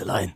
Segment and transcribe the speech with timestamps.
[0.00, 0.34] Ärztelein.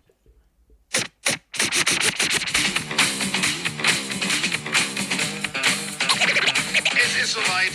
[6.95, 7.73] Es ist soweit.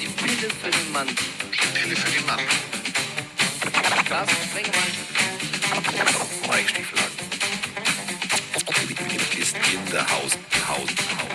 [0.00, 1.08] Die Pille für den Mann.
[1.08, 2.40] Die Pille für den Mann.
[4.08, 4.92] Carsten Sprengemann.
[6.48, 6.98] Mike Stiefel.
[9.38, 10.38] Ist in der Haus.
[10.66, 10.78] Haus.
[10.78, 11.34] Haus.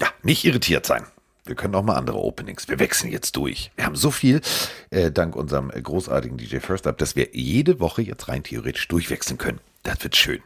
[0.00, 1.06] Ja, nicht irritiert sein.
[1.44, 2.68] Wir können auch mal andere Openings.
[2.68, 3.72] Wir wechseln jetzt durch.
[3.74, 4.40] Wir haben so viel,
[4.90, 8.86] äh, dank unserem äh, großartigen DJ First Up, dass wir jede Woche jetzt rein theoretisch
[8.86, 9.60] durchwechseln können.
[9.82, 10.40] Das wird schön.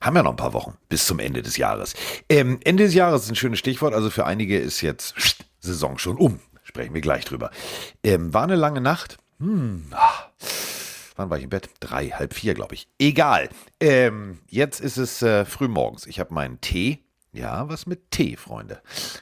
[0.00, 1.94] Haben ja noch ein paar Wochen bis zum Ende des Jahres.
[2.28, 3.94] Ähm, Ende des Jahres ist ein schönes Stichwort.
[3.94, 5.14] Also für einige ist jetzt
[5.60, 6.40] Saison schon um.
[6.64, 7.52] Sprechen wir gleich drüber.
[8.02, 9.18] Ähm, war eine lange Nacht.
[9.38, 9.86] Hm.
[9.92, 10.30] ah.
[11.14, 11.70] Wann war ich im Bett?
[11.80, 12.88] Drei, halb vier, glaube ich.
[12.98, 13.48] Egal.
[13.80, 16.06] Ähm, jetzt ist es äh, früh morgens.
[16.06, 17.05] Ich habe meinen Tee.
[17.36, 18.80] Ja, was mit Tee, Freunde.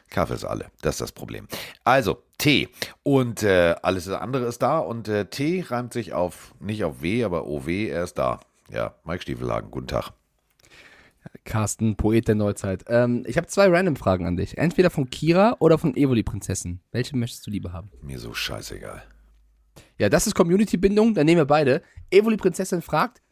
[0.08, 0.66] Kaffee ist alle.
[0.82, 1.48] Das ist das Problem.
[1.82, 2.68] Also, Tee.
[3.02, 4.78] Und äh, alles andere ist da.
[4.78, 8.38] Und äh, Tee reimt sich auf, nicht auf W, aber OW, er ist da.
[8.70, 10.12] Ja, Mike Stiefelhagen, guten Tag.
[11.44, 12.84] Carsten, Poet der Neuzeit.
[12.86, 14.58] Ähm, ich habe zwei Random-Fragen an dich.
[14.58, 16.78] Entweder von Kira oder von Evoli-Prinzessin.
[16.92, 17.90] Welche möchtest du lieber haben?
[18.00, 19.02] Mir so scheißegal.
[19.98, 21.82] Ja, das ist Community-Bindung, dann nehmen wir beide.
[22.10, 23.22] Evoli-Prinzessin fragt,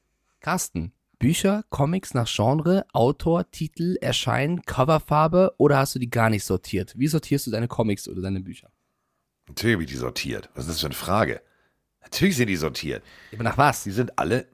[0.41, 0.93] Carsten,
[1.23, 6.95] Bücher, Comics nach Genre, Autor, Titel, Erscheinen, Coverfarbe oder hast du die gar nicht sortiert?
[6.99, 8.73] Wie sortierst du deine Comics oder deine Bücher?
[9.47, 10.51] Natürlich habe ich die sortiert.
[10.57, 11.41] Was ist das für eine Frage?
[12.01, 13.05] Natürlich sind die sortiert.
[13.33, 13.85] Aber nach was?
[13.85, 14.49] Die sind alle.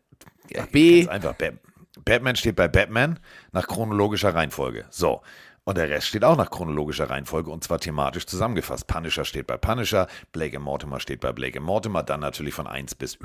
[0.54, 1.04] Nach B.
[1.06, 1.36] Ganz einfach.
[1.36, 1.58] Ba-
[2.04, 3.18] Batman steht bei Batman
[3.52, 4.84] nach chronologischer Reihenfolge.
[4.90, 5.22] So.
[5.64, 8.86] Und der Rest steht auch nach chronologischer Reihenfolge und zwar thematisch zusammengefasst.
[8.86, 12.66] Punisher steht bei Punisher, Blake and Mortimer steht bei Blake and Mortimer, dann natürlich von
[12.66, 13.18] 1 bis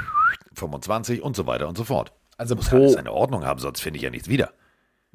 [0.54, 2.14] 25 und so weiter und so fort.
[2.38, 4.54] Also Muss pro, alles seine Ordnung haben, sonst finde ich ja nichts wieder.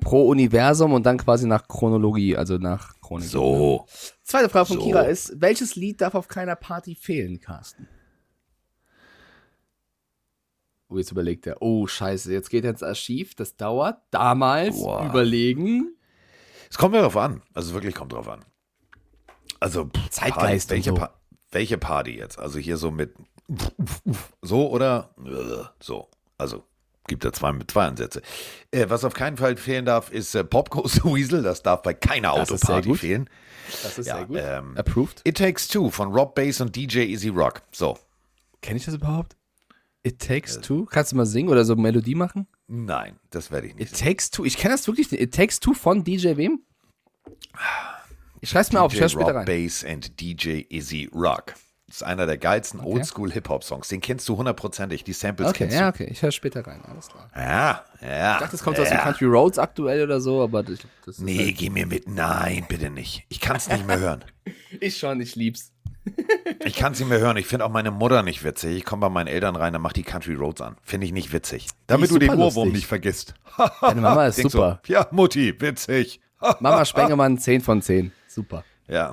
[0.00, 3.28] pro Universum und dann quasi nach Chronologie, also nach Chronik.
[3.28, 3.86] So.
[4.22, 4.84] Zweite Frage von So.
[4.84, 7.88] Kira ist, welches Lied darf auf keiner Party fehlen, Carsten?
[10.91, 13.98] Oh, jetzt überlegt er, oh scheiße, jetzt geht er ins Archiv, das dauert.
[14.10, 15.04] Damals Boah.
[15.06, 15.94] überlegen.
[16.71, 17.42] Es kommt darauf an.
[17.53, 18.44] Also wirklich kommt drauf an.
[19.60, 21.04] Also pff, Zeitgeist Party, welche, und so.
[21.04, 21.15] pa
[21.50, 22.38] welche Party jetzt?
[22.38, 23.15] Also hier so mit
[24.42, 25.15] so oder
[25.81, 26.09] so.
[26.38, 26.65] Also
[27.08, 28.22] gibt da zwei zwei Ansätze.
[28.70, 31.42] Äh, was auf keinen Fall fehlen darf, ist äh, Pop Goes the Weasel.
[31.42, 32.98] Das darf bei keiner Das sehr Autoparty gut.
[33.00, 33.30] fehlen.
[33.82, 35.20] Das ist Ja, ähm, Approved.
[35.24, 37.62] It Takes Two von Rob Bass und DJ Easy Rock.
[37.72, 37.98] So.
[38.62, 39.36] Kenne ich das überhaupt?
[40.04, 40.84] It Takes Two?
[40.86, 42.47] Kannst du mal singen oder so Melodie machen?
[42.66, 43.92] Nein, das werde ich nicht.
[43.92, 44.44] It Takes Two.
[44.44, 45.20] Ich kenne das wirklich nicht.
[45.22, 46.62] It Takes Two von DJ wem?
[48.41, 49.44] Ich schreib's mir auf, ich DJ hör später Rob rein.
[49.47, 51.54] Bass and DJ Easy Rock.
[51.88, 53.88] Das ist einer der geilsten Oldschool-Hip-Hop-Songs.
[53.88, 55.04] Den kennst du hundertprozentig.
[55.04, 57.31] Die Samples Okay, kennst ja, okay, ich höre später rein, alles klar.
[57.34, 57.41] du.
[57.41, 58.34] Ja, ja.
[58.34, 61.21] Ich dachte, das kommt aus dem Country Roads aktuell oder so, aber das, das ist
[61.25, 62.06] Nee, halt- geh mir mit.
[62.06, 63.25] Nein, bitte nicht.
[63.31, 64.22] Ich kann es nicht mehr hören.
[64.81, 65.72] ich schon, ich lieb's.
[66.65, 67.37] Ich kann es nicht mehr hören.
[67.38, 68.77] Ich finde auch meine Mutter nicht witzig.
[68.77, 70.77] Ich komme bei meinen Eltern rein, dann macht die Country Roads an.
[70.82, 71.69] Finde ich nicht witzig.
[71.87, 72.72] Damit du den Ohrwurm lustig.
[72.75, 73.34] nicht vergisst.
[73.81, 74.81] Deine Mama ist Denk super.
[74.87, 76.21] So, ja, Mutti, witzig.
[76.60, 78.12] Mama Spengemann, 10 von 10.
[78.27, 78.62] Super.
[78.88, 79.10] Ja.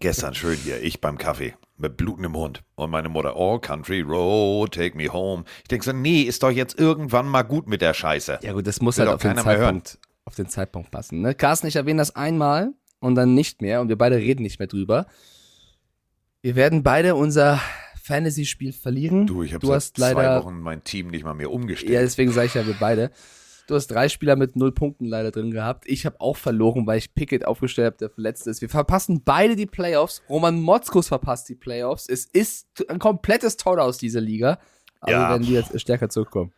[0.00, 4.72] Gestern schön hier, ich beim Kaffee mit blutendem Hund und meine Mutter, oh, Country Road,
[4.72, 5.44] take me home.
[5.62, 8.38] Ich denke so, nee, ist doch jetzt irgendwann mal gut mit der Scheiße.
[8.42, 9.36] Ja gut, das muss Will halt auf den.
[9.36, 11.20] Zeitpunkt, auf den Zeitpunkt passen.
[11.20, 11.34] Ne?
[11.34, 14.68] Carsten, ich erwähne das einmal und dann nicht mehr und wir beide reden nicht mehr
[14.68, 15.06] drüber.
[16.40, 17.60] Wir werden beide unser
[18.02, 19.26] Fantasy-Spiel verlieren.
[19.26, 21.92] Du, ich habe seit hast zwei leider, Wochen mein Team nicht mal mehr umgestellt.
[21.92, 23.10] ja, deswegen sage ich ja, wir beide.
[23.68, 25.84] Du hast drei Spieler mit null Punkten leider drin gehabt.
[25.86, 28.60] Ich habe auch verloren, weil ich Pickett aufgestellt habe, der verletzt ist.
[28.60, 30.20] Wir verpassen beide die Playoffs.
[30.28, 32.08] Roman Motzkus verpasst die Playoffs.
[32.08, 34.58] Es ist ein komplettes Tor aus dieser Liga.
[35.00, 35.20] Aber Ja.
[35.20, 36.52] wir werden wieder stärker zurückkommen.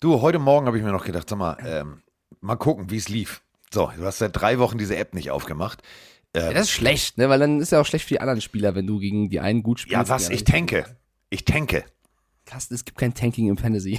[0.00, 2.02] Du, heute Morgen habe ich mir noch gedacht, sag mal, ähm,
[2.40, 3.42] mal gucken, wie es lief.
[3.72, 5.82] So, du hast seit drei Wochen diese App nicht aufgemacht.
[6.36, 7.28] Ja, das ist schlecht, ne?
[7.30, 9.62] Weil dann ist ja auch schlecht für die anderen Spieler, wenn du gegen die einen
[9.62, 9.92] gut spielst.
[9.94, 10.28] Ja, die was?
[10.30, 10.84] Ich tanke.
[11.30, 11.84] Ich tanke.
[12.44, 13.98] Carsten, es gibt kein Tanking im Fantasy.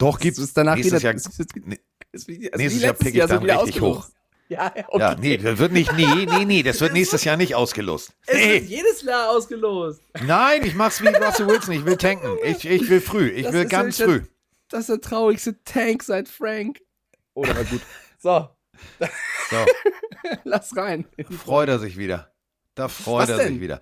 [0.00, 0.38] Doch, gibt's.
[0.38, 1.10] Es danach nächstes wieder.
[1.10, 4.08] Jahr, es ist, es ist wie, es ist nächstes Jahr pick ich dann richtig hoch.
[4.48, 4.98] Ja, okay.
[4.98, 8.12] Ja, nee, das wird nicht, nee, nee, nee, das wird nächstes Jahr nicht ausgelost.
[8.26, 8.54] Es Nee.
[8.54, 10.02] wird jedes Jahr ausgelost.
[10.26, 12.36] Nein, ich mach's wie Russell Wilson, ich will tanken.
[12.44, 14.22] Ich, ich will früh, ich Das will ganz ja- früh.
[14.68, 16.80] Das ist der traurigste Tank seit Frank.
[17.34, 17.80] Oder war gut.
[18.18, 18.48] So,
[19.50, 19.56] So,
[20.44, 21.04] lass rein.
[21.44, 22.32] freut er sich wieder.
[22.74, 23.48] Da freut Was er denn?
[23.54, 23.80] sich wieder.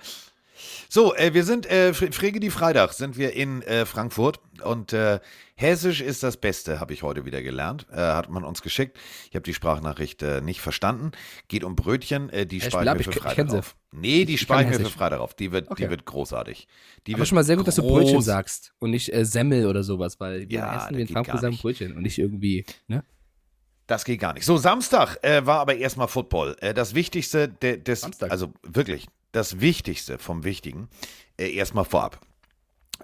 [0.89, 4.93] So, äh, wir sind, äh, Fre- Frege die Freitag sind wir in äh, Frankfurt und
[4.93, 5.21] äh,
[5.55, 7.87] Hessisch ist das Beste, habe ich heute wieder gelernt.
[7.93, 8.97] Äh, hat man uns geschickt.
[9.29, 11.11] Ich habe die Sprachnachricht äh, nicht verstanden.
[11.49, 13.77] Geht um Brötchen, äh, die ich mir ich für kenn- Freitag auf.
[13.91, 14.97] Nee, die Ich spare ich kann mir für.
[14.99, 15.35] Freitag auf.
[15.35, 15.91] Die wird, die Okay.
[15.91, 16.69] wird großartig.
[17.07, 19.83] Die Aber wird schon mal sehr gut, dass du Brötchen sagst und nicht Semmel oder
[19.83, 21.57] sowas, weil wir Ja, essen wir in Frankfurt sagen.
[21.57, 23.05] Brötchen und nicht irgendwie, ne?
[23.89, 24.45] Das geht gar nicht.
[24.45, 26.57] So, Samstag äh, war aber erstmal Football.
[26.61, 28.31] Äh, das Wichtigste de, des, Samstag.
[28.31, 30.89] also wirklich, das Wichtigste vom Wichtigen
[31.39, 32.21] äh, erstmal vorab.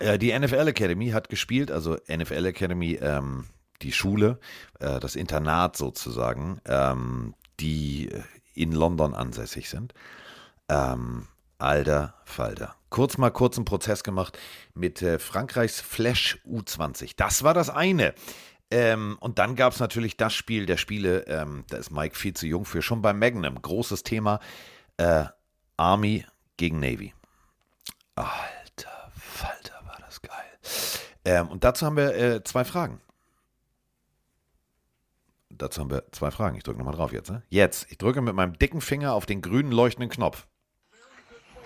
[0.01, 3.47] Äh, die NFL Academy hat gespielt, also NFL Academy, ähm,
[3.83, 4.39] die Schule,
[4.81, 8.11] äh, das Internat sozusagen, ähm, die
[8.55, 9.95] in London ansässig sind.
[10.69, 11.29] Ähm,
[11.59, 12.75] alter Falter.
[12.91, 14.39] Kurz mal kurzen Prozess gemacht
[14.75, 17.15] mit äh, Frankreichs Flash U20.
[17.17, 18.15] Das war das eine.
[18.71, 22.35] Ähm, und dann gab es natürlich das Spiel der Spiele, ähm, da ist Mike viel
[22.35, 23.61] zu jung für, schon bei Magnum.
[23.61, 24.41] Großes Thema.
[24.97, 25.27] Äh,
[25.77, 26.25] Army
[26.57, 27.13] gegen Navy.
[28.15, 30.59] Alter Falter, war das geil.
[31.25, 33.01] Ähm, und dazu haben wir äh, zwei Fragen.
[35.51, 36.57] Dazu haben wir zwei Fragen.
[36.57, 37.31] Ich drücke nochmal drauf jetzt.
[37.31, 37.43] Ne?
[37.49, 37.91] Jetzt.
[37.91, 40.47] Ich drücke mit meinem dicken Finger auf den grünen leuchtenden Knopf.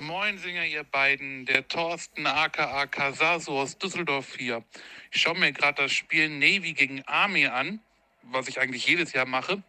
[0.00, 1.44] Moin Singer, ihr beiden.
[1.46, 4.62] Der Thorsten aka Casaso aus Düsseldorf hier.
[5.10, 7.80] Ich schaue mir gerade das Spiel Navy gegen Army an,
[8.22, 9.62] was ich eigentlich jedes Jahr mache.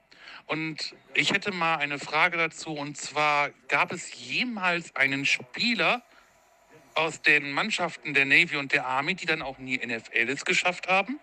[0.50, 2.72] Und ich hätte mal eine Frage dazu.
[2.72, 6.02] Und zwar, gab es jemals einen Spieler
[6.96, 10.88] aus den Mannschaften der Navy und der Army, die dann auch nie NFL es geschafft
[10.88, 11.20] haben?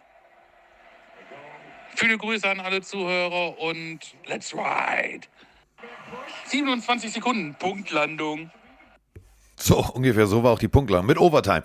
[1.96, 5.26] Viele Grüße an alle Zuhörer und let's ride!
[6.44, 8.50] 27 Sekunden, Punktlandung.
[9.56, 11.62] So, ungefähr so war auch die Punktlandung mit Overtime.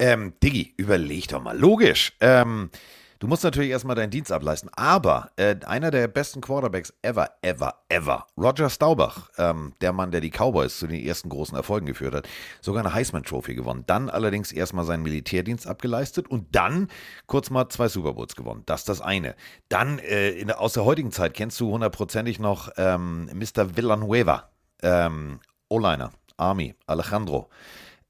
[0.00, 1.56] Ähm, Diggi, überleg doch mal.
[1.56, 2.12] Logisch.
[2.20, 2.70] Ähm,
[3.18, 4.70] du musst natürlich erstmal deinen Dienst ableisten.
[4.74, 10.20] Aber äh, einer der besten Quarterbacks ever, ever, ever, Roger Staubach, ähm, der Mann, der
[10.20, 12.28] die Cowboys zu den ersten großen Erfolgen geführt hat,
[12.60, 13.84] sogar eine Heisman Trophy gewonnen.
[13.86, 16.88] Dann allerdings erstmal seinen Militärdienst abgeleistet und dann
[17.26, 18.62] kurz mal zwei Super Bowls gewonnen.
[18.66, 19.34] Das ist das eine.
[19.68, 23.76] Dann äh, in, aus der heutigen Zeit kennst du hundertprozentig noch ähm, Mr.
[23.76, 24.50] Villanueva,
[24.82, 26.10] ähm, O-Liner.
[26.36, 27.48] Army, Alejandro.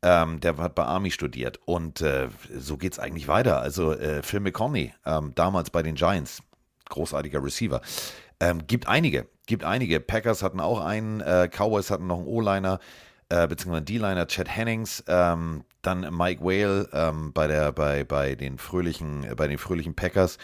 [0.07, 3.61] Ähm, der hat bei Army studiert und äh, so geht es eigentlich weiter.
[3.61, 6.43] Also äh, Phil McConney, ähm, damals bei den Giants,
[6.91, 7.81] großartiger Receiver.
[8.39, 10.01] Ähm, gibt einige, gibt einige.
[10.01, 12.81] Packers hatten auch einen, äh, Cowboys hatten noch einen O-Liner,
[13.31, 18.59] äh, beziehungsweise D-Liner, Chad Hennings, ähm, dann Mike Whale ähm, bei, der, bei, bei, den
[18.59, 20.37] fröhlichen, bei den fröhlichen Packers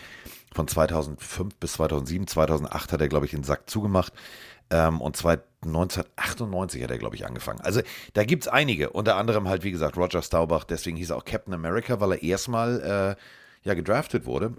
[0.54, 2.26] von 2005 bis 2007.
[2.28, 4.14] 2008 hat er, glaube ich, den Sack zugemacht.
[4.70, 5.18] Ähm, und
[5.62, 7.60] 1998 hat er, glaube ich, angefangen.
[7.60, 7.82] Also
[8.14, 8.90] da gibt es einige.
[8.90, 10.64] Unter anderem halt, wie gesagt, Roger Staubach.
[10.64, 14.54] Deswegen hieß er auch Captain America, weil er erstmal äh, ja, gedraftet wurde.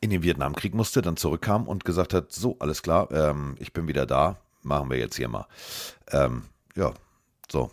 [0.00, 3.86] In den Vietnamkrieg musste, dann zurückkam und gesagt hat: So, alles klar, ähm, ich bin
[3.86, 4.38] wieder da.
[4.62, 5.46] Machen wir jetzt hier mal.
[6.10, 6.44] Ähm,
[6.74, 6.92] ja,
[7.50, 7.70] so.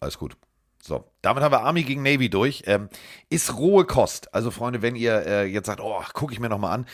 [0.00, 0.36] Alles gut.
[0.80, 2.62] So, damit haben wir Army gegen Navy durch.
[2.66, 2.88] Ähm,
[3.28, 4.32] ist rohe Kost.
[4.32, 6.86] Also, Freunde, wenn ihr äh, jetzt sagt, oh, gucke ich mir nochmal an,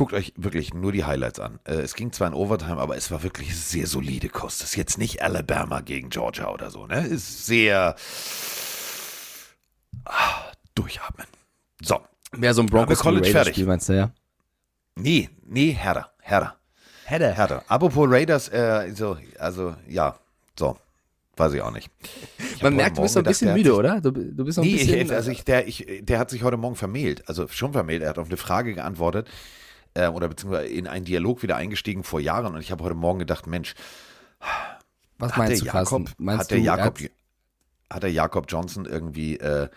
[0.00, 1.60] guckt euch wirklich nur die Highlights an.
[1.64, 4.62] Äh, es ging zwar in Overtime, aber es war wirklich sehr solide Kost.
[4.62, 7.06] Das ist jetzt nicht Alabama gegen Georgia oder so, ne?
[7.06, 7.94] Ist sehr
[10.06, 11.26] ah, durchatmen.
[11.82, 12.00] So.
[12.32, 13.56] Mehr so ein Broncos College fertig.
[13.56, 14.10] Spiel, meinst du, ja?
[14.96, 16.56] Nee, nee, härter, härter,
[17.04, 17.34] Hätte.
[17.34, 17.62] härter.
[17.68, 20.16] Apropos Raiders, äh, so, also, ja,
[20.58, 20.78] so.
[21.36, 21.90] Weiß ich auch nicht.
[22.56, 24.00] Ich Man merkt, du bist so ein bisschen gedacht, müde, oder?
[24.00, 25.06] Du, du bist noch ein Nee, bisschen.
[25.06, 27.28] ich, also ich, der, ich, der hat sich heute Morgen vermählt.
[27.28, 28.02] Also schon vermählt.
[28.02, 29.28] Er hat auf eine Frage geantwortet
[29.94, 32.54] äh, oder beziehungsweise in einen Dialog wieder eingestiegen vor Jahren.
[32.54, 33.74] Und ich habe heute Morgen gedacht, Mensch,
[35.18, 35.66] was meinst du?
[35.66, 36.98] Jakob, Meinst hat der du, er Jakob,
[37.92, 39.68] hat- der Jakob Johnson irgendwie äh,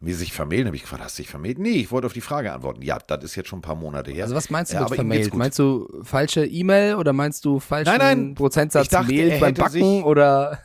[0.00, 0.66] mir sich vermählt?
[0.66, 1.58] Habe ich gefragt, hast du dich vermählt?
[1.58, 2.82] Nee, ich wollte auf die Frage antworten.
[2.82, 4.24] Ja, das ist jetzt schon ein paar Monate her.
[4.24, 5.38] Also was meinst du Äh, mit gut.
[5.38, 8.34] Meinst du falsche E-Mail oder meinst du falschen Nein, nein.
[8.34, 10.58] Prozentsatz dachte, Mehl beim Backen oder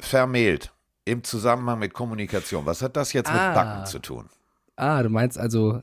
[0.00, 0.72] vermählt
[1.04, 2.66] im Zusammenhang mit Kommunikation.
[2.66, 3.46] Was hat das jetzt Ah.
[3.48, 4.28] mit Backen zu tun?
[4.76, 5.82] Ah, du meinst also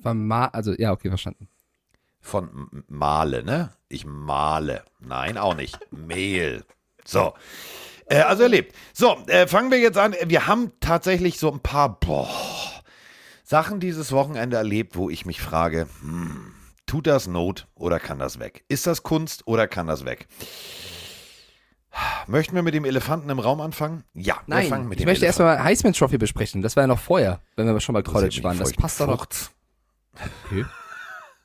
[0.00, 1.48] verma also ja, okay, verstanden.
[2.20, 3.70] Von Male, ne?
[3.88, 4.84] Ich male.
[4.98, 5.78] Nein, auch nicht.
[5.92, 6.64] Mehl.
[7.04, 7.34] So.
[8.06, 8.74] Äh, also erlebt.
[8.92, 10.14] So, äh, fangen wir jetzt an.
[10.24, 12.28] Wir haben tatsächlich so ein paar boah,
[13.44, 16.52] Sachen dieses Wochenende erlebt, wo ich mich frage, hm,
[16.86, 18.64] tut das Not oder kann das weg?
[18.68, 20.26] Ist das Kunst oder kann das weg?
[22.26, 24.04] Möchten wir mit dem Elefanten im Raum anfangen?
[24.14, 25.48] Ja, wir fangen Nein, mit ich dem möchte Elefanten.
[25.48, 26.60] erstmal Heisman Trophy besprechen.
[26.60, 28.58] Das war ja noch vorher, wenn wir schon bei College waren.
[28.58, 29.26] Das passt doch noch.
[30.48, 30.66] Furz.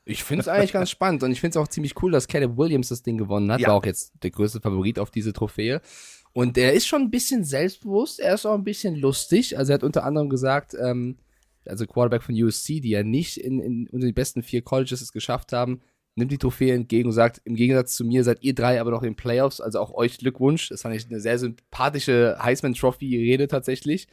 [0.04, 2.58] Ich finde es eigentlich ganz spannend und ich finde es auch ziemlich cool, dass Caleb
[2.58, 3.60] Williams das Ding gewonnen hat.
[3.60, 3.70] Ja.
[3.70, 5.82] War auch jetzt der größte Favorit auf diese Trophäe.
[6.34, 9.58] Und er ist schon ein bisschen selbstbewusst, er ist auch ein bisschen lustig.
[9.58, 11.18] Also er hat unter anderem gesagt, ähm,
[11.66, 15.12] also Quarterback von USC, die ja nicht in, in unter die besten vier Colleges es
[15.12, 15.82] geschafft haben,
[16.16, 19.04] nimmt die Trophäe entgegen und sagt, im Gegensatz zu mir seid ihr drei aber noch
[19.04, 20.70] in den Playoffs, also auch euch Glückwunsch.
[20.70, 24.08] Das fand ich eine sehr sympathische Heisman Trophy-Rede tatsächlich.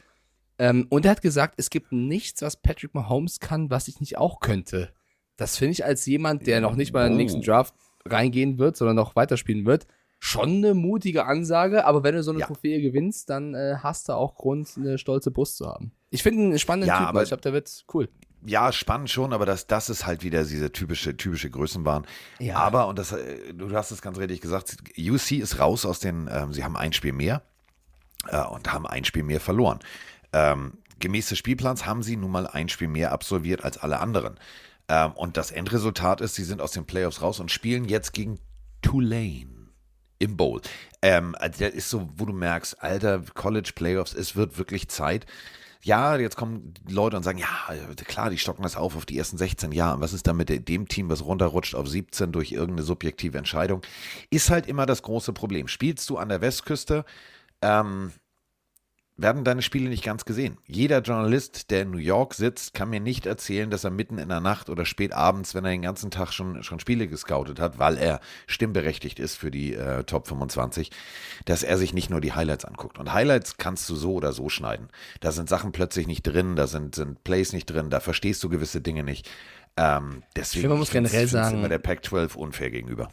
[0.59, 4.17] Ähm, und er hat gesagt, es gibt nichts, was Patrick Mahomes kann, was ich nicht
[4.17, 4.93] auch könnte.
[5.37, 7.17] Das finde ich als jemand, der noch nicht mal in den Oh.
[7.17, 7.73] nächsten Draft
[8.05, 9.87] reingehen wird, sondern noch weiterspielen wird,
[10.19, 11.85] schon eine mutige Ansage.
[11.85, 12.47] Aber wenn du so eine Ja.
[12.47, 15.93] Trophäe gewinnst, dann äh, hast du auch Grund, eine stolze Brust zu haben.
[16.09, 18.09] Ich finde einen spannenden Ja, Typ, aber- weil ich glaube, der wird cool.
[18.45, 22.05] ja, spannend schon, aber das, das ist halt wieder diese typische, typische Größenwahn.
[22.39, 22.55] Ja.
[22.57, 26.29] Aber, und das, äh, du hast es ganz richtig gesagt, UC ist raus aus den,
[26.29, 27.43] ähm, sie haben ein Spiel mehr
[28.27, 29.79] äh, und haben ein Spiel mehr verloren.
[30.33, 34.39] Ähm, gemäß des Spielplans haben sie nun mal ein Spiel mehr absolviert als alle anderen.
[34.87, 38.39] Ähm, und das Endresultat ist, sie sind aus den Playoffs raus und spielen jetzt gegen
[38.81, 39.59] Tulane
[40.19, 40.61] im Bowl.
[41.01, 45.25] Ähm, also der ist so, wo du merkst, alter College Playoffs, es wird wirklich Zeit.
[45.81, 47.47] Ja, jetzt kommen Leute und sagen, ja,
[48.03, 50.01] klar, die stocken das auf auf die ersten 16 Jahre.
[50.01, 53.81] Was ist da mit dem Team, was runterrutscht auf 17 durch irgendeine subjektive Entscheidung?
[54.29, 55.69] Ist halt immer das große Problem.
[55.69, 57.05] Spielst du an der Westküste,
[57.61, 58.11] ähm,
[59.21, 60.57] werden deine Spiele nicht ganz gesehen.
[60.65, 64.29] Jeder Journalist, der in New York sitzt, kann mir nicht erzählen, dass er mitten in
[64.29, 67.79] der Nacht oder spät abends, wenn er den ganzen Tag schon, schon Spiele gescoutet hat,
[67.79, 70.91] weil er stimmberechtigt ist für die äh, Top 25,
[71.45, 72.97] dass er sich nicht nur die Highlights anguckt.
[72.97, 74.89] Und Highlights kannst du so oder so schneiden.
[75.19, 78.49] Da sind Sachen plötzlich nicht drin, da sind, sind Plays nicht drin, da verstehst du
[78.49, 79.29] gewisse Dinge nicht.
[79.77, 83.09] Ähm, deswegen Ich finde, man muss generell sagen- immer der Pac-12 unfair gegenüber.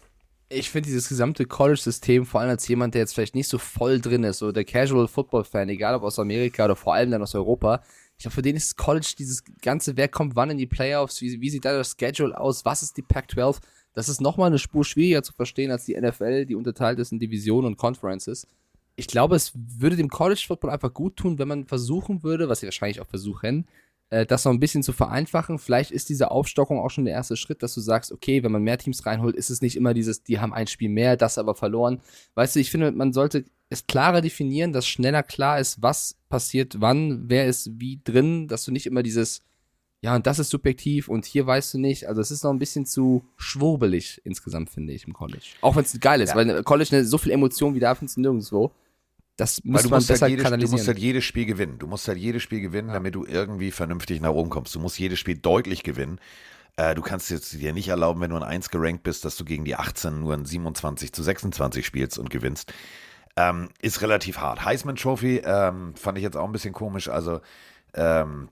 [0.49, 4.01] Ich finde dieses gesamte College-System, vor allem als jemand, der jetzt vielleicht nicht so voll
[4.01, 7.35] drin ist, so der Casual Football-Fan, egal ob aus Amerika oder vor allem dann aus
[7.35, 7.83] Europa,
[8.17, 11.41] ich glaube, für den ist College dieses ganze, wer kommt wann in die Playoffs, wie,
[11.41, 13.59] wie sieht da das Schedule aus, was ist die Pac-12,
[13.93, 17.19] das ist nochmal eine Spur schwieriger zu verstehen als die NFL, die unterteilt ist in
[17.19, 18.47] Divisionen und Conferences.
[18.95, 22.67] Ich glaube, es würde dem College-Football einfach gut tun, wenn man versuchen würde, was sie
[22.67, 23.67] wahrscheinlich auch versuchen,
[24.09, 25.59] das noch ein bisschen zu vereinfachen.
[25.59, 28.63] Vielleicht ist diese Aufstockung auch schon der erste Schritt, dass du sagst, okay, wenn man
[28.63, 31.57] mehr Teams reinholt, ist es nicht immer dieses, die haben ein Spiel mehr, das aber
[31.57, 32.01] verloren.
[32.35, 36.81] Weißt du, ich finde, man sollte es klarer definieren, dass schneller klar ist, was passiert
[36.81, 39.41] wann, wer ist wie drin, dass du nicht immer dieses,
[40.03, 42.07] ja, und das ist subjektiv und hier weißt du nicht.
[42.07, 45.47] Also es ist noch ein bisschen zu schwurbelig insgesamt, finde ich, im College.
[45.63, 48.17] Auch wenn es geil ist, weil im College ne, so viel Emotion wie da findest
[48.17, 48.73] du nirgendwo.
[49.37, 50.79] Das muss du man musst, besser halt jedes, du kanalisieren.
[50.79, 51.79] musst halt jedes Spiel gewinnen.
[51.79, 54.75] Du musst halt jedes Spiel gewinnen, damit du irgendwie vernünftig nach oben kommst.
[54.75, 56.19] Du musst jedes Spiel deutlich gewinnen.
[56.77, 59.45] Äh, du kannst jetzt dir nicht erlauben, wenn du ein 1 gerankt bist, dass du
[59.45, 62.73] gegen die 18 nur ein 27 zu 26 spielst und gewinnst.
[63.37, 64.65] Ähm, ist relativ hart.
[64.65, 67.09] Heisman Trophy ähm, fand ich jetzt auch ein bisschen komisch.
[67.09, 67.41] Also
[67.93, 68.49] ähm,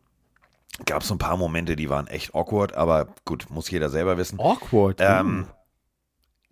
[0.84, 4.18] gab es so ein paar Momente, die waren echt awkward, aber gut, muss jeder selber
[4.18, 4.38] wissen.
[4.38, 4.98] Awkward.
[5.00, 5.46] Ähm,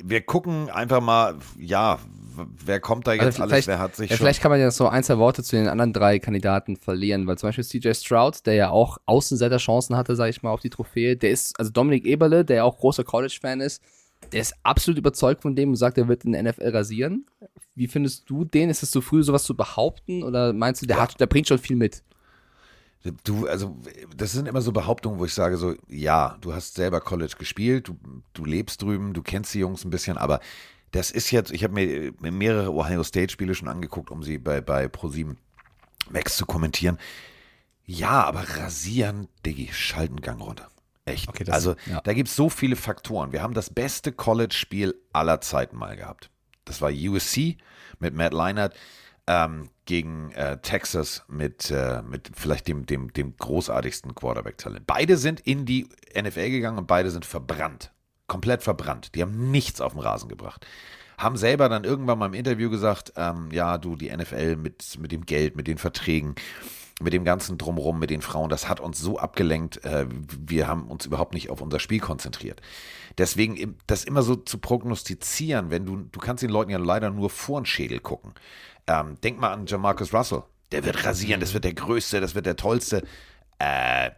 [0.03, 1.99] wir gucken einfach mal, ja,
[2.65, 4.25] wer kommt da jetzt Also alles, vielleicht- wer hat sich Ja, schon.
[4.25, 7.39] vielleicht kann man ja so ein, zwei Worte zu den anderen drei Kandidaten verlieren, weil
[7.39, 11.17] zum Beispiel CJ Stroud, der ja auch Außenseiter-Chancen hatte, sage ich mal, auf die Trophäe,
[11.17, 13.83] der ist, also Dominik Eberle, der ja auch großer College-Fan ist,
[14.33, 17.27] der ist absolut überzeugt von dem und sagt, er wird in der NFL rasieren.
[17.75, 18.71] Wie findest du den?
[18.71, 20.23] Ist es zu früh, sowas zu behaupten?
[20.23, 22.03] Oder meinst du, der, hat, der bringt schon viel mit?
[23.25, 23.77] Du, also,
[24.17, 27.89] das sind immer so Behauptungen, wo ich sage so, ja, du hast selber College gespielt,
[27.89, 27.97] du,
[28.33, 30.39] du lebst drüben, du kennst die Jungs ein bisschen, aber
[30.93, 34.61] das ist jetzt, ich habe mir mehrere Ohio State Spiele schon angeguckt, um sie bei,
[34.61, 35.37] bei Pro7
[36.11, 36.99] Max zu kommentieren.
[37.85, 40.69] Ja, aber rasieren, Diggi, schalten Gang runter.
[41.05, 41.29] Echt.
[41.29, 42.01] Okay, das- also, ja.
[42.03, 43.33] da gibt es so viele Faktoren.
[43.33, 46.31] Wir haben das beste College-Spiel aller Zeiten mal gehabt.
[46.65, 47.57] Das war USC
[47.99, 48.77] mit Matt Leinart
[49.27, 54.87] ähm, gegen äh, Texas mit, äh, mit vielleicht dem, dem, dem großartigsten Quarterback-Talent.
[54.87, 57.93] Beide sind in die NFL gegangen und beide sind verbrannt.
[58.33, 59.15] Komplett verbrannt.
[59.15, 60.67] Die haben nichts auf den Rasen gebracht.
[61.19, 65.13] Haben selber dann irgendwann mal im Interview gesagt, ähm, ja, du, die NFL mit, mit
[65.13, 66.35] dem Geld, mit den Verträgen,
[67.03, 70.85] mit dem ganzen Drumrum, mit den Frauen, das hat uns so abgelenkt, äh, wir haben
[70.89, 72.63] uns überhaupt nicht auf unser Spiel konzentriert.
[73.19, 77.29] Deswegen das immer so zu prognostizieren, wenn du, du kannst den Leuten ja leider nur
[77.29, 78.33] vor den Schädel gucken.
[78.87, 80.45] Ähm, denk mal an Jamarcus Russell.
[80.73, 83.03] Der wird rasieren, das wird der Größte, das wird der Tollste.
[83.65, 84.11] Äh,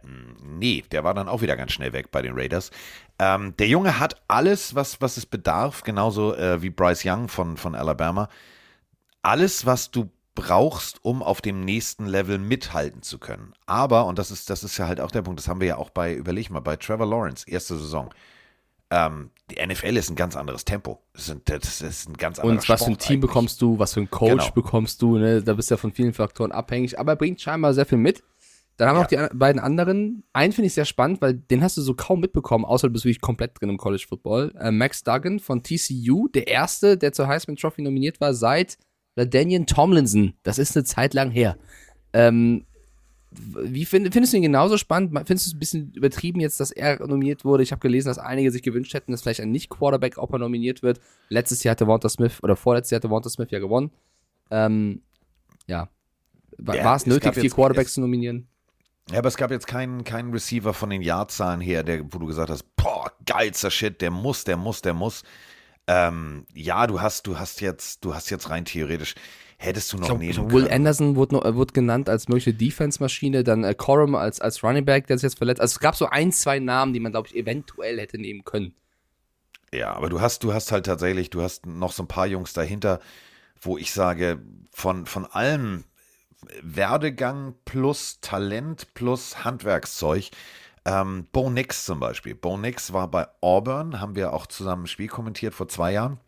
[0.43, 2.71] nee, der war dann auch wieder ganz schnell weg bei den Raiders.
[3.19, 7.55] Ähm, der Junge hat alles, was, was es bedarf, genauso äh, wie Bryce Young von,
[7.55, 8.27] von Alabama.
[9.21, 13.53] Alles, was du brauchst, um auf dem nächsten Level mithalten zu können.
[13.67, 15.77] Aber, und das ist, das ist ja halt auch der Punkt, das haben wir ja
[15.77, 18.11] auch bei, überleg mal, bei Trevor Lawrence, erste Saison.
[18.89, 21.01] Ähm, die NFL ist ein ganz anderes Tempo.
[21.13, 23.21] Das ist, das ist ein ganz anderer Und was für ein Sport Team eigentlich.
[23.29, 24.51] bekommst du, was für ein Coach Genau.
[24.51, 25.43] bekommst du, ne?
[25.43, 28.23] Da bist du ja von vielen Faktoren abhängig, aber er bringt scheinbar sehr viel mit.
[28.77, 29.21] Dann haben wir Ja.
[29.23, 30.23] noch die beiden anderen.
[30.33, 33.05] Einen finde ich sehr spannend, weil den hast du so kaum mitbekommen, außer du bist
[33.05, 34.53] wirklich komplett drin im College Football.
[34.59, 38.77] Äh, Max Duggan von TCU, der erste, der zur Heisman Trophy nominiert war, seit
[39.15, 40.33] LaDainian Tomlinson.
[40.43, 41.57] Das ist eine Zeit lang her.
[42.11, 42.65] Ähm,
[43.31, 45.11] wie find, findest du ihn genauso spannend?
[45.25, 47.63] Findest du es ein bisschen übertrieben jetzt, dass er nominiert wurde?
[47.63, 50.83] Ich habe gelesen, dass einige sich gewünscht hätten, dass vielleicht ein Nicht-Quarterback auch mal nominiert
[50.83, 50.99] wird.
[51.29, 53.91] Letztes Jahr hatte Walter Smith oder vorletztes Jahr hatte Walter Smith ja gewonnen.
[54.51, 55.01] Ähm,
[55.67, 55.89] ja.
[56.57, 58.47] War, Ja, es es nötig, vier jetzt- Quarterbacks es- zu nominieren?
[59.11, 62.25] Ja, aber es gab jetzt keinen, keinen Receiver von den Yardzahlen her, der, wo du
[62.25, 65.23] gesagt hast, boah, geilster Shit, der muss, der muss, der muss.
[65.87, 69.13] Ähm, ja, du hast, du hast jetzt, du hast jetzt rein theoretisch,
[69.57, 70.73] hättest du noch glaub, nehmen Will können.
[70.73, 74.85] Anderson wurde, noch, äh, wurde genannt als mögliche Defense-Maschine, dann äh, Corum als, als Running
[74.85, 75.61] Back, der sich jetzt verletzt.
[75.61, 78.73] Also es gab so ein, zwei Namen, die man, glaube ich, eventuell hätte nehmen können.
[79.71, 82.53] Ja, aber du hast, du hast halt tatsächlich, du hast noch so ein paar Jungs
[82.53, 82.99] dahinter,
[83.61, 85.83] wo ich sage, von, von allem
[86.61, 90.29] Werdegang plus Talent plus Handwerkszeug,
[90.85, 92.35] ähm, Bo Nix zum Beispiel.
[92.35, 96.19] Bo Nix war bei Auburn, haben wir auch zusammen ein Spiel kommentiert vor zwei Jahren.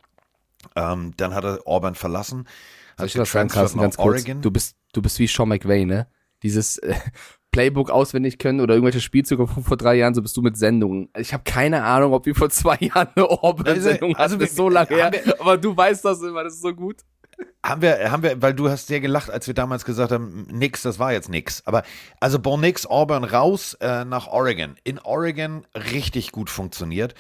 [0.76, 2.48] Ähm, dann hat er Auburn verlassen.
[2.98, 4.24] Hat ich was sagen, Carsten, ganz kurz?
[4.24, 4.42] Oregon.
[4.42, 6.08] Du bist, du bist wie Sean McVay, ne?
[6.44, 6.96] Dieses äh,
[7.52, 11.10] Playbook auswendig können oder irgendwelche Spielzüge von vor drei Jahren, so bist du mit Sendungen.
[11.18, 14.50] Ich habe keine Ahnung, ob wir vor zwei Jahren eine Auburn-Sendung Also, hatten, wir- das
[14.50, 17.02] ist so lange her, aber du weißt das immer, das ist so gut.
[17.64, 20.84] Haben wir, haben wir, weil du hast sehr gelacht, als wir damals gesagt haben, nix,
[20.84, 21.62] das war jetzt nix.
[21.66, 21.84] Aber
[22.20, 24.76] also Bo Nix, Auburn raus äh, nach Oregon.
[24.84, 27.14] In Oregon richtig gut funktioniert.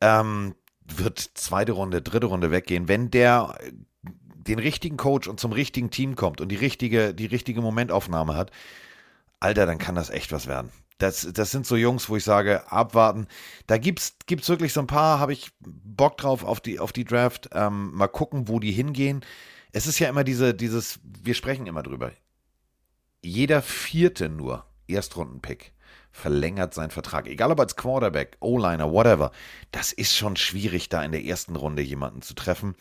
[0.00, 2.88] Ähm, wird zweite Runde, dritte Runde weggehen.
[2.88, 7.26] Wenn der äh, den richtigen Coach und zum richtigen Team kommt und die richtige, die
[7.26, 8.50] richtige Momentaufnahme hat,
[9.38, 10.70] Alter, dann kann das echt was werden.
[10.98, 13.26] Das, das sind so Jungs, wo ich sage, abwarten.
[13.66, 17.04] Da gibt's, gibt's wirklich so ein paar, habe ich Bock drauf auf die, auf die
[17.04, 17.50] Draft.
[17.52, 19.24] Ähm, mal gucken, wo die hingehen.
[19.72, 22.12] Es ist ja immer diese, dieses, wir sprechen immer drüber.
[23.22, 25.72] Jeder vierte nur Erstrunden-Pick
[26.12, 27.26] verlängert seinen Vertrag.
[27.26, 29.32] Egal ob als Quarterback, O-Liner, whatever.
[29.72, 32.76] Das ist schon schwierig, da in der ersten Runde jemanden zu treffen,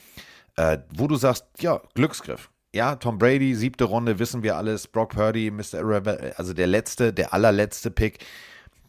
[0.57, 2.51] äh, wo du sagst, ja, Glücksgriff.
[2.73, 4.87] Ja, Tom Brady, siebte Runde, wissen wir alles.
[4.87, 5.75] Brock Purdy, Mr.
[5.75, 8.19] Irrelevant, also der letzte, der allerletzte Pick.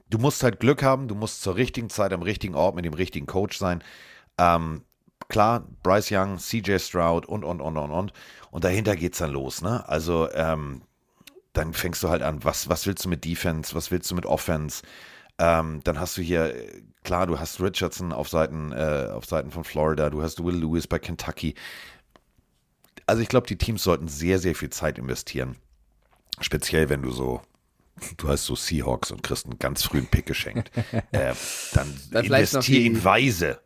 [0.09, 2.95] Du musst halt Glück haben, du musst zur richtigen Zeit am richtigen Ort mit dem
[2.95, 3.83] richtigen Coach sein.
[4.39, 4.83] Ähm,
[5.33, 8.13] klar, Bryce Young, CJ Stroud und, und, und, und, und.
[8.51, 9.89] Und dahinter geht's dann los, ne?
[9.89, 10.83] Also, ähm,
[11.55, 14.27] dann fängst du halt an, was, was willst du mit Defense, was willst du mit
[14.27, 14.83] Offense?
[15.39, 16.55] Ähm, dann hast du hier,
[17.03, 20.87] klar, du hast Richardson auf Seiten, äh, auf Seiten von Florida, du hast Will Lewis
[20.87, 21.55] bei Kentucky.
[23.07, 25.57] Also ich glaube, die Teams sollten sehr, sehr viel Zeit investieren.
[26.41, 27.41] Speziell, wenn du so,
[28.19, 30.71] du hast so Seahawks und kriegst einen ganz frühen Pick geschenkt.
[31.13, 31.35] äh,
[31.73, 33.61] dann Dann investier in Weise.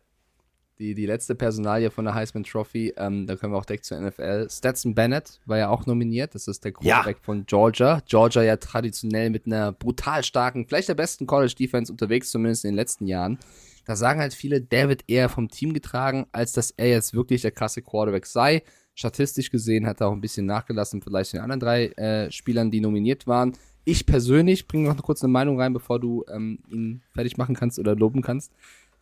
[0.79, 3.99] Die, die letzte Personalie von der Heisman Trophy, ähm, da können wir auch direkt zur
[3.99, 4.47] NFL.
[4.49, 6.35] Stetson Bennett war ja auch nominiert.
[6.35, 8.01] Das ist der Quarterback von Georgia.
[8.07, 12.71] Georgia ja traditionell mit einer brutal starken, vielleicht der besten College Defense unterwegs, zumindest in
[12.71, 13.39] den letzten Jahren.
[13.85, 17.41] Da sagen halt viele, der wird eher vom Team getragen, als dass er jetzt wirklich
[17.41, 18.61] der krasse Quarterback sei.
[18.93, 22.81] Statistisch gesehen hat er auch ein bisschen nachgelassen, vielleicht den anderen drei äh, Spielern, die
[22.81, 23.53] nominiert waren.
[23.83, 27.79] Ich persönlich bringe noch kurz eine Meinung rein, bevor du ähm, ihn fertig machen kannst
[27.79, 28.51] oder loben kannst.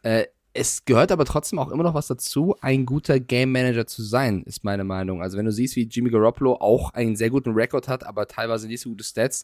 [0.04, 4.02] Äh, es gehört aber trotzdem auch immer noch was dazu, ein guter Game Manager zu
[4.04, 5.22] sein, ist meine Meinung.
[5.22, 8.68] Also wenn du siehst, wie Jimmy Garoppolo auch einen sehr guten Rekord hat, aber teilweise
[8.68, 9.44] nicht so gute Stats,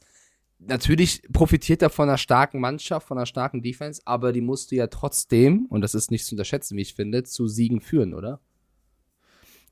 [0.59, 4.75] natürlich profitiert er von einer starken Mannschaft, von einer starken Defense, aber die musst du
[4.75, 8.39] ja trotzdem, und das ist nicht zu unterschätzen, wie ich finde, zu Siegen führen, oder?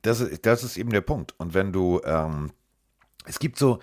[0.02, 1.36] Das, ist- das ist eben der Punkt.
[1.38, 2.52] Und wenn du, ähm,
[3.25, 3.80] es gibt so,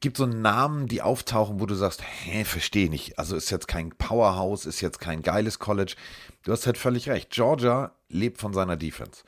[0.00, 3.18] gibt so Namen, die auftauchen, wo du sagst, hä, verstehe nicht.
[3.18, 5.94] Also ist jetzt kein Powerhouse, ist jetzt kein geiles College.
[6.42, 7.30] Du hast halt völlig recht.
[7.30, 9.22] Georgia lebt von seiner Defense.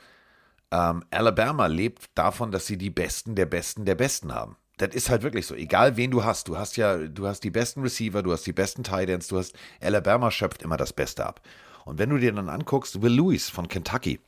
[0.70, 4.57] Ähm, Alabama lebt davon, dass sie die Besten der Besten der Besten haben.
[4.79, 5.55] Das ist halt wirklich so.
[5.55, 8.53] Egal wen du hast, du hast ja, du hast die besten Receiver, du hast die
[8.53, 11.40] besten Ends, du hast Alabama schöpft immer das Beste ab.
[11.85, 14.18] Und wenn du dir dann anguckst, Will Lewis von Kentucky,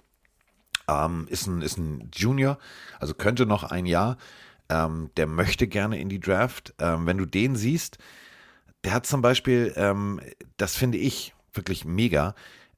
[0.88, 2.58] ähm, ist, ein, ist ein Junior,
[3.00, 4.18] also könnte noch ein Jahr.
[4.68, 6.74] Ähm, der möchte gerne in die Draft.
[6.78, 7.98] Ähm, wenn du den siehst,
[8.84, 10.20] der hat zum Beispiel, ähm,
[10.56, 12.34] das finde ich wirklich mega,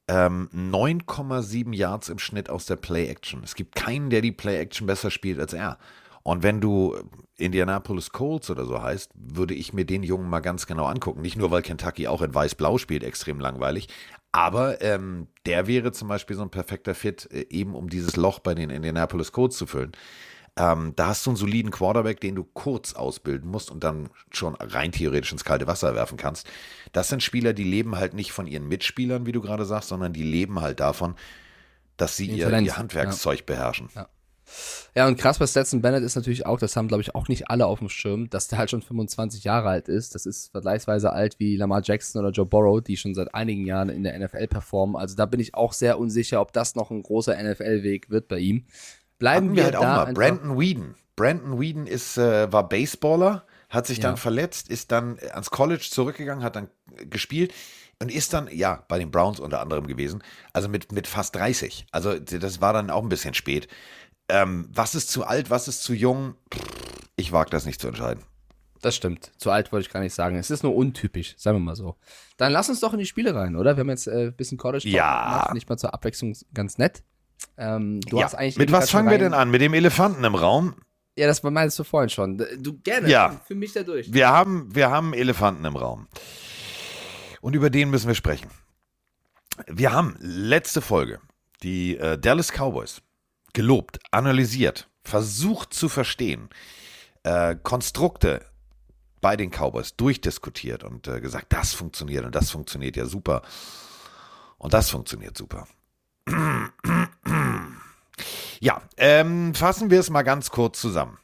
[0.08, 3.42] ähm, 9,7 Yards im Schnitt aus der Play-Action.
[3.44, 5.78] Es gibt keinen, der die Play-Action besser spielt als er.
[6.22, 6.96] Und wenn du
[7.36, 11.22] Indianapolis Colts oder so heißt, würde ich mir den Jungen mal ganz genau angucken.
[11.22, 13.88] Nicht nur, weil Kentucky auch in Weiß-Blau spielt, extrem langweilig,
[14.32, 18.40] aber ähm, der wäre zum Beispiel so ein perfekter Fit, äh, eben um dieses Loch
[18.40, 19.92] bei den Indianapolis Colts zu füllen.
[20.58, 24.56] Ähm, da hast du einen soliden Quarterback, den du kurz ausbilden musst und dann schon
[24.56, 26.48] rein theoretisch ins kalte Wasser werfen kannst.
[26.92, 30.12] Das sind Spieler, die leben halt nicht von ihren Mitspielern, wie du gerade sagst, sondern
[30.12, 31.14] die leben halt davon,
[31.96, 33.88] dass sie Ihr ihr, Handwerkszeug beherrschen.
[34.94, 37.50] Ja, und krass bei Stetson Bennett ist natürlich auch, das haben, glaube ich, auch nicht
[37.50, 40.14] alle auf dem Schirm, dass der halt schon 25 Jahre alt ist.
[40.14, 43.90] Das ist vergleichsweise alt wie Lamar Jackson oder Joe Burrow, die schon seit einigen Jahren
[43.90, 44.96] in der NFL performen.
[44.96, 48.38] Also da bin ich auch sehr unsicher, ob das noch ein großer NFL-Weg wird bei
[48.38, 48.64] ihm.
[49.18, 50.12] Bleiben Hatten wir, halt auch mal.
[50.12, 50.94] Brandon Whedon.
[51.16, 54.16] Brandon Whedon ist, äh, war Baseballer, hat sich dann Ja.
[54.16, 56.68] verletzt, ist dann ans College zurückgegangen, hat dann
[57.10, 57.52] gespielt
[58.00, 61.86] und ist dann, ja, bei den Browns unter anderem gewesen, also mit, mit fast 30.
[61.90, 63.66] Also das war dann auch ein bisschen spät.
[64.28, 66.34] Ähm, was ist zu alt, was ist zu jung?
[67.16, 68.22] Ich wage das nicht zu entscheiden.
[68.80, 69.32] Das stimmt.
[69.38, 70.36] Zu alt wollte ich gar nicht sagen.
[70.36, 71.96] Es ist nur untypisch, sagen wir mal so.
[72.36, 73.76] Dann lass uns doch in die Spiele rein, oder?
[73.76, 75.24] Wir haben jetzt äh, ein bisschen College Ja.
[75.24, 77.02] gemacht, nicht mal zur Abwechslung ganz nett.
[77.56, 78.24] Ähm, du ja.
[78.24, 79.50] hast eigentlich Mit was fangen wir denn an?
[79.50, 80.74] Mit dem Elefanten im Raum?
[81.16, 82.38] Ja, das meinst du vorhin schon.
[82.58, 83.08] Du gerne.
[83.08, 83.40] Ja.
[83.46, 84.12] Für mich da durch.
[84.12, 86.06] Wir haben, wir haben Elefanten im Raum.
[87.40, 88.50] Und über den müssen wir sprechen.
[89.66, 91.20] Wir haben letzte Folge
[91.62, 93.02] die äh, Dallas Cowboys
[93.52, 96.48] gelobt, analysiert, versucht zu verstehen,
[97.24, 98.44] äh, Konstrukte
[99.20, 103.42] bei den Cowboys durchdiskutiert und äh, gesagt, das funktioniert und das funktioniert ja super.
[104.58, 105.66] Und das funktioniert super.
[108.60, 111.18] Ja, ähm, fassen wir es mal ganz kurz zusammen.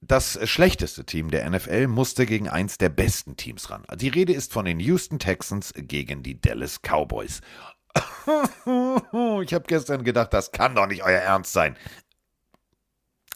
[0.00, 3.84] Das schlechteste Team der NFL musste gegen eins der besten Teams ran.
[3.96, 7.40] Die Rede ist von den Houston Texans gegen die Dallas Cowboys.
[9.42, 11.76] Ich habe gestern gedacht, das kann doch nicht euer Ernst sein.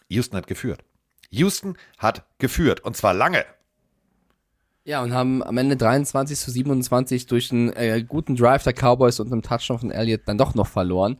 [0.09, 0.85] Houston hat geführt.
[1.31, 3.45] Houston hat geführt und zwar lange.
[4.85, 9.21] Ja, und haben am Ende 23 zu 27 durch einen äh, guten Drive der Cowboys
[9.21, 11.19] und einem Touchdown von Elliott dann doch noch verloren.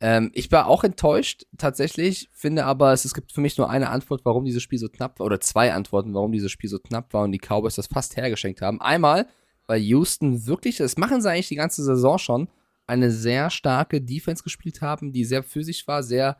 [0.00, 3.90] Ähm, ich war auch enttäuscht, tatsächlich, finde aber, es, es gibt für mich nur eine
[3.90, 7.12] Antwort, warum dieses Spiel so knapp war, oder zwei Antworten, warum dieses Spiel so knapp
[7.12, 8.80] war und die Cowboys das fast hergeschenkt haben.
[8.80, 9.26] Einmal,
[9.66, 12.48] weil Houston wirklich, das machen sie eigentlich die ganze Saison schon,
[12.86, 16.38] eine sehr starke Defense gespielt haben, die sehr physisch war, sehr,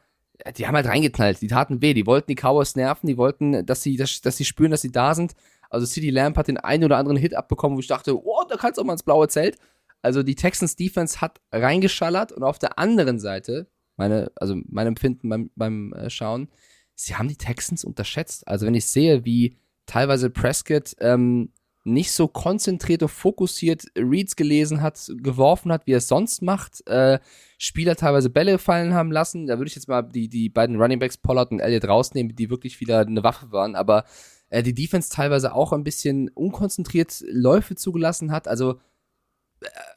[0.56, 3.82] die haben halt reingeknallt, die taten weh, die wollten die Cowboys nerven, die wollten, dass
[3.82, 5.34] sie, dass, dass sie spüren, dass sie da sind.
[5.68, 8.56] Also CD Lamp hat den einen oder anderen Hit abbekommen, wo ich dachte, oh, da
[8.56, 9.58] kannst du auch mal ins blaue Zelt.
[10.02, 15.28] Also die Texans Defense hat reingeschallert und auf der anderen Seite, meine, also mein Empfinden
[15.28, 16.48] beim, beim äh, Schauen,
[16.94, 18.46] sie haben die Texans unterschätzt.
[18.48, 21.52] Also wenn ich sehe, wie teilweise Prescott ähm,
[21.84, 26.86] nicht so konzentriert und fokussiert Reads gelesen hat, geworfen hat, wie er es sonst macht,
[26.86, 27.18] äh,
[27.58, 31.18] Spieler teilweise Bälle fallen haben lassen, da würde ich jetzt mal die, die beiden Runningbacks
[31.18, 34.04] Pollard und Elliott rausnehmen, die wirklich wieder eine Waffe waren, aber
[34.50, 38.78] äh, die Defense teilweise auch ein bisschen unkonzentriert Läufe zugelassen hat, also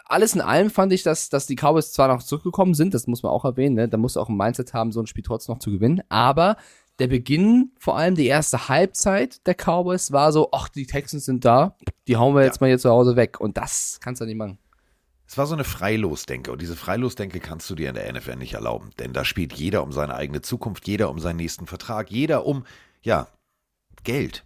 [0.06, 3.23] alles in allem fand ich, dass, dass die Cowboys zwar noch zurückgekommen sind, das muss
[3.23, 3.88] man auch erwähnen, ne?
[3.88, 6.58] da musst du auch ein Mindset haben, so ein Spiel trotzdem noch zu gewinnen, aber
[6.99, 11.43] der Beginn, vor allem die erste Halbzeit der Cowboys, war so, ach, die Texans sind
[11.43, 11.76] da,
[12.08, 14.60] die hauen wir jetzt mal hier zu Hause weg und das kannst du nicht machen.
[15.26, 18.54] Es war so eine Freilosdenke und diese Freilosdenke kannst du dir in der NFL nicht
[18.54, 22.45] erlauben, denn da spielt jeder um seine eigene Zukunft, jeder um seinen nächsten Vertrag, jeder
[22.45, 22.65] um,
[23.02, 23.28] ja,
[24.04, 24.43] Geld.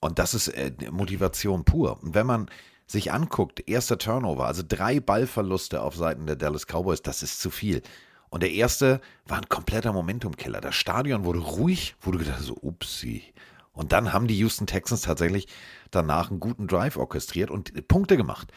[0.00, 2.02] Und das ist äh, Motivation pur.
[2.02, 2.50] Und wenn man
[2.86, 7.50] sich anguckt, erster Turnover, also drei Ballverluste auf Seiten der Dallas Cowboys, das ist zu
[7.50, 7.82] viel.
[8.28, 10.60] Und der erste war ein kompletter Momentumkiller.
[10.60, 13.22] Das Stadion wurde ruhig, wurde gedacht, so, upsi.
[13.72, 15.46] Und dann haben die Houston Texans tatsächlich
[15.90, 18.52] danach einen guten Drive orchestriert und Punkte gemacht.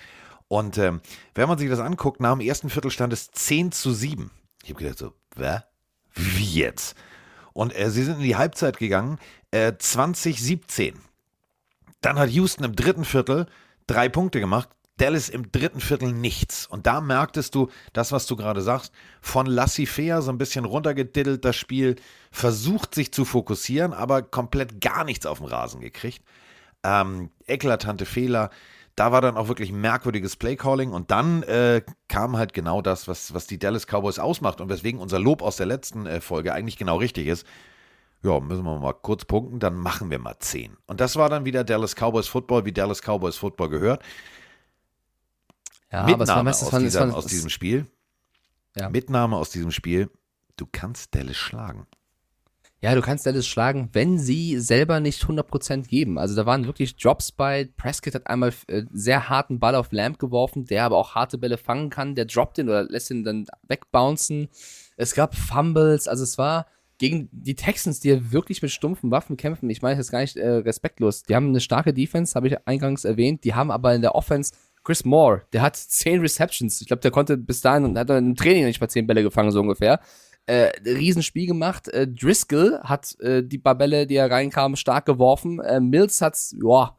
[0.48, 1.02] Und ähm,
[1.36, 4.32] wenn man sich das anguckt, nach dem ersten Viertel stand es 10 zu 7.
[4.64, 5.68] Ich habe gedacht so, wer?
[6.14, 6.96] Wie jetzt?
[7.54, 9.20] Und äh, sie sind in die Halbzeit gegangen,
[9.52, 11.00] äh, 2017.
[12.02, 13.48] Dann hat Houston im dritten Viertel
[13.88, 16.66] drei Punkte gemacht, Dallas im dritten Viertel nichts.
[16.66, 21.46] Und da merktest du, das, was du gerade sagst, von Laissez-faire so ein bisschen runtergediddelt,
[21.46, 21.96] das Spiel,
[22.32, 26.24] versucht sich zu fokussieren, aber komplett gar nichts auf dem Rasen gekriegt.
[26.84, 28.50] Ähm, eklatante Fehler.
[28.96, 33.32] Da war dann auch wirklich merkwürdiges Playcalling und dann äh, kam halt genau das, was,
[33.36, 36.78] was die Dallas Cowboys ausmacht und weswegen unser Lob aus der letzten äh, Folge eigentlich
[36.78, 37.46] genau richtig ist.
[38.28, 40.76] Ja, müssen wir mal kurz punkten, dann machen wir mal 10.
[40.86, 44.04] Und das war dann wieder Dallas Cowboys Football, wie Dallas Cowboys Football gehört.
[45.92, 47.86] Ja, Mitnahme meistens aus, von- dieser, aus diesem Spiel.
[48.76, 48.90] Ja.
[48.90, 50.10] Mitnahme aus diesem Spiel.
[50.58, 51.88] Du kannst Dallas schlagen.
[52.82, 56.20] Ja, du kannst Dallas schlagen, wenn sie selber nicht 100% geben.
[56.20, 57.70] Also da waren wirklich Drops bei.
[57.78, 61.58] Prescott hat einmal äh, sehr harten Ball auf Lamp geworfen, der aber auch harte Bälle
[61.58, 62.14] fangen kann.
[62.14, 64.50] Der droppt ihn oder lässt ihn dann wegbouncen.
[64.98, 66.08] Es gab Fumbles.
[66.08, 69.70] Also es war gegen die Texans, die ja wirklich mit stumpfen Waffen kämpfen.
[69.70, 71.24] Ich meine das ist gar nicht äh, respektlos.
[71.24, 73.44] Die haben eine starke Defense, habe ich eingangs erwähnt.
[73.44, 76.80] Die haben aber in der Offense Chris Moore, der hat 10 Receptions.
[76.82, 79.52] Ich glaube, der konnte bis dahin und hat im Training nicht mal 10 Bälle gefangen,
[79.52, 80.00] so ungefähr
[80.48, 81.88] äh, Riesenspiel gemacht.
[81.90, 85.60] Äh, Driscoll hat äh, die paar Bälle, die er reinkam, stark geworfen.
[85.60, 86.96] Äh, Mills hat's, ja,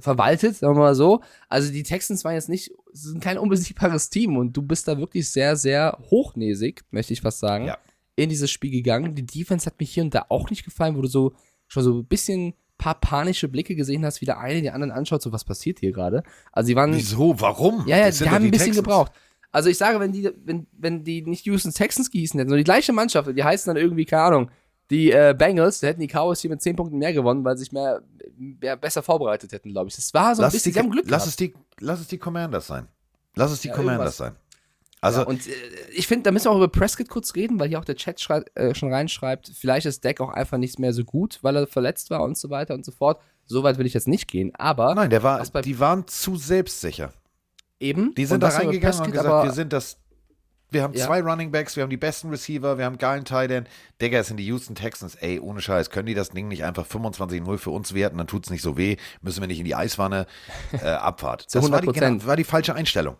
[0.00, 1.20] verwaltet, sagen wir mal so.
[1.48, 5.30] Also die Texans waren jetzt nicht, sind kein unbesiegbares Team und du bist da wirklich
[5.30, 7.78] sehr, sehr hochnäsig, möchte ich fast sagen, Ja.
[8.16, 9.14] In dieses Spiel gegangen.
[9.14, 11.32] Die Defense hat mich hier und da auch nicht gefallen, wo du so
[11.68, 15.20] schon so ein bisschen paar panische Blicke gesehen hast, wie der eine den anderen anschaut,
[15.22, 16.22] so was passiert hier gerade.
[16.50, 17.38] Also sie waren Wieso?
[17.40, 17.86] Warum?
[17.86, 18.76] ja, ja, die haben ein bisschen Texans.
[18.76, 19.12] gebraucht.
[19.52, 22.64] Also ich sage, wenn die, wenn, wenn die nicht Houston Texans gießen hätten, sondern die
[22.64, 24.50] gleiche Mannschaft, die heißen dann irgendwie, keine Ahnung,
[24.90, 27.64] die äh, Bengals, da hätten die Cowboys hier mit 10 Punkten mehr gewonnen, weil sie
[27.64, 28.02] sich mehr,
[28.36, 29.96] mehr besser vorbereitet hätten, glaube ich.
[29.96, 31.28] Das war so ein Lass, bisschen, die, sie haben Glück lass, gehabt.
[31.30, 32.88] es die, lass es die Commanders sein.
[33.36, 34.32] Lass es die Ja, Commanders sein.
[35.02, 35.50] Also, Ja, und äh,
[35.92, 38.26] ich finde, da müssen wir auch über Prescott kurz reden, weil hier auch der Chat
[38.54, 42.10] äh, schon reinschreibt, vielleicht ist Deck auch einfach nicht mehr so gut, weil er verletzt
[42.10, 43.20] war und so weiter und so fort.
[43.46, 47.12] So weit will ich jetzt nicht gehen, aber nein, der war, die waren zu selbstsicher.
[47.80, 48.14] eben.
[48.14, 49.96] Die sind und da reingegangen und Prescott gesagt, aber, wir sind das.
[50.72, 51.06] Wir haben Ja.
[51.06, 53.66] zwei Running Backs, wir haben die besten Receiver, wir haben geilen Tight End.
[54.00, 55.16] Digga, es sind die Houston Texans.
[55.16, 58.50] Ey, ohne Scheiß, können die das Ding nicht einfach 25-0 für uns werten, dann tut's
[58.50, 60.26] nicht so weh, müssen wir nicht in die Eiswanne
[60.72, 61.46] äh, Abfahrt.
[61.52, 61.92] Das war die, 100%.
[61.92, 63.16] genau, war die falsche Einstellung.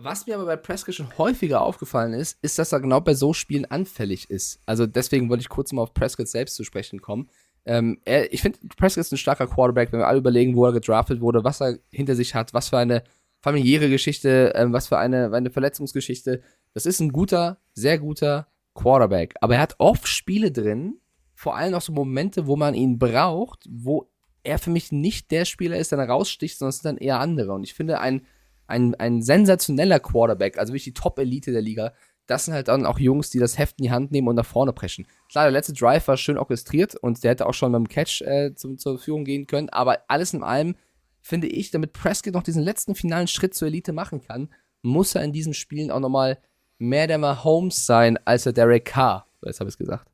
[0.00, 3.32] Was mir aber bei Prescott schon häufiger aufgefallen ist, ist, dass er genau bei so
[3.32, 4.60] Spielen anfällig ist.
[4.64, 7.28] Also deswegen wollte ich kurz mal auf Prescott selbst zu sprechen kommen.
[7.64, 10.72] Ähm, er, ich finde, Prescott ist ein starker Quarterback, wenn wir alle überlegen, wo er
[10.72, 13.02] gedraftet wurde, was er hinter sich hat, was für eine
[13.40, 16.42] familiäre Geschichte, ähm, was für eine, eine Verletzungsgeschichte.
[16.74, 19.34] Das ist ein guter, sehr guter Quarterback.
[19.40, 21.00] Aber er hat oft Spiele drin,
[21.34, 24.10] vor allem auch so Momente, wo man ihn braucht, wo
[24.44, 27.52] er für mich nicht der Spieler ist, der raussticht, sondern es sind dann eher andere.
[27.52, 28.22] Und ich finde, ein,
[28.68, 31.92] ein, ein sensationeller Quarterback, also wirklich die Top-Elite der Liga,
[32.26, 34.44] das sind halt dann auch Jungs, die das Heft in die Hand nehmen und nach
[34.46, 35.06] vorne preschen.
[35.30, 38.54] Klar, der letzte Drive war schön orchestriert und der hätte auch schon beim Catch äh,
[38.54, 40.76] zum, zur Führung gehen können, aber alles in allem
[41.20, 44.48] finde ich, damit Prescott noch diesen letzten finalen Schritt zur Elite machen kann,
[44.82, 46.38] muss er in diesen Spielen auch nochmal
[46.78, 49.26] mehr der Mahomes sein, als der Derek Carr.
[49.44, 50.06] Jetzt habe ich es gesagt.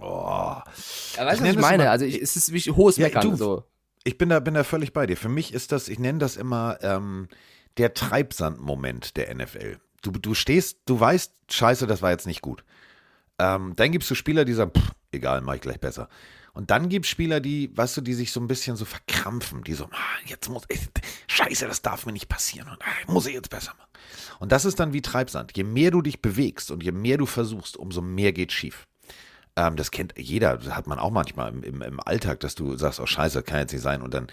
[0.00, 0.56] Oh.
[1.16, 1.82] Ja, weißt Ich du, was ich meine?
[1.84, 3.30] immer- also ich, es ist wirklich hohes Ja, Meckern.
[3.30, 3.64] du- so.
[4.04, 5.16] Ich bin da, bin da völlig bei dir.
[5.16, 7.28] Für mich ist das, ich nenne das immer ähm,
[7.76, 9.78] der Treibsand-Moment der NFL.
[10.02, 12.64] Du, du stehst, du weißt, scheiße, das war jetzt nicht gut.
[13.38, 16.08] Ähm, dann gibst du Spieler, die sagen, pff, egal, mach ich gleich besser.
[16.54, 19.62] Und dann gibt es Spieler, die, weißt du, die sich so ein bisschen so verkrampfen,
[19.62, 20.80] die so, ah, jetzt muss ich,
[21.28, 23.90] scheiße, das darf mir nicht passieren und ah, muss ich jetzt besser machen.
[24.38, 25.54] Und das ist dann wie Treibsand.
[25.54, 28.86] Je mehr du dich bewegst und je mehr du versuchst, umso mehr geht schief.
[29.56, 32.76] Ähm, das kennt jeder, das hat man auch manchmal im, im, im Alltag, dass du
[32.76, 34.28] sagst, oh scheiße, kann jetzt nicht sein und dann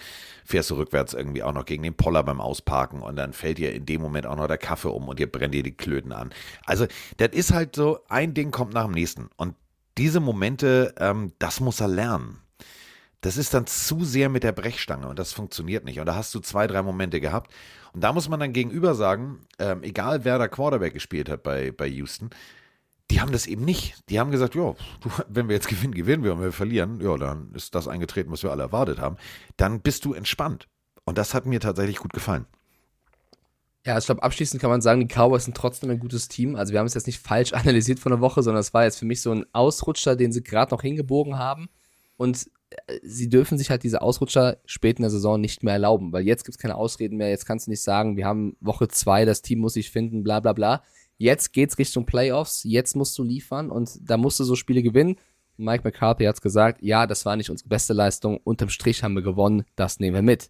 [0.46, 3.74] fährst du rückwärts irgendwie auch noch gegen den Poller beim Ausparken und dann fällt dir
[3.74, 6.34] in dem Moment auch noch der Kaffee um und dir brennt dir die Klöten an.
[6.66, 9.56] Also das ist halt so, ein Ding kommt nach dem nächsten und
[9.98, 12.40] diese Momente, ähm, das muss er lernen.
[13.22, 16.00] Das ist dann zu sehr mit der Brechstange und das funktioniert nicht.
[16.00, 17.54] Und da hast du zwei, drei Momente gehabt.
[17.94, 21.72] Und da muss man dann gegenüber sagen, ähm, egal wer da Quarterback gespielt hat bei,
[21.72, 22.32] bei Houston,
[23.12, 23.96] die haben das eben nicht.
[24.10, 24.76] Die haben gesagt, ja,
[25.28, 28.44] wenn wir jetzt gewinnen, gewinnen wir und wir verlieren, ja, dann ist das eingetreten, was
[28.44, 29.18] wir alle erwartet haben.
[29.58, 30.68] Dann bist du entspannt.
[31.06, 32.46] Und das hat mir tatsächlich gut gefallen.
[33.86, 36.56] Ja, ich glaube, abschließend kann man sagen, die Cowboys sind trotzdem ein gutes Team.
[36.56, 39.00] Also wir haben es jetzt nicht falsch analysiert von der Woche, sondern es war jetzt
[39.00, 41.68] für mich so ein Ausrutscher, den sie gerade noch hingebogen haben.
[42.16, 42.50] Und
[42.88, 46.26] äh, sie dürfen sich halt diese Ausrutscher spät in der Saison nicht mehr erlauben, weil
[46.26, 47.30] jetzt gibt es keine Ausreden mehr.
[47.30, 50.40] Jetzt kannst du nicht sagen, wir haben Woche zwei, das Team muss sich finden, bla
[50.40, 50.84] bla bla.
[51.18, 55.18] Jetzt geht's Richtung Playoffs, jetzt musst du liefern und da musst du so Spiele gewinnen.
[55.58, 59.22] Mike McCarthy hat's gesagt, ja, das war nicht unsere beste Leistung, unterm Strich haben wir
[59.22, 60.50] gewonnen, das nehmen wir mit.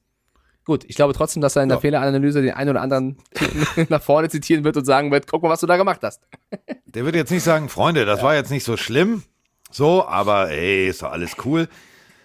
[0.66, 1.82] Gut, ich glaube trotzdem, dass er in der Ja.
[1.82, 3.18] Fehleranalyse den einen oder anderen
[3.90, 6.22] nach vorne zitieren wird und sagen wird, guck mal, was du da gemacht hast.
[6.86, 9.24] Der wird jetzt nicht sagen, Freunde, das war jetzt nicht so schlimm,
[9.70, 11.68] so, aber ey, ist doch alles cool.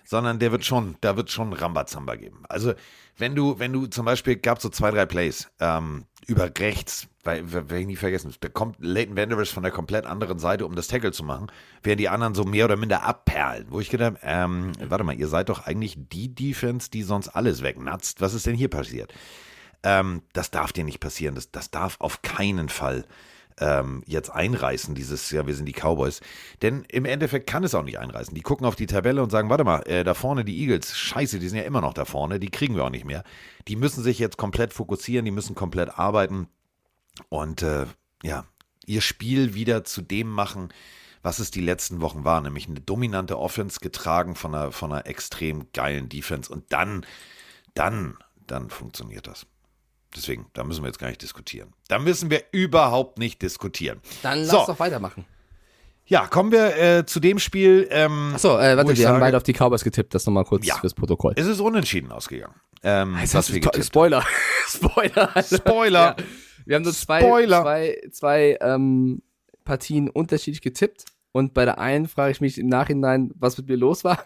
[0.05, 2.43] Sondern der wird schon, da wird schon Rambazamba geben.
[2.49, 2.73] Also,
[3.19, 7.53] wenn du, wenn du zum Beispiel, gab so zwei, drei Plays ähm, über rechts, weil,
[7.53, 10.89] werde ich nie vergessen, da kommt Leighton Vanderbilt von der komplett anderen Seite, um das
[10.89, 11.49] Tackle zu machen,
[11.83, 13.67] während die anderen so mehr oder minder abperlen.
[13.71, 17.63] Wo ich gedacht, ähm, warte mal, ihr seid doch eigentlich die Defense, die sonst alles
[17.63, 18.21] wegnatzt.
[18.21, 19.13] Was ist denn hier passiert?
[19.83, 21.35] Ähm, das darf dir nicht passieren.
[21.35, 23.05] Das, das darf auf keinen Fall
[23.61, 26.21] ähm, jetzt einreißen, dieses, ja, wir sind die Cowboys.
[26.63, 28.35] Denn im Endeffekt kann es auch nicht einreißen.
[28.35, 31.39] Die gucken auf die Tabelle und sagen, warte mal, äh, da vorne die Eagles, scheiße,
[31.39, 33.25] die sind ja immer noch da vorne, die kriegen wir auch nicht mehr.
[33.69, 36.49] Die müssen sich jetzt komplett fokussieren, die müssen komplett arbeiten
[37.29, 37.87] und äh,
[38.23, 38.45] ja,
[38.87, 40.73] ihr Spiel wieder zu dem machen,
[41.23, 45.07] was es die letzten Wochen war, nämlich eine dominante Offense getragen von einer, von einer
[45.07, 47.05] extrem geilen Defense und dann,
[47.75, 48.17] dann,
[48.47, 49.47] dann funktioniert das.
[50.17, 51.73] Deswegen, da müssen wir jetzt gar nicht diskutieren.
[51.89, 54.01] Da müssen wir überhaupt nicht diskutieren.
[54.23, 54.65] Dann lass So.
[54.67, 55.25] doch weitermachen.
[56.07, 57.87] Ja, kommen wir äh, zu dem Spiel.
[57.91, 60.65] Ähm, Achso, äh, warte, wir haben sage, beide auf die Cowboys getippt, das nochmal kurz
[60.67, 60.77] Ja.
[60.77, 61.35] fürs Protokoll.
[61.37, 62.55] Es ist unentschieden ausgegangen.
[62.83, 64.25] Ähm, Das was wir getippt Spoiler.
[64.67, 65.37] Spoiler.
[65.37, 65.57] Alter.
[65.57, 66.17] Spoiler.
[66.19, 66.25] Ja.
[66.65, 67.61] Wir haben nur zwei, Spoiler.
[67.63, 69.21] zwei, zwei ähm,
[69.65, 71.05] Partien unterschiedlich getippt.
[71.33, 74.25] Und bei der einen frage ich mich im Nachhinein, was mit mir los war.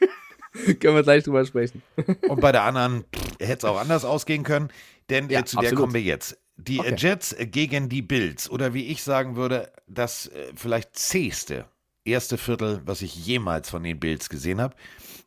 [0.80, 1.82] Können wir gleich drüber sprechen.
[2.28, 3.04] Und bei der anderen
[3.40, 4.68] hätte es auch anders ausgehen können,
[5.10, 5.80] denn Ja, äh, zu der absolut.
[5.80, 6.38] kommen wir jetzt.
[6.56, 6.94] Die Okay.
[6.96, 11.66] Jets äh, gegen die Bills oder wie ich sagen würde, das äh, vielleicht zähste
[12.04, 14.76] erste Viertel, was ich jemals von den Bills gesehen habe.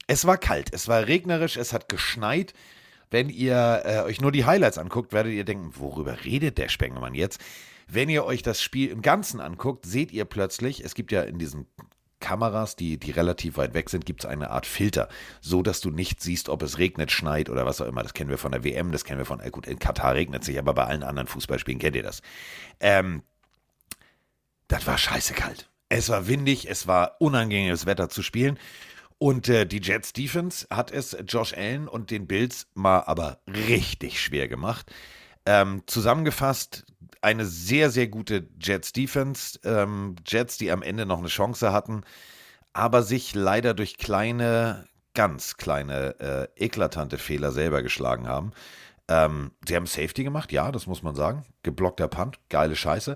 [0.07, 2.53] Es war kalt, es war regnerisch, es hat geschneit.
[3.09, 7.15] Wenn ihr äh, euch nur die Highlights anguckt, werdet ihr denken, worüber redet der Spengemann
[7.15, 7.41] jetzt?
[7.87, 11.39] Wenn ihr euch das Spiel im Ganzen anguckt, seht ihr plötzlich, es gibt ja in
[11.39, 11.67] diesem
[12.19, 15.07] Kameras, die, die relativ weit weg sind, gibt es eine Art Filter,
[15.41, 18.03] so dass du nicht siehst, ob es regnet, schneit oder was auch immer.
[18.03, 20.43] Das kennen wir von der WM, das kennen wir von, äh gut, in Katar regnet
[20.43, 22.21] sich, aber bei allen anderen Fußballspielen kennt ihr das.
[22.79, 23.23] Ähm,
[24.67, 25.69] das war scheiße kalt.
[25.89, 28.59] Es war windig, es war unangenehmes Wetter zu spielen.
[29.19, 34.21] Und äh, die Jets Defense hat es Josh Allen und den Bills mal aber richtig
[34.21, 34.91] schwer gemacht.
[35.45, 36.85] Ähm, zusammengefasst,
[37.21, 39.59] eine sehr, sehr gute Jets Defense.
[39.63, 42.03] Ähm, Jets, die am Ende noch eine Chance hatten,
[42.73, 48.51] aber sich leider durch kleine, ganz kleine, äh, eklatante Fehler selber geschlagen haben.
[49.07, 51.45] Ähm, sie haben Safety gemacht, ja, das muss man sagen.
[51.63, 53.15] Geblockter Punt, geile Scheiße.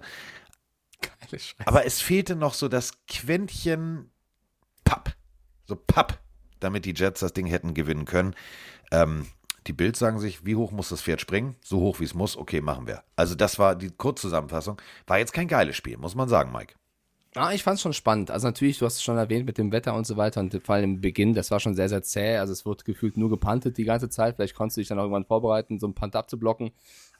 [1.01, 1.55] Geile Scheiße.
[1.65, 4.09] Aber es fehlte noch so das Quäntchen
[4.83, 5.15] Papp.
[5.65, 6.19] So Papp,
[6.59, 8.35] damit die Jets das Ding hätten gewinnen können.
[8.91, 9.27] Ähm,
[9.67, 11.55] die Bills sagen sich, wie hoch muss das Pferd springen?
[11.61, 13.03] So hoch wie es muss, okay, machen wir.
[13.15, 14.81] Also das war die Kurzzusammenfassung.
[15.07, 16.75] War jetzt kein geiles Spiel, muss man sagen, Mike.
[17.35, 18.29] Ah, ich fand es schon spannend.
[18.29, 20.75] Also natürlich, du hast es schon erwähnt mit dem Wetter und so weiter und vor
[20.75, 22.35] allem im Beginn, das war schon sehr, sehr zäh.
[22.37, 24.35] Also es wurde gefühlt nur gepantet die ganze Zeit.
[24.35, 26.71] Vielleicht konntest du dich dann auch irgendwann vorbereiten, so einen Punt abzublocken.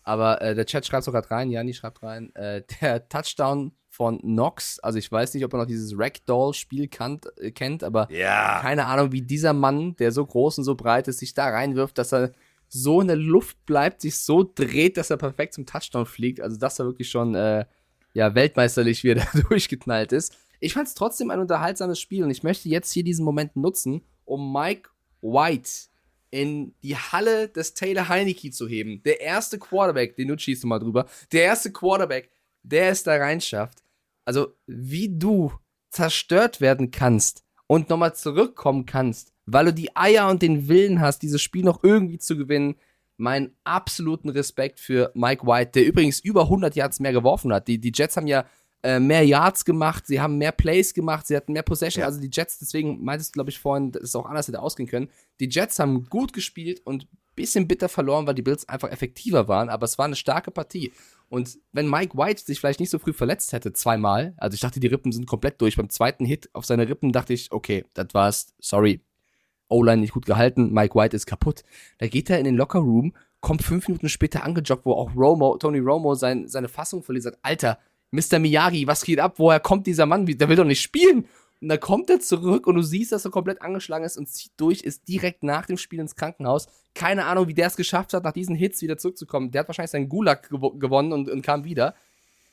[0.04, 4.80] Aber äh, der Chat schreibt sogar rein, Jani schreibt rein, äh, der Touchdown von Knox,
[4.80, 8.60] also ich weiß nicht, ob er noch dieses Ragdoll-Spiel äh, kennt, aber Ja.
[8.62, 11.98] keine Ahnung, wie dieser Mann, der so groß und so breit ist, sich da reinwirft,
[11.98, 12.32] dass er
[12.70, 16.40] so in der Luft bleibt, sich so dreht, dass er perfekt zum Touchdown fliegt.
[16.40, 17.66] Also das war wirklich schon äh,
[18.14, 20.38] ja weltmeisterlich, wie er da durchgeknallt ist.
[20.62, 24.04] Ich fand es trotzdem ein unterhaltsames Spiel und ich möchte jetzt hier diesen Moment nutzen,
[24.24, 24.90] um Mike
[25.22, 25.70] White
[26.32, 29.04] in die Halle des Taylor Heineke zu heben.
[29.04, 32.32] Der erste Quarterback, den du schießt mal drüber, der erste Quarterback,
[32.64, 33.84] der es da reinschafft.
[34.26, 35.52] Also, wie du
[35.90, 41.20] zerstört werden kannst und nochmal zurückkommen kannst, weil du die Eier und den Willen hast,
[41.20, 42.76] dieses Spiel noch irgendwie zu gewinnen.
[43.18, 47.68] Meinen absoluten Respekt für Mike White, der übrigens über 100 Yards mehr geworfen hat.
[47.68, 48.46] Die, die Jets haben ja
[48.84, 52.02] äh, mehr Yards gemacht, sie haben mehr Plays gemacht, sie hatten mehr Possession.
[52.02, 52.08] Ja.
[52.08, 54.90] Also die Jets, deswegen meintest du, glaube ich, vorhin, dass es auch anders hätte ausgehen
[54.90, 55.10] können.
[55.40, 59.70] Die Jets haben gut gespielt und bisschen bitter verloren, weil die Bills einfach effektiver waren,
[59.70, 60.92] aber es war eine starke Partie.
[61.30, 64.80] Und wenn Mike White sich vielleicht nicht so früh verletzt hätte, zweimal, also ich dachte,
[64.80, 65.78] die Rippen sind komplett durch.
[65.78, 69.02] Beim zweiten Hit auf seine Rippen dachte ich, okay, das war's, sorry.
[69.70, 71.64] O-Line nicht gut gehalten, Mike White ist kaputt.
[72.00, 75.80] Da geht er in den Locker-Room, kommt fünf Minuten später angejoggt, wo auch Romo, Tony
[75.80, 77.80] Romo sein, seine Fassung verliert, sagt, Alter,
[78.12, 78.40] Mr.
[78.40, 79.36] Miyagi, was geht ab?
[79.38, 80.26] Woher kommt dieser Mann?
[80.26, 81.26] Der will doch nicht spielen.
[81.62, 84.52] Und dann kommt er zurück und du siehst, dass er komplett angeschlagen ist und zieht
[84.58, 86.68] durch, ist direkt nach dem Spiel ins Krankenhaus.
[86.96, 89.52] Keine Ahnung, wie der es geschafft hat, nach diesen Hits wieder zurückzukommen.
[89.52, 91.94] Der hat wahrscheinlich seinen Gulag gewo gewonnen und, und kam wieder.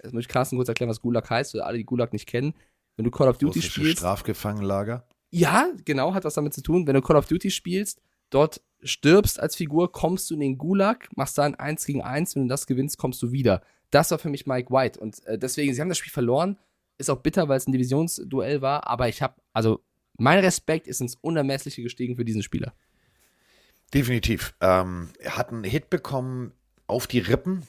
[0.02, 2.54] Jetzt muss ich Carsten kurz erklären, was Gulag heißt, für alle, die Gulag nicht kennen.
[2.96, 3.98] Wenn du Call of Duty spielst.
[3.98, 5.04] Strafgefangenenlager.
[5.30, 6.86] Ja, genau, hat was damit zu tun.
[6.86, 11.08] Wenn du Call of Duty spielst, dort stirbst als Figur, kommst du in den Gulag,
[11.16, 13.62] machst da ein 1 gegen 1, wenn du das gewinnst, kommst du wieder.
[13.90, 14.98] Das war für mich Mike White.
[15.00, 16.58] Und äh, deswegen, sie haben das Spiel verloren.
[16.98, 19.80] Ist auch bitter, weil es ein Divisionsduell war, aber ich habe, also
[20.18, 22.74] mein Respekt ist ins Unermessliche gestiegen für diesen Spieler.
[23.94, 24.54] Definitiv.
[24.60, 26.52] Ähm, er hat einen Hit bekommen
[26.86, 27.62] auf die Rippen.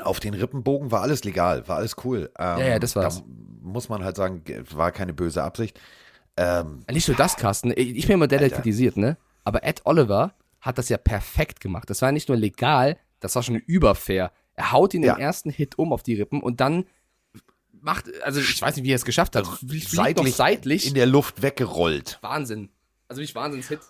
[0.00, 2.30] Auf den Rippenbogen war alles legal, war alles cool.
[2.38, 3.18] Ähm, Ja, ja, das war's.
[3.20, 3.24] Da
[3.62, 5.80] muss man halt sagen, war keine böse Absicht.
[6.36, 7.72] Ähm, Nicht nur das, Carsten.
[7.74, 9.16] Ich bin immer der, der kritisiert, ne?
[9.42, 11.88] Aber Ed Oliver hat das ja perfekt gemacht.
[11.88, 14.32] Das war nicht nur legal, das war schon überfair.
[14.56, 15.14] Er haut ihn Ja.
[15.14, 16.86] im ersten Hit um auf die Rippen und dann
[17.80, 19.46] macht, also ich weiß nicht, wie er es geschafft hat.
[19.46, 20.86] Fliegt noch seitlich, seitlich.
[20.88, 22.18] in der Luft weggerollt.
[22.22, 22.70] Wahnsinn.
[23.08, 23.80] Also wirklich Wahnsinnshit.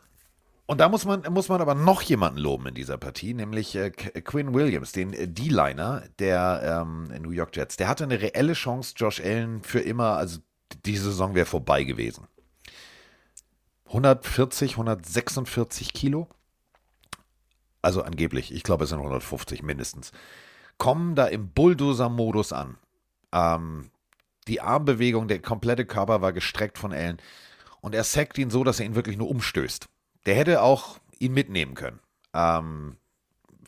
[0.66, 3.92] Und da muss man, muss man aber noch jemanden loben in dieser Partie, nämlich äh,
[3.96, 7.76] Qu- Quinn Williams, den äh, D-Liner der ähm, New York Jets.
[7.76, 10.40] Der hatte eine reelle Chance, Josh Allen für immer, also
[10.84, 12.26] die Saison wäre vorbei gewesen.
[13.86, 16.28] 140, 146 Kilo.
[17.82, 20.10] Also angeblich, ich glaube es sind 150 mindestens.
[20.78, 22.76] Kommen da im Bulldozer-Modus an.
[23.32, 23.90] Ähm,
[24.48, 27.18] die Armbewegung, der komplette Körper war gestreckt von Allen.
[27.80, 29.88] Und er sackt ihn so, dass er ihn wirklich nur umstößt.
[30.26, 32.00] Der hätte auch ihn mitnehmen können.
[32.34, 32.96] Ähm,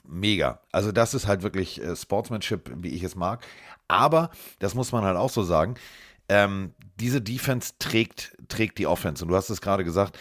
[0.05, 0.61] mega.
[0.73, 3.45] Also das ist halt wirklich äh, Sportsmanship, wie ich es mag.
[3.89, 5.77] Aber, das muss man halt auch so sagen,
[6.29, 9.25] ähm, diese Defense trägt, trägt die Offense.
[9.25, 10.19] Und du hast es gerade gesagt,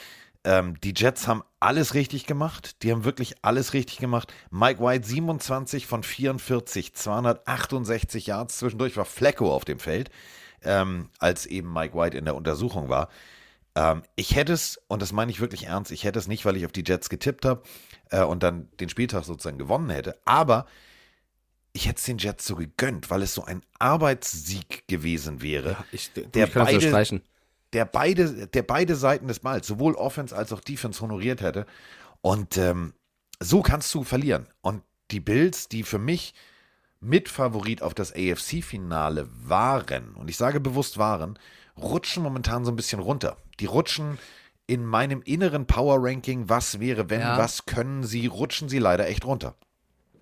[0.47, 2.81] ähm, die Jets haben alles richtig gemacht.
[2.83, 4.33] Die haben wirklich alles richtig gemacht.
[4.49, 8.57] Mike White 27 von 44, 268 Yards.
[8.59, 10.09] Zwischendurch war Flecko auf dem Feld,
[10.63, 13.09] ähm, als eben Mike White in der Untersuchung war.
[13.75, 16.55] Ähm, ich hätte es, und das meine ich wirklich ernst, ich hätte es nicht, weil
[16.55, 17.63] ich auf die Jets getippt habe
[18.09, 20.65] äh, und dann den Spieltag sozusagen gewonnen hätte, aber
[21.73, 26.11] ich hätte es den Jets so gegönnt, weil es so ein Arbeitssieg gewesen wäre, Ich,
[26.13, 27.21] Der ich kann das beide- unterstreichen.
[27.77, 31.67] Der beide, der beide Seiten des Balls, sowohl Offense als auch Defense honoriert hätte.
[32.21, 32.93] Und ähm,
[33.39, 34.47] so kannst du verlieren.
[34.61, 36.33] Und die Bills, die für mich
[37.01, 41.37] Mitfavorit auf das AFC-Finale waren, und ich sage bewusst waren,
[41.79, 43.37] rutschen momentan so ein bisschen runter.
[43.59, 44.17] Die rutschen
[44.65, 47.37] in meinem inneren Power Ranking, was wäre, wenn, Ja.
[47.37, 49.53] was können sie, rutschen sie leider echt runter.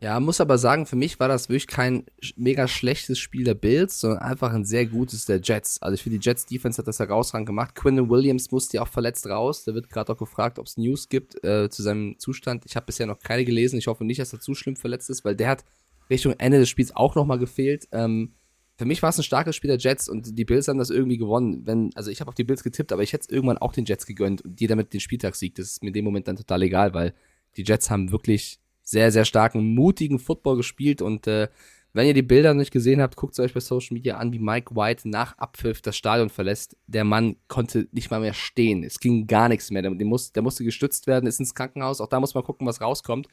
[0.02, 2.04] Ja, muss aber sagen, für mich war das wirklich kein
[2.36, 5.82] mega schlechtes Spiel der Bills, sondern einfach ein sehr gutes der Jets.
[5.82, 7.76] Also ich finde, die Jets Defense hat das herausragend gemacht.
[7.76, 9.64] Quinn Williams musste ja auch verletzt raus.
[9.64, 12.66] Da wird gerade auch gefragt, ob es News gibt äh, zu seinem Zustand.
[12.66, 13.80] Ich habe bisher noch keine gelesen.
[13.80, 15.66] Ich hoffe nicht, dass er zu schlimm verletzt ist, weil der hat
[16.10, 17.88] Richtung Ende des Spiels auch nochmal gefehlt.
[17.92, 18.34] Ähm,
[18.78, 21.18] für mich war es ein starkes Spiel der Jets und die Bills haben das irgendwie
[21.18, 21.66] gewonnen.
[21.66, 23.86] Wenn, also ich habe auf die Bills getippt, aber ich hätte es irgendwann auch den
[23.86, 25.58] Jets gegönnt und die damit den Spieltag siegt.
[25.58, 27.14] Das ist mir in dem Moment dann total egal, weil
[27.56, 31.50] die Jets haben wirklich sehr, sehr starken, mutigen Football gespielt und äh,
[31.96, 34.34] wenn ihr die Bilder noch nicht gesehen habt, guckt es euch bei Social Media an,
[34.34, 36.76] wie Mike White nach Abpfiff das Stadion verlässt.
[36.88, 38.84] Der Mann konnte nicht mal mehr stehen.
[38.84, 39.82] Es ging gar nichts mehr.
[39.82, 42.02] Der, muss, der musste gestützt werden, ist ins Krankenhaus.
[42.02, 43.30] Auch da muss man gucken, was rauskommt.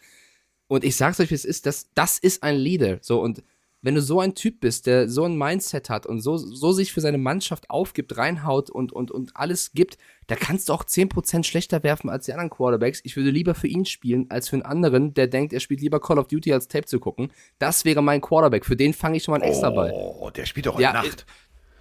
[0.69, 2.99] Und ich sag's euch, wie es ist, das, das ist ein Leader.
[3.01, 3.43] So, und
[3.83, 6.93] wenn du so ein Typ bist, der so ein Mindset hat und so, so sich
[6.93, 11.43] für seine Mannschaft aufgibt, reinhaut und, und, und alles gibt, da kannst du auch 10%
[11.45, 13.01] schlechter werfen als die anderen Quarterbacks.
[13.03, 16.01] Ich würde lieber für ihn spielen, als für einen anderen, der denkt, er spielt lieber
[16.01, 17.33] Call of Duty als Tape zu gucken.
[17.59, 18.65] Das wäre mein Quarterback.
[18.65, 19.93] Für den fange ich schon mal einen extra Ball.
[19.93, 21.27] Oh, der spielt doch heute Ja, Nacht.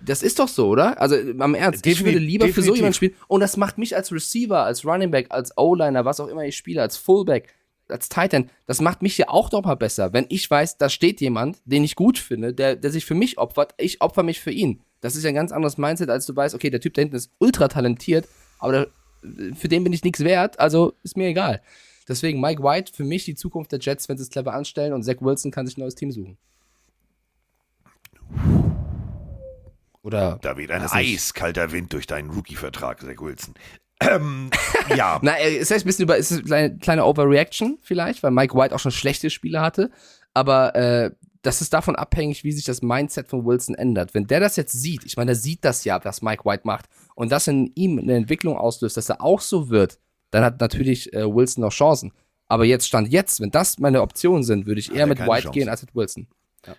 [0.04, 1.00] Das ist doch so, oder?
[1.00, 2.78] Also am Ernst, ich Defini- würde lieber für so definitiv.
[2.78, 3.16] jemanden spielen.
[3.28, 6.58] Und das macht mich als Receiver, als Running Back, als O-Liner, was auch immer ich
[6.58, 7.54] spiele, als Fullback,
[7.92, 11.22] als Titan, das macht mich ja auch noch mal besser, wenn ich weiß, da steht
[11.22, 14.52] jemand, den ich gut finde, der, der sich für mich opfert, ich opfer mich für
[14.52, 14.82] ihn.
[15.02, 17.16] Das ist ja ein ganz anderes Mindset, als du weißt, okay, der Typ da hinten
[17.16, 18.28] ist ultra talentiert,
[18.60, 18.88] aber der,
[19.56, 21.62] für den bin ich nichts wert, also ist mir egal.
[22.08, 25.04] Deswegen Mike White für mich die Zukunft der Jets, wenn sie es clever anstellen und
[25.04, 26.38] Zach Wilson kann sich ein neues Team suchen.
[30.04, 33.54] Oder Da weht ein eiskalter Wind durch deinen Rookie-Vertrag, Zach Wilson.
[34.02, 34.50] Ähm,
[34.96, 38.24] ja, Na, äh, es ist ein bisschen über, es ist eine kleine, kleine Overreaction vielleicht,
[38.24, 39.92] weil Mike White auch schon schlechte Spiele hatte.
[40.34, 44.14] Aber äh, das ist davon abhängig, wie sich das Mindset von Wilson ändert.
[44.14, 46.86] Wenn der das jetzt sieht, ich meine, der sieht das ja, was Mike White macht,
[47.16, 50.00] und das in ihm eine Entwicklung auslöst, dass er auch so wird,
[50.30, 52.14] dann hat natürlich äh, Wilson noch Chancen.
[52.48, 55.44] Aber jetzt stand jetzt, wenn das meine Optionen sind, würde ich eher er mit White
[55.44, 55.52] Chance.
[55.52, 56.28] gehen als mit Wilson.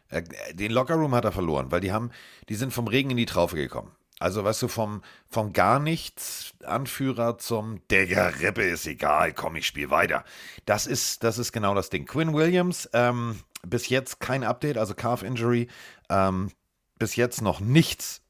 [0.09, 0.23] Äh,
[0.55, 2.11] Den Lockerroom hat er verloren, weil die haben,
[2.49, 3.93] die sind vom Regen in die Traufe gekommen.
[4.23, 9.67] Also, weißt du, vom, vom gar nichts Anführer zum Digga, Rippe ist egal, komm, ich
[9.67, 10.25] spiele weiter.
[10.65, 12.07] Das ist, das ist genau das Ding.
[12.07, 15.67] Quinn Williams, ähm, bis jetzt kein Update, also Calf Injury,
[16.09, 16.53] ähm,
[16.99, 18.23] bis jetzt noch nichts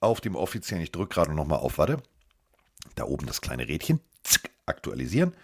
[0.00, 2.00] auf dem offiziellen, ich drücke gerade nochmal auf, warte.
[2.94, 5.34] Da oben das kleine Rädchen, Zick, aktualisieren.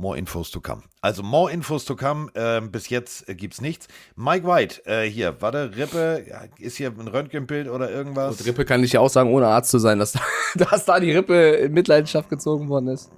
[0.00, 0.82] More Infos to come.
[1.02, 2.30] Also more Infos to come.
[2.34, 3.86] Ähm, bis jetzt äh, gibt's nichts.
[4.16, 8.40] Mike White, äh, hier, warte, Rippe, ja, ist hier ein Röntgenbild oder irgendwas?
[8.40, 10.20] Und Rippe kann ich ja auch sagen, ohne Arzt zu sein, dass, da-
[10.64, 13.10] dass da die Rippe in Mitleidenschaft gezogen worden ist.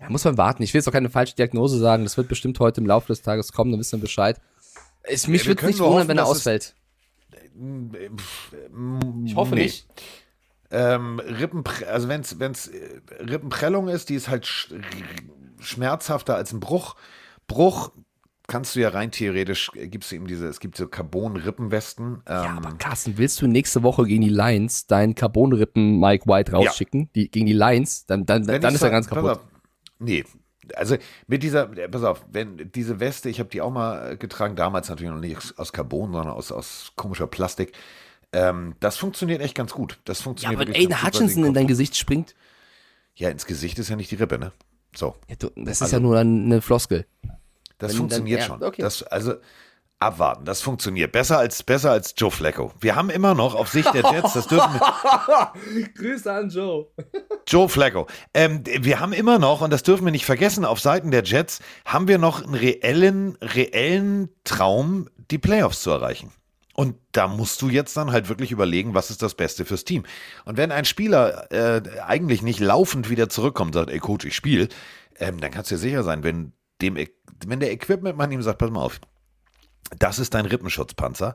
[0.00, 0.62] Ja, muss man warten.
[0.62, 2.04] Ich will jetzt auch keine falsche Diagnose sagen.
[2.04, 4.40] Das wird bestimmt heute im Laufe des Tages kommen, dann wissen wir Bescheid.
[5.02, 6.74] Es, mich wir würde nicht wundern, hoffen, wenn er dass es- ausfällt.
[9.24, 9.62] Ich hoffe nee.
[9.64, 9.86] nicht.
[10.72, 12.32] Ähm, Rippenpre also wenn es
[12.68, 14.72] äh, Rippenprellung ist, die ist halt sch
[15.60, 16.96] schmerzhafter als ein Bruch.
[17.46, 17.92] Bruch
[18.48, 22.04] kannst du ja rein theoretisch, äh, gibt's eben diese, es gibt so Carbon-Rippenwesten.
[22.06, 26.52] Ähm, Ja, aber Carsten, willst du nächste Woche gegen die Lions deinen Carbonrippen Mike White
[26.52, 27.10] rausschicken?
[27.14, 28.06] Die, gegen die Lions?
[28.06, 29.30] Dann, dann, Wenn dann ist er ganz kaputt.
[29.30, 29.40] Auf,
[29.98, 30.24] nee,
[30.74, 30.96] also
[31.26, 34.88] mit dieser, äh, pass auf, wenn diese Weste, ich habe die auch mal getragen, damals
[34.88, 37.72] natürlich noch nicht aus- aus Carbon, sondern aus, aus komischer Plastik.
[38.32, 39.98] Ähm, das funktioniert echt ganz gut.
[40.04, 42.34] Das Ja, funktioniert aber wirklich Aiden Hutchinson in dein Gesicht springt.
[43.14, 44.52] Ja, ins Gesicht ist ja nicht die Rippe, ne?
[44.96, 47.06] So, Ja, du, das ist Also- ja nur eine Floskel.
[47.78, 48.62] das Wenn funktioniert dann- ja, schon.
[48.64, 48.82] okay.
[48.82, 49.34] Das, also
[49.98, 51.12] abwarten, das funktioniert.
[51.12, 52.72] Besser als, besser als Joe Flacco.
[52.80, 56.86] Wir haben immer noch auf Sicht der Jets, das dürfen wir, Grüße an Joe.
[57.46, 58.06] Joe Flacco.
[58.34, 61.60] Ähm, wir haben immer noch, und das dürfen wir nicht vergessen, auf Seiten der Jets
[61.84, 66.32] haben wir noch einen reellen, reellen Traum, die Playoffs zu erreichen.
[66.74, 70.04] Und da musst du jetzt dann halt wirklich überlegen, was ist das Beste fürs Team.
[70.44, 74.34] Und wenn ein Spieler äh, eigentlich nicht laufend wieder zurückkommt und sagt, ey Coach, ich
[74.34, 74.68] spiele,
[75.18, 76.96] ähm, dann kannst du dir sicher sein, wenn, dem,
[77.46, 79.00] wenn der Equipment-Mann ihm sagt, pass mal auf,
[79.98, 81.34] das ist dein Rippenschutzpanzer.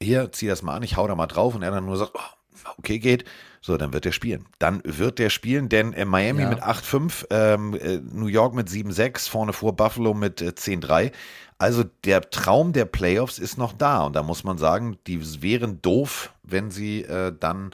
[0.00, 2.12] Hier, zieh das mal an, ich hau da mal drauf und er dann nur sagt,
[2.14, 2.37] oh,
[2.78, 3.24] okay, geht.
[3.60, 4.46] So, dann wird er spielen.
[4.58, 6.48] Dann wird der spielen, denn äh, Miami Ja.
[6.48, 11.12] mit 8-5, ähm, äh, New York mit 7-6, vorne vor Buffalo mit äh, 10-3.
[11.58, 15.82] Also der Traum der Playoffs ist noch da und da muss man sagen, die wären
[15.82, 17.72] doof, wenn sie äh, dann,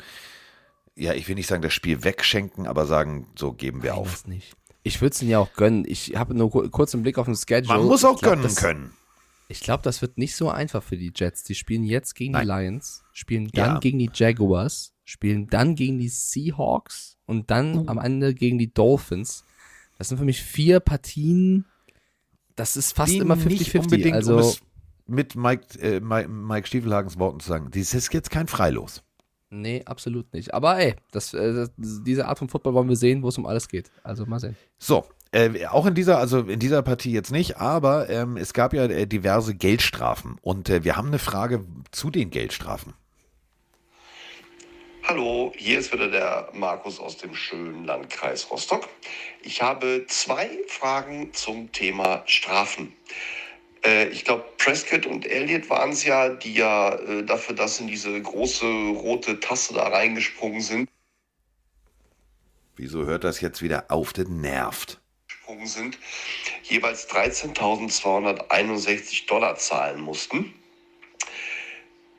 [0.96, 4.24] ja, ich will nicht sagen, das Spiel wegschenken, aber sagen, so geben wir Nein, auf.
[4.84, 5.84] Ich würde es ihnen ja auch gönnen.
[5.86, 7.76] Ich habe nur ku- kurz einen Blick auf den Schedule.
[7.78, 8.92] Man muss auch glaub, gönnen können.
[9.48, 11.44] Ich glaube, das wird nicht so einfach für die Jets.
[11.44, 13.78] Die spielen jetzt gegen die Lions, spielen dann Ja.
[13.78, 19.44] gegen die Jaguars, spielen dann gegen die Seahawks und dann am Ende gegen die Dolphins.
[19.98, 21.66] Das sind für mich vier Partien.
[22.56, 23.78] Das ist fast Die immer nicht 50-50.
[23.80, 24.60] unbedingt Also, um es-
[25.06, 29.02] mit Mike, äh, Mike, Mike Stiefelhagens Worten zu sagen, dies ist jetzt kein Freilos.
[29.50, 30.54] Nee, absolut nicht.
[30.54, 33.44] Aber ey, das, äh, das, diese Art von Football wollen wir sehen, wo es um
[33.46, 33.90] alles geht.
[34.02, 34.56] Also mal sehen.
[34.78, 35.04] So,
[35.34, 38.84] äh, auch in dieser, also in dieser Partie jetzt nicht, aber ähm, es gab ja
[38.84, 42.94] äh, diverse Geldstrafen und äh, wir haben eine Frage zu den Geldstrafen.
[45.02, 48.88] Hallo, hier ist wieder der Markus aus dem schönen Landkreis Rostock.
[49.42, 52.92] Ich habe zwei Fragen zum Thema Strafen.
[53.84, 57.88] Äh, ich glaube, Prescott und Elliott waren es ja, die ja äh, dafür, dass in
[57.88, 60.88] diese große rote Tasse da reingesprungen sind,
[62.76, 64.12] Wieso hört das jetzt wieder auf?
[64.12, 65.00] Das nervt.
[65.44, 65.98] Gesprungen sind,
[66.62, 70.54] jeweils 13.261 Dollar zahlen mussten.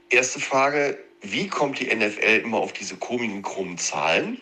[0.09, 4.39] Erste Frage, wie kommt die NFL immer auf diese komischen krummen Zahlen?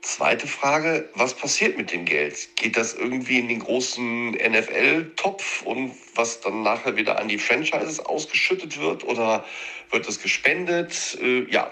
[0.00, 2.56] Zweite Frage, was passiert mit dem Geld?
[2.56, 8.00] Geht das irgendwie in den großen NFL-Topf und was dann nachher wieder an die Franchises
[8.00, 9.44] ausgeschüttet wird oder
[9.90, 11.18] wird es gespendet?
[11.20, 11.70] Äh, ja,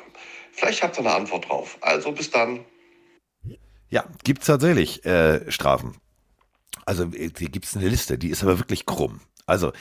[0.52, 1.78] vielleicht habt ihr eine Antwort drauf.
[1.80, 2.66] Also bis dann.
[3.92, 5.96] Ja, gibt's tatsächlich äh, Strafen.
[6.86, 9.20] Also äh, hier gibt's eine Liste, die ist aber wirklich krumm.
[9.44, 9.72] Also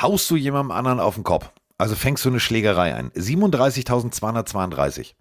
[0.00, 3.10] haust du jemandem anderen auf den Kopf, also fängst du eine Schlägerei ein.
[3.10, 5.12] 37.232.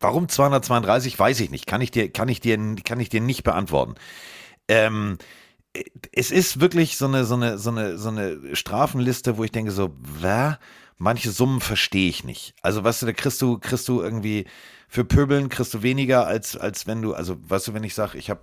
[0.00, 1.66] Warum 232, weiß ich nicht.
[1.66, 3.96] Kann ich dir, kann ich dir, kann ich dir nicht beantworten.
[4.68, 5.18] Ähm,
[6.12, 9.70] es ist wirklich so eine, so eine, so eine, so eine Strafenliste, wo ich denke
[9.70, 10.58] so, wer?
[10.96, 12.54] Manche Summen verstehe ich nicht.
[12.62, 14.46] Also, weißt du, da kriegst du, kriegst du irgendwie
[14.92, 18.18] für Pöbeln kriegst du weniger als, als wenn du, also, weißt du, wenn ich sage,
[18.18, 18.42] ich habe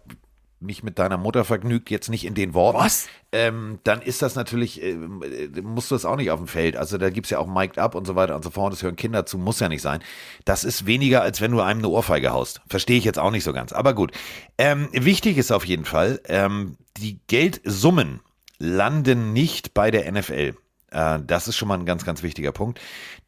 [0.60, 2.80] mich mit deiner Mutter vergnügt, jetzt nicht in den Worten.
[2.80, 3.08] Was?
[3.32, 6.76] Ähm, dann ist das natürlich, äh, musst du es auch nicht auf dem Feld.
[6.76, 8.74] Also da gibt's ja auch Mic'd Up und so weiter und so fort.
[8.74, 10.02] Das hören Kinder zu, muss ja nicht sein.
[10.44, 12.62] Das ist weniger, als wenn du einem eine Ohrfeige haust.
[12.68, 13.72] Verstehe ich jetzt auch nicht so ganz.
[13.72, 14.12] Aber gut.
[14.58, 18.22] Ähm, wichtig ist auf jeden Fall, ähm, die Geldsummen
[18.58, 20.56] landen nicht bei der NFL.
[20.92, 22.80] Äh, Das ist schon mal ein ganz, ganz wichtiger Punkt.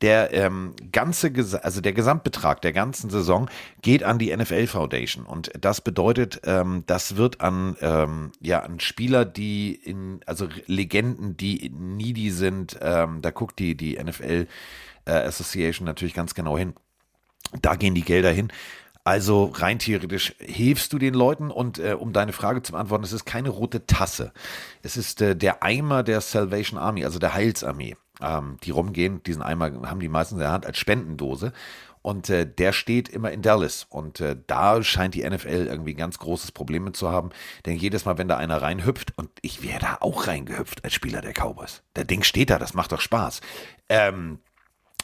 [0.01, 1.31] Der ähm, ganze,
[1.61, 3.49] also der Gesamtbetrag der ganzen Saison
[3.81, 8.79] geht an die NFL Foundation und das bedeutet, ähm, das wird an ähm, ja an
[8.79, 12.77] Spieler, die in also Legenden, die needy sind.
[12.81, 14.47] Ähm, da guckt die die NFL
[15.05, 16.73] äh, Association natürlich ganz genau hin.
[17.61, 18.51] Da gehen die Gelder hin.
[19.03, 23.13] Also rein theoretisch hilfst du den Leuten und äh, um deine Frage zu beantworten, es
[23.13, 24.31] ist keine rote Tasse.
[24.83, 29.23] Es ist äh, der Eimer der Salvation Army, also der Heilsarmee, ähm, die rumgehen.
[29.23, 31.51] Diesen Eimer haben die meisten in der Hand als Spendendose.
[32.03, 33.85] Und äh, der steht immer in Dallas.
[33.89, 37.29] Und äh, da scheint die NFL irgendwie ein ganz großes Problem mit zu haben.
[37.65, 41.21] Denn jedes Mal, wenn da einer reinhüpft, und ich wäre da auch reingehüpft als Spieler
[41.21, 41.83] der Cowboys.
[41.95, 43.41] Der Ding steht da, das macht doch Spaß.
[43.89, 44.39] Ähm,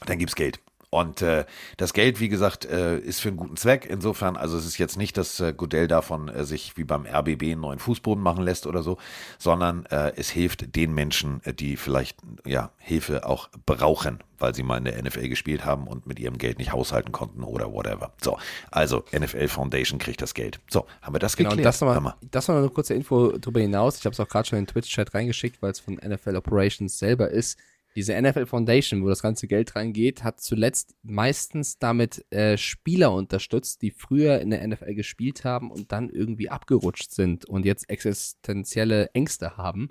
[0.05, 0.59] dann gibt's Geld.
[0.89, 3.85] Und äh, das Geld, wie gesagt, äh, ist für einen guten Zweck.
[3.89, 7.43] Insofern, also es ist jetzt nicht, dass äh, Goodell davon äh, sich wie beim RBB
[7.43, 8.97] einen neuen Fußboden machen lässt oder so,
[9.37, 14.63] sondern äh, es hilft den Menschen, äh, die vielleicht ja Hilfe auch brauchen, weil sie
[14.63, 18.13] mal in der NFL gespielt haben und mit ihrem Geld nicht haushalten konnten oder whatever.
[18.21, 18.37] So,
[18.71, 20.61] also NFL Foundation kriegt das Geld.
[20.69, 21.65] So, haben wir das Genau, geklärt?
[21.65, 22.15] das nochmal mal.
[22.31, 23.97] das noch eine kurze Info darüber hinaus.
[23.99, 26.97] Ich habe es auch gerade schon in den Twitch-Chat reingeschickt, weil es von NFL Operations
[26.97, 27.59] selber ist.
[27.97, 33.81] Diese NFL Foundation, wo das ganze Geld reingeht, hat zuletzt meistens damit äh, Spieler unterstützt,
[33.81, 39.09] die früher in der NFL gespielt haben und dann irgendwie abgerutscht sind und jetzt existenzielle
[39.15, 39.89] Ängste haben.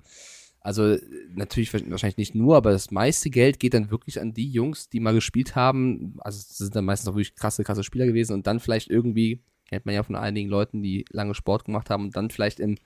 [0.61, 1.01] Also äh,
[1.33, 5.01] natürlich wahrscheinlich nicht nur, aber das meiste Geld geht dann wirklich an die Jungs, die
[5.01, 6.15] mal gespielt haben.
[6.19, 9.85] Also sind dann meistens auch wirklich krasse, krasse Spieler gewesen und dann vielleicht irgendwie, kennt
[9.85, 12.77] man ja von einigen Leuten, die lange Sport gemacht haben und dann vielleicht im,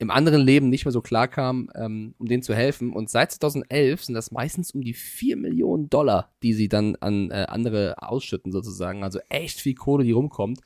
[0.00, 2.90] im anderen Leben nicht mehr so klar kamen, ähm, um denen zu helfen.
[2.94, 7.30] Und seit 2011 sind das meistens um die 4 Millionen Dollar, die sie dann an
[7.30, 9.04] äh, andere ausschütten sozusagen.
[9.04, 10.60] Also echt viel Kohle, die rumkommt.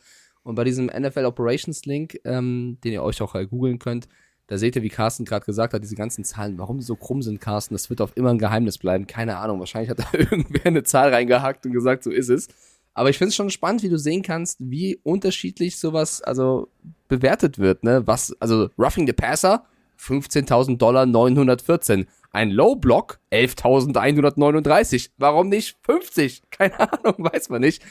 [0.45, 4.07] Und bei diesem NFL Operations Link, ähm, den ihr euch auch äh, googeln könnt,
[4.47, 7.21] da seht ihr, wie Carsten gerade gesagt hat, diese ganzen Zahlen, warum die so krumm
[7.21, 9.09] sind, Carsten, das wird auf immer ein Geheimnis bleiben.
[9.09, 12.49] Keine Ahnung, wahrscheinlich hat da irgendwer eine Zahl reingehackt und gesagt, so ist es.
[12.95, 16.69] Aber ich finde es schon spannend, wie du sehen kannst, wie unterschiedlich sowas also
[17.09, 17.83] bewertet wird.
[17.83, 18.07] Ne?
[18.07, 19.65] Was, also Roughing the Passer,
[20.01, 22.07] 15.000 Dollar 914.
[22.31, 25.11] Ein Low Block, 11.139.
[25.19, 26.43] Warum nicht 50?
[26.51, 27.83] Keine Ahnung, weiß man nicht.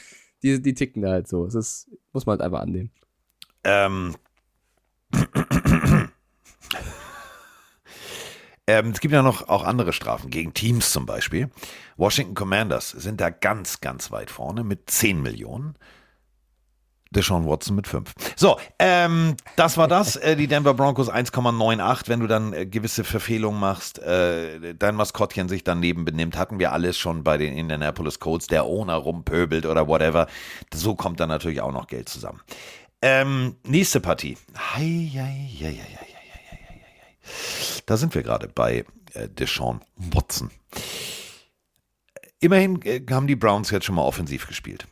[0.42, 1.46] Die, die ticken da halt so.
[1.46, 2.90] Es ist, muss man halt einfach annehmen.
[3.64, 4.14] Ähm,
[8.66, 11.50] ähm, es gibt ja noch auch andere Strafen, gegen Teams zum Beispiel.
[11.96, 15.76] Washington Commanders sind da ganz, ganz weit vorne mit 10 Millionen.
[17.14, 18.12] Deshaun Watson mit 5.
[18.36, 20.16] So, ähm, das war das.
[20.16, 22.08] Äh, die Denver Broncos 1,98.
[22.08, 26.72] Wenn du dann äh, gewisse Verfehlungen machst, äh, dein Maskottchen sich daneben benimmt, hatten wir
[26.72, 30.26] alles schon bei den Indianapolis Colts, der Owner rumpöbelt oder whatever.
[30.72, 32.40] So kommt dann natürlich auch noch Geld zusammen.
[33.00, 34.36] Ähm, nächste Partie.
[34.56, 37.13] Hei, hei, hei, hei, hei, hei, hei, hei.
[37.86, 40.50] Da sind wir gerade bei äh, Deshaun Watson.
[42.40, 44.86] Immerhin äh, haben die Browns jetzt schon mal offensiv gespielt.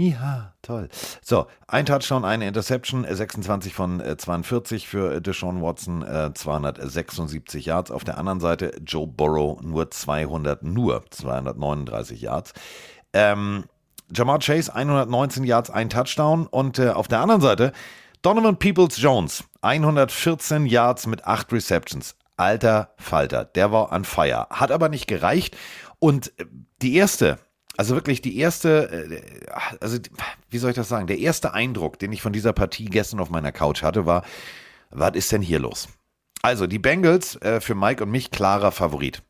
[0.00, 0.88] Ja, toll.
[1.20, 6.32] So, ein Touchdown, eine Interception, äh, 26 von äh, 42 für äh, Deshaun Watson, äh,
[6.32, 7.90] 276 Yards.
[7.90, 12.54] Auf der anderen Seite Joe Burrow nur 200, nur 239 Yards.
[13.12, 13.64] Ähm,
[14.10, 16.46] Jamar Chase 119 Yards, ein Touchdown.
[16.46, 17.72] Und äh, auf der anderen Seite
[18.22, 22.16] Donovan Peoples-Jones 114 Yards mit 8 Receptions.
[22.36, 24.46] Alter Falter, der war an Fire.
[24.50, 25.56] Hat aber nicht gereicht.
[25.98, 26.44] Und äh,
[26.82, 27.38] die erste,
[27.78, 29.22] also wirklich die erste, äh,
[29.80, 29.98] also
[30.50, 31.06] wie soll ich das sagen?
[31.06, 34.22] Der erste Eindruck, den ich von dieser Partie gestern auf meiner Couch hatte, war,
[34.90, 35.88] was ist denn hier los?
[36.42, 39.22] Also die Bengals äh, für Mike und mich klarer Favorit.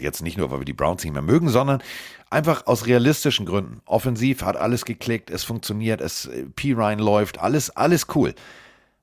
[0.00, 1.82] Jetzt nicht nur, weil wir die Browns nicht mehr mögen, sondern
[2.30, 3.80] einfach aus realistischen Gründen.
[3.86, 6.72] Offensiv hat alles geklickt, es funktioniert, es äh, P.
[6.72, 8.34] Ryan läuft, alles, alles cool.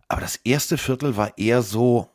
[0.10, 2.10] Aber das erste Viertel war eher so,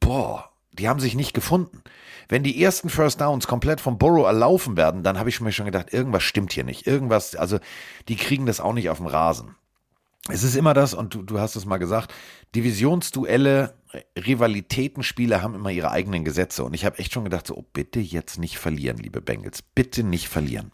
[0.00, 1.82] boah, die haben sich nicht gefunden.
[2.28, 5.66] Wenn die ersten First Downs komplett vom Burrow erlaufen werden, dann habe ich mir schon
[5.66, 6.86] gedacht, irgendwas stimmt hier nicht.
[6.86, 7.60] Irgendwas, also
[8.08, 9.54] die kriegen das auch nicht auf dem Rasen.
[10.28, 12.12] Es ist immer das, und du, du hast es mal gesagt,
[12.54, 13.74] Divisionsduelle,
[14.18, 16.64] Rivalitätenspiele haben immer ihre eigenen Gesetze.
[16.64, 19.62] Und ich habe echt schon gedacht, so, oh, bitte jetzt nicht verlieren, liebe Bengals.
[19.62, 20.72] Bitte nicht verlieren.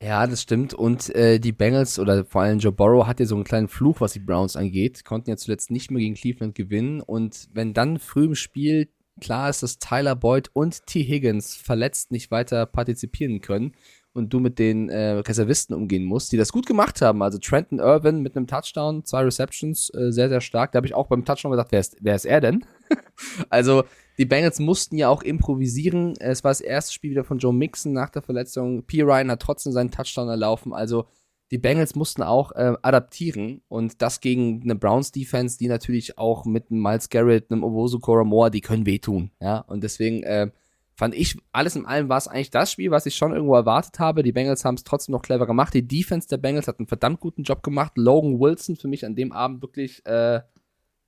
[0.00, 0.74] Ja, das stimmt.
[0.74, 4.00] Und äh, die Bengals oder vor allem Joe Burrow hat ja so einen kleinen Fluch,
[4.00, 5.04] was die Browns angeht.
[5.04, 7.00] Konnten ja zuletzt nicht mehr gegen Cleveland gewinnen.
[7.00, 8.88] Und wenn dann früh im Spiel
[9.20, 11.02] klar ist, dass Tyler Boyd und T.
[11.02, 13.72] Higgins verletzt nicht weiter partizipieren können
[14.16, 17.22] und du mit den äh, Reservisten umgehen musst, die das gut gemacht haben.
[17.22, 20.72] Also Trenton Irwin mit einem Touchdown, zwei Receptions, äh, sehr, sehr stark.
[20.72, 22.64] Da habe ich auch beim Touchdown gedacht, wer ist, wer ist er denn?
[23.50, 23.84] also
[24.18, 26.14] die Bengals mussten ja auch improvisieren.
[26.18, 28.84] Es war das erste Spiel wieder von Joe Mixon nach der Verletzung.
[28.84, 29.02] P.
[29.02, 30.72] Ryan hat trotzdem seinen Touchdown erlaufen.
[30.72, 31.06] Also
[31.50, 36.44] die Bengals mussten auch äh, adaptieren und das gegen eine Browns Defense, die natürlich auch
[36.44, 40.50] mit einem Miles Garrett, einem Owosu Koramoa, die können wehtun, ja, und deswegen äh,
[40.96, 43.98] fand ich, alles in allem war es eigentlich das Spiel, was ich schon irgendwo erwartet
[43.98, 44.22] habe.
[44.22, 45.74] Die Bengals haben es trotzdem noch clever gemacht.
[45.74, 47.92] Die Defense der Bengals hat einen verdammt guten Job gemacht.
[47.96, 50.40] Logan Wilson für mich an dem Abend wirklich, äh,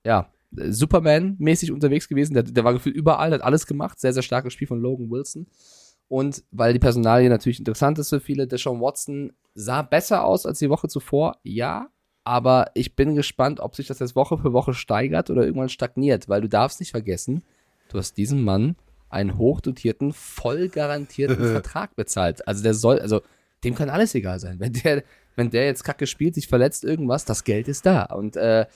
[0.05, 2.35] ja, Superman-mäßig unterwegs gewesen.
[2.35, 3.99] Der, der war gefühlt überall, hat alles gemacht.
[3.99, 5.47] Sehr, sehr starkes Spiel von Logan Wilson.
[6.09, 10.59] Und weil die Personalie natürlich interessant ist für viele, Deshaun Watson sah besser aus als
[10.59, 11.89] die Woche zuvor, ja.
[12.25, 16.29] Aber ich bin gespannt, ob sich das jetzt Woche für Woche steigert oder irgendwann stagniert,
[16.29, 17.43] weil du darfst nicht vergessen,
[17.91, 18.77] du hast diesen Mann
[19.11, 22.47] einen hochdotierten, voll garantierten Vertrag bezahlt.
[22.47, 23.23] Also der soll, also
[23.65, 24.61] dem kann alles egal sein.
[24.61, 25.03] Wenn der,
[25.37, 28.05] wenn der jetzt kacke spielt, sich verletzt, irgendwas, das Geld ist da.
[28.05, 28.67] Und äh,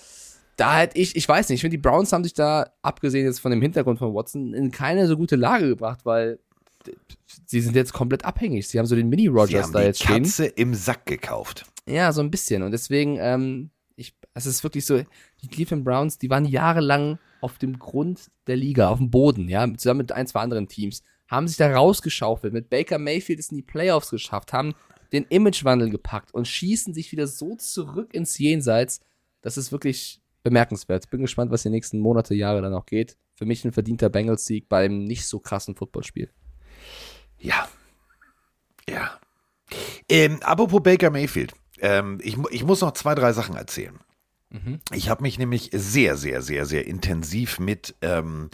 [0.57, 3.41] da hätte ich, ich weiß nicht, ich finde, die Browns haben sich da, abgesehen jetzt
[3.41, 6.39] von dem Hintergrund von Watson, in keine so gute Lage gebracht, weil
[7.47, 8.68] sie sind jetzt komplett abhängig.
[8.68, 10.24] Sie haben so den Mini-Rogers da die jetzt stehen.
[10.24, 11.64] Katze im Sack gekauft.
[11.87, 12.62] Ja, so ein bisschen.
[12.62, 13.70] Und deswegen, ähm,
[14.35, 15.03] es ist wirklich so,
[15.43, 19.66] die Cleveland Browns, die waren jahrelang auf dem Grund der Liga, auf dem Boden, ja,
[19.74, 23.57] zusammen mit ein, zwei anderen Teams, haben sich da rausgeschaufelt, mit Baker Mayfield es in
[23.57, 24.74] die Playoffs geschafft, haben
[25.12, 29.01] den Imagewandel gepackt und schießen sich wieder so zurück ins Jenseits.
[29.43, 31.11] Das ist wirklich bemerkenswert.
[31.11, 33.16] Bin gespannt, was die nächsten Monate, Jahre dann noch geht.
[33.35, 36.30] Für mich ein verdienter Bengals-Sieg bei einem nicht so krassen Footballspiel.
[37.39, 37.68] Ja.
[38.89, 39.18] Ja.
[40.09, 41.53] Ähm, apropos Baker Mayfield.
[41.80, 43.99] Ähm, ich, ich muss noch zwei, drei Sachen erzählen.
[44.92, 48.50] Ich habe mich nämlich sehr, sehr, sehr, sehr intensiv mit, ähm,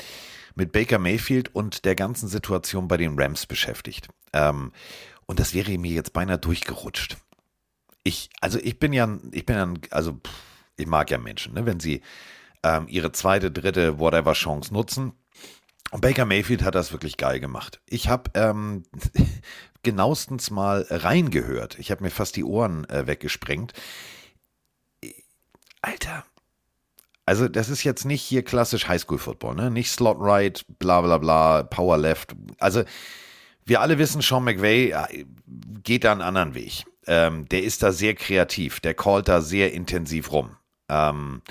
[0.55, 4.09] mit Baker Mayfield und der ganzen Situation bei den Rams beschäftigt.
[4.33, 4.73] Ähm,
[5.27, 7.17] und das wäre mir jetzt beinahe durchgerutscht.
[8.05, 10.21] Ich, also ich bin ja, ich bin ja, also
[10.77, 12.03] ich mag ja Menschen, ne, wenn sie
[12.63, 15.13] ähm, ihre zweite, dritte, whatever Chance nutzen.
[15.91, 17.81] Und Baker Mayfield hat das wirklich geil gemacht.
[17.87, 18.85] Ich habe ähm,
[19.83, 21.79] genauestens mal reingehört.
[21.79, 23.73] Ich habe mir fast die Ohren äh, weggesprengt.
[25.83, 26.25] Alter.
[27.27, 29.71] Also, das ist jetzt nicht hier klassisch Highschool-Football, ne?
[29.71, 32.35] Nicht Slot Right, bla bla bla, Power Left.
[32.59, 32.85] Also,
[33.67, 34.95] wir alle wissen, Sean McVay
[35.83, 36.85] geht da einen anderen Weg.
[37.07, 40.57] Ähm, der ist da sehr kreativ, der callt da sehr intensiv rum.
[40.89, 41.43] Ähm,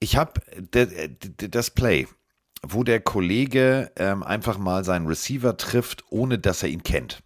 [0.00, 0.40] ich habe
[1.36, 2.06] das Play,
[2.62, 7.22] wo der Kollege ähm, einfach mal seinen Receiver trifft, ohne dass er ihn kennt.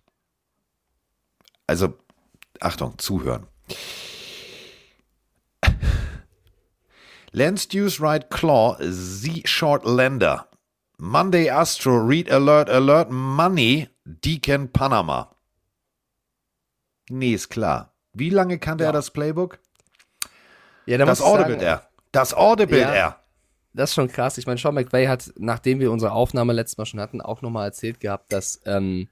[1.66, 1.94] Also,
[2.60, 3.48] Achtung, zuhören.
[7.34, 10.46] Lance Deuce Right Claw, Z Short Lender.
[10.98, 15.34] Monday Astro, Read Alert, Alert, Money, Deacon Panama.
[17.10, 17.92] Nee, ist klar.
[18.12, 19.58] Wie lange kannte er das Playbook?
[20.86, 21.88] Ja, da Das Audible sagen, er.
[22.12, 22.92] Das Audible Ja.
[22.94, 23.20] er.
[23.72, 24.38] Das ist schon krass.
[24.38, 27.66] Ich meine, Sean McVay hat, nachdem wir unsere Aufnahme letztes Mal schon hatten, auch nochmal
[27.66, 29.08] erzählt gehabt, dass, ähm,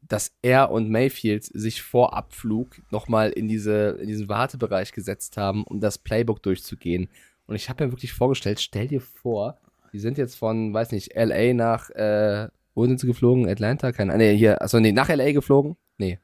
[0.00, 5.64] dass er und Mayfield sich vor Abflug nochmal in, diese, in diesen Wartebereich gesetzt haben,
[5.64, 7.10] um das Playbook durchzugehen.
[7.50, 9.58] Und ich habe mir wirklich vorgestellt, stell dir vor,
[9.92, 12.46] die sind jetzt von, weiß nicht, LA nach, äh,
[12.76, 13.48] wo sind sie geflogen?
[13.48, 13.90] Atlanta?
[13.90, 14.24] Keine Ahnung.
[14.24, 15.76] Nee, hier, also nee, nach LA geflogen.
[15.98, 16.20] nee,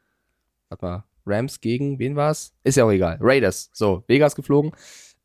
[0.68, 2.54] warte mal, Rams gegen, wen war's?
[2.62, 4.70] Ist ja auch egal, Raiders, so, Vegas geflogen.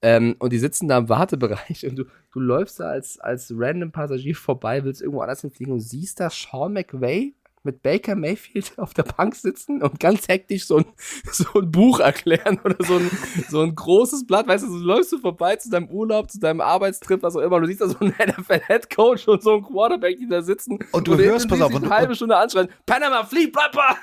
[0.02, 3.92] Ähm, und die sitzen da im Wartebereich und du, du läufst da als, als random
[3.92, 8.94] Passagier vorbei, willst irgendwo anders hinfliegen und siehst da Sean McVay mit Baker Mayfield auf
[8.94, 10.86] der Bank sitzen und ganz hektisch so ein,
[11.32, 13.12] so ein Buch erklären oder so ein,
[13.50, 16.62] so ein großes Blatt, weißt du, so läufst du vorbei zu deinem Urlaub, zu deinem
[16.62, 20.18] Arbeitstrip, was auch immer, und du siehst da so einen NFL-Headcoach und so einen Quarterback,
[20.18, 20.80] die da sitzen.
[20.92, 23.98] Und du hörst, pass auf, und eine halbe Stunde anschreien, Panama, flee, Papa!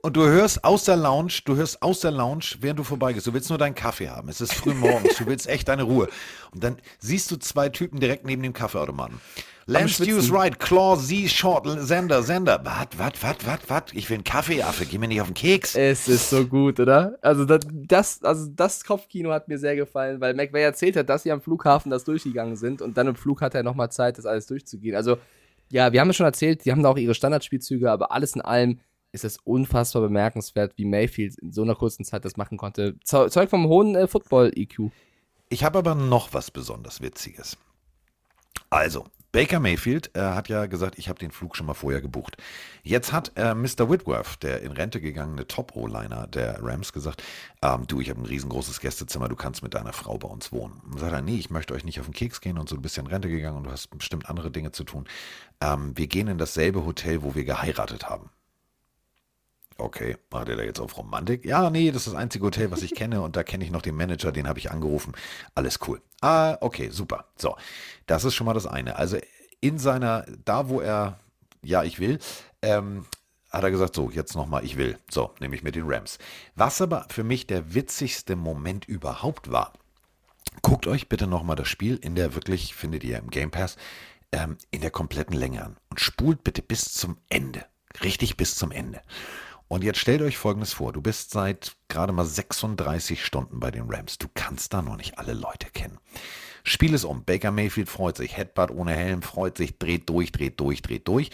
[0.00, 3.34] Und du hörst aus der Lounge, du hörst aus der Lounge, während du vorbeigehst, du
[3.34, 4.28] willst nur deinen Kaffee haben.
[4.28, 6.08] Es ist früh morgens, du willst echt deine Ruhe.
[6.52, 9.20] Und dann siehst du zwei Typen direkt neben dem Kaffeeautomaten.
[9.66, 10.04] Lance.
[10.04, 12.60] Hughes right, Claw, Z Short, Sender, Sender.
[12.64, 13.92] Wat, wat, wat, wat, wat?
[13.94, 15.76] Ich will einen Kaffeeaffe, geh mir nicht auf den Keks.
[15.76, 17.16] Es ist so gut, oder?
[17.22, 21.22] Also das, das, also das Kopfkino hat mir sehr gefallen, weil McVay erzählt hat, dass
[21.22, 24.26] sie am Flughafen das durchgegangen sind und dann im Flug hat er nochmal Zeit, das
[24.26, 24.96] alles durchzugehen.
[24.96, 25.18] Also,
[25.70, 28.40] ja, wir haben es schon erzählt, die haben da auch ihre Standardspielzüge, aber alles in
[28.40, 28.80] allem
[29.12, 32.96] ist es unfassbar bemerkenswert, wie Mayfield in so einer kurzen Zeit das machen konnte.
[33.04, 34.90] Zeu- Zeug vom hohen äh, Football-EQ.
[35.50, 37.58] Ich habe aber noch was besonders Witziges.
[38.70, 42.36] Also, Baker Mayfield äh, hat ja gesagt, ich habe den Flug schon mal vorher gebucht.
[42.82, 43.90] Jetzt hat äh, Mr.
[43.90, 47.22] Whitworth, der in Rente gegangene Top-O-Liner der Rams, gesagt,
[47.62, 50.80] ähm, du, ich habe ein riesengroßes Gästezimmer, du kannst mit deiner Frau bei uns wohnen.
[50.90, 52.82] Und sagt er, nee, ich möchte euch nicht auf den Keks gehen und so, du
[52.82, 55.06] bist ja in Rente gegangen und du hast bestimmt andere Dinge zu tun.
[55.62, 58.30] Ähm, wir gehen in dasselbe Hotel, wo wir geheiratet haben.
[59.82, 61.44] Okay, ihr da jetzt auf Romantik?
[61.44, 63.82] Ja, nee, das ist das einzige Hotel, was ich kenne und da kenne ich noch
[63.82, 65.12] den Manager, den habe ich angerufen.
[65.56, 66.00] Alles cool.
[66.20, 67.24] Ah, okay, super.
[67.36, 67.56] So,
[68.06, 68.94] das ist schon mal das eine.
[68.94, 69.18] Also
[69.60, 71.18] in seiner, da wo er,
[71.62, 72.20] ja, ich will,
[72.62, 73.06] ähm,
[73.50, 74.98] hat er gesagt, so, jetzt nochmal, ich will.
[75.10, 76.18] So, nämlich mit den Rams.
[76.54, 79.72] Was aber für mich der witzigste Moment überhaupt war,
[80.62, 83.76] guckt euch bitte nochmal das Spiel in der wirklich, findet ihr im Game Pass,
[84.30, 87.66] ähm, in der kompletten Länge an und spult bitte bis zum Ende.
[88.02, 89.02] Richtig bis zum Ende.
[89.68, 90.92] Und jetzt stellt euch Folgendes vor.
[90.92, 94.18] Du bist seit gerade mal 36 Stunden bei den Rams.
[94.18, 95.98] Du kannst da noch nicht alle Leute kennen.
[96.64, 97.24] Spiel ist um.
[97.24, 98.36] Baker Mayfield freut sich.
[98.36, 99.78] Headbutt ohne Helm freut sich.
[99.78, 101.30] Dreht durch, dreht durch, dreht durch.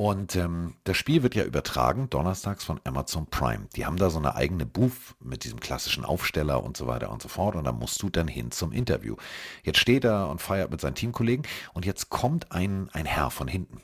[0.00, 3.66] Und ähm, das Spiel wird ja übertragen, donnerstags von Amazon Prime.
[3.74, 7.20] Die haben da so eine eigene Booth mit diesem klassischen Aufsteller und so weiter und
[7.20, 7.56] so fort.
[7.56, 9.16] Und da musst du dann hin zum Interview.
[9.64, 11.44] Jetzt steht er und feiert mit seinen Teamkollegen.
[11.74, 13.82] Und jetzt kommt ein, ein Herr von hinten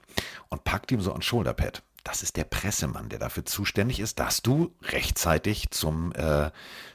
[0.51, 1.83] und packt ihm so ein Shoulderpad.
[2.05, 6.51] Das ist der Pressemann, der dafür zuständig ist, dass du rechtzeitig zum, äh,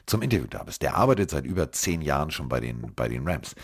[0.06, 0.82] zum Interview da bist.
[0.82, 3.56] Der arbeitet seit über zehn Jahren schon bei den, bei den Rams.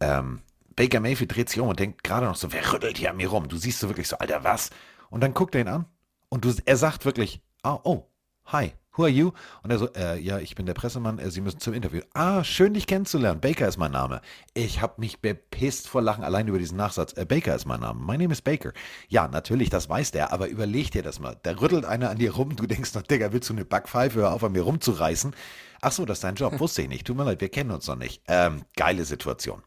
[0.00, 0.42] Ähm,
[0.76, 3.28] Baker Mayfield dreht sich um und denkt gerade noch so, wer rüttelt hier an mir
[3.28, 3.48] rum?
[3.48, 4.70] Du siehst so wirklich so, Alter, was?
[5.10, 5.86] Und dann guckt er ihn an
[6.28, 8.06] und du, er sagt wirklich, ah, oh,
[8.46, 9.32] hi, who are you?
[9.62, 12.00] Und er so, äh, ja, ich bin der Pressemann, äh, Sie müssen zum Interview.
[12.14, 13.40] Ah, schön dich kennenzulernen.
[13.40, 14.20] Baker ist mein Name.
[14.54, 17.12] Ich habe mich bepisst vor Lachen allein über diesen Nachsatz.
[17.16, 18.00] Äh, Baker ist mein Name.
[18.00, 18.72] My name is Baker.
[19.08, 21.36] Ja, natürlich, das weiß der, aber überleg dir das mal.
[21.42, 24.32] Da rüttelt einer an dir rum, du denkst noch, Digga, willst du eine Backpfeife, hör
[24.32, 25.34] auf an mir rumzureißen.
[25.80, 27.06] Ach so, das ist dein Job, wusste ich nicht.
[27.06, 28.22] Tut mir leid, wir kennen uns noch nicht.
[28.28, 29.62] Ähm, geile Situation.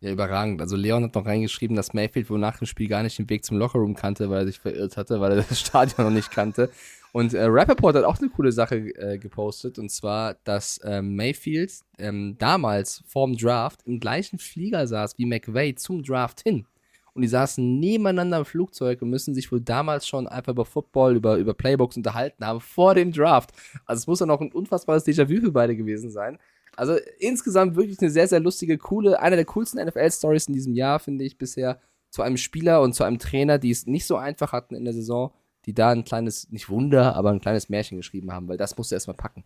[0.00, 0.60] Ja, überragend.
[0.60, 3.44] Also Leon hat noch reingeschrieben, dass Mayfield wohl nach dem Spiel gar nicht den Weg
[3.44, 6.70] zum Lockerroom kannte, weil er sich verirrt hatte, weil er das Stadion noch nicht kannte.
[7.16, 11.72] Und äh, Rappaport hat auch eine coole Sache äh, gepostet, und zwar, dass ähm, Mayfield
[11.96, 16.66] ähm, damals vorm Draft im gleichen Flieger saß wie McVay zum Draft hin.
[17.14, 21.16] Und die saßen nebeneinander im Flugzeug und müssen sich wohl damals schon einfach über Football,
[21.16, 23.52] über, über Playbooks unterhalten haben vor dem Draft.
[23.86, 26.38] Also es muss dann auch ein unfassbares Déjà-vu für beide gewesen sein.
[26.76, 30.98] Also insgesamt wirklich eine sehr, sehr lustige, coole, eine der coolsten NFL-Stories in diesem Jahr,
[30.98, 34.52] finde ich, bisher zu einem Spieler und zu einem Trainer, die es nicht so einfach
[34.52, 35.32] hatten in der Saison,
[35.66, 38.90] die da ein kleines, nicht Wunder, aber ein kleines Märchen geschrieben haben, weil das musst
[38.90, 39.44] du erstmal packen.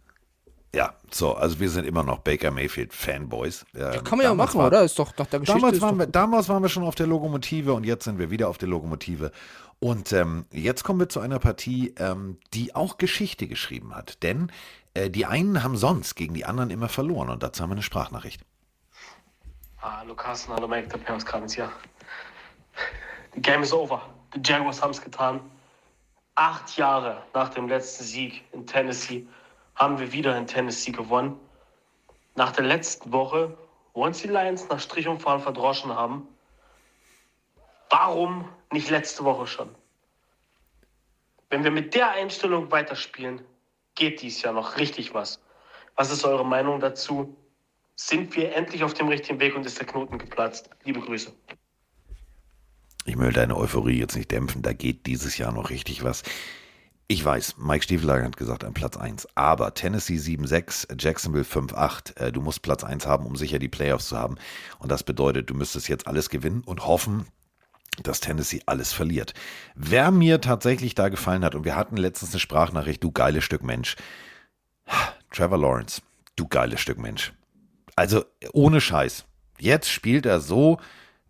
[0.72, 3.64] Ja, so, also wir sind immer noch Baker Mayfield Fanboys.
[3.74, 4.82] Ähm, Kann man ja machen, war- oder?
[4.84, 5.58] Ist doch, doch der Geschichte.
[5.58, 8.18] Damals ist waren, doch, wir, damals waren wir schon auf der Lokomotive und jetzt sind
[8.18, 9.32] wir wieder auf der Lokomotive.
[9.80, 14.22] Und ähm, jetzt kommen wir zu einer Partie, ähm, die auch Geschichte geschrieben hat.
[14.22, 14.52] Denn
[14.94, 17.82] äh, die einen haben sonst gegen die anderen immer verloren und dazu haben wir eine
[17.82, 18.42] Sprachnachricht.
[19.78, 21.72] Hallo Carsten, hallo Mike, der Pers Kranz hier.
[23.34, 24.02] The game is over.
[24.36, 25.40] Die Jaguars haben es getan.
[26.40, 29.28] Acht Jahre nach dem letzten Sieg in Tennessee
[29.74, 31.38] haben wir wieder in Tennessee gewonnen.
[32.34, 33.58] Nach der letzten Woche,
[33.92, 36.26] wo uns die Lions nach Strich und Fahren verdroschen haben,
[37.90, 39.68] warum nicht letzte Woche schon?
[41.50, 43.44] Wenn wir mit der Einstellung weiterspielen,
[43.94, 45.42] geht dies Jahr noch richtig was.
[45.96, 47.36] Was ist eure Meinung dazu?
[47.96, 50.70] Sind wir endlich auf dem richtigen Weg und ist der Knoten geplatzt?
[50.84, 51.34] Liebe Grüße.
[53.04, 56.22] Ich will deine Euphorie jetzt nicht dämpfen, da geht dieses Jahr noch richtig was.
[57.08, 62.30] Ich weiß, Mike Stieflager hat gesagt an Platz 1, aber Tennessee 7-6, Jacksonville 5-8, äh,
[62.30, 64.36] du musst Platz 1 haben, um sicher die Playoffs zu haben.
[64.78, 67.26] Und das bedeutet, du müsstest jetzt alles gewinnen und hoffen,
[68.00, 69.34] dass Tennessee alles verliert.
[69.74, 73.64] Wer mir tatsächlich da gefallen hat, und wir hatten letztens eine Sprachnachricht, du geiles Stück
[73.64, 73.96] Mensch.
[75.32, 76.02] Trevor Lawrence,
[76.36, 77.32] du geiles Stück Mensch.
[77.96, 79.24] Also ohne Scheiß.
[79.58, 80.78] Jetzt spielt er so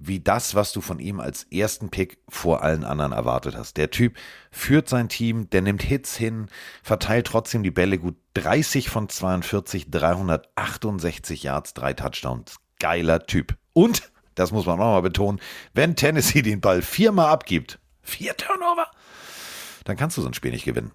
[0.01, 3.77] wie das, was du von ihm als ersten Pick vor allen anderen erwartet hast.
[3.77, 4.17] Der Typ
[4.51, 6.49] führt sein Team, der nimmt Hits hin,
[6.83, 12.57] verteilt trotzdem die Bälle gut 30 von 42, 368 Yards, drei Touchdowns.
[12.79, 13.57] Geiler Typ.
[13.75, 15.39] Und, das muss man auch mal betonen,
[15.75, 18.87] wenn Tennessee den Ball viermal abgibt, vier Turnover,
[19.85, 20.93] dann kannst du so ein Spiel nicht gewinnen.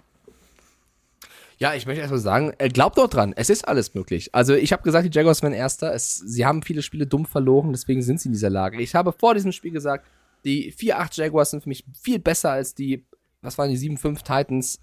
[1.58, 4.34] Ja, ich möchte erstmal sagen, äh, glaubt doch dran, es ist alles möglich.
[4.34, 5.94] Also ich habe gesagt, die Jaguars werden Erster.
[5.94, 8.82] Es, sie haben viele Spiele dumm verloren, deswegen sind sie in dieser Lage.
[8.82, 10.06] Ich habe vor diesem Spiel gesagt,
[10.44, 13.06] die 4-8 Jaguars sind für mich viel besser als die,
[13.42, 14.80] was waren die 7-5 Titans.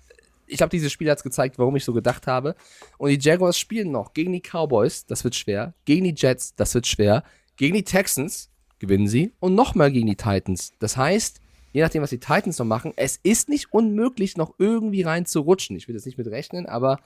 [0.47, 2.57] Ich glaube, dieses Spiel hat gezeigt, warum ich so gedacht habe.
[2.99, 5.75] Und die Jaguars spielen noch gegen die Cowboys, das wird schwer.
[5.85, 7.23] Gegen die Jets, das wird schwer.
[7.57, 9.33] Gegen die Texans gewinnen sie.
[9.41, 10.73] Und nochmal gegen die Titans.
[10.79, 11.42] Das heißt,
[11.73, 15.41] je nachdem, was die Titans noch machen, es ist nicht unmöglich, noch irgendwie rein zu
[15.41, 15.77] rutschen.
[15.77, 16.99] Ich will das nicht mit rechnen, aber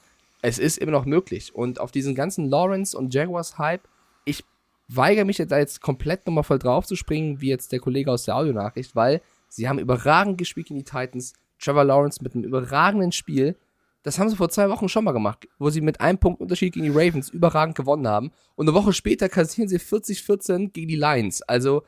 [0.43, 1.55] es ist immer noch möglich.
[1.55, 3.89] Und auf diesen ganzen Lawrence und Jaguars-Hype,
[4.25, 4.45] ich
[4.89, 8.25] weigere mich da jetzt komplett nochmal voll drauf zu springen, wie jetzt der Kollege aus
[8.25, 11.33] der Audionachricht, weil sie haben überragend gespielt gegen die Titans.
[11.59, 13.57] Trevor Lawrence mit einem überragenden Spiel.
[14.03, 16.75] Das haben sie vor zwei Wochen schon mal gemacht, wo sie mit einem Punkt Unterschied
[16.75, 18.31] gegen die Ravens überragend gewonnen haben.
[18.55, 21.43] Und eine Woche später kassieren sie 40-14 gegen die Lions.
[21.43, 21.83] Also,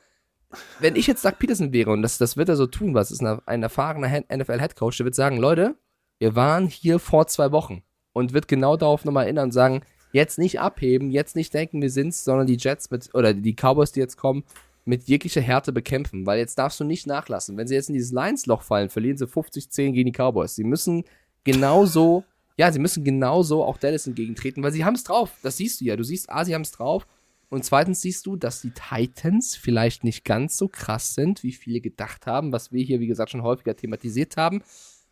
[0.80, 3.22] wenn ich jetzt Doug Peterson wäre, und das, das wird er so tun, was ist
[3.22, 5.76] ein, erfahrener NFL-Headcoach, der wird sagen, Leute,
[6.18, 7.82] wir waren hier vor zwei Wochen
[8.12, 9.82] und wird genau darauf nochmal erinnern und sagen,
[10.12, 13.92] jetzt nicht abheben, jetzt nicht denken, wir sind's, sondern die Jets mit, oder die Cowboys,
[13.92, 14.44] die jetzt kommen,
[14.84, 17.58] mit jeglicher Härte bekämpfen, weil jetzt darfst du nicht nachlassen.
[17.58, 20.54] Wenn sie jetzt in dieses Lions-Loch fallen, verlieren sie 50-10 gegen die Cowboys.
[20.54, 21.04] Sie müssen
[21.44, 22.24] genauso,
[22.56, 25.32] ja, sie müssen genauso auch Dallas entgegentreten, weil sie haben es drauf.
[25.42, 25.96] Das siehst du ja.
[25.96, 27.06] Du siehst, ah, sie haben es drauf.
[27.50, 31.80] Und zweitens siehst du, dass die Titans vielleicht nicht ganz so krass sind, wie viele
[31.80, 34.62] gedacht haben, was wir hier, wie gesagt, schon häufiger thematisiert haben.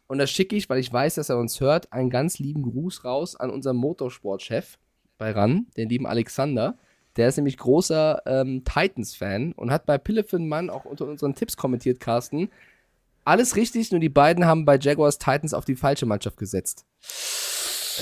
[0.06, 3.04] Und das schicke ich, weil ich weiß, dass er uns hört, einen ganz lieben Gruß
[3.04, 4.78] raus an unseren Motorsportchef
[5.18, 6.78] bei RAN, den lieben Alexander.
[7.16, 11.56] Der ist nämlich großer ähm, Titans-Fan und hat bei Pillefin Mann auch unter unseren Tipps
[11.56, 12.50] kommentiert, Carsten.
[13.24, 16.84] Alles richtig, nur die beiden haben bei Jaguars Titans auf die falsche Mannschaft gesetzt.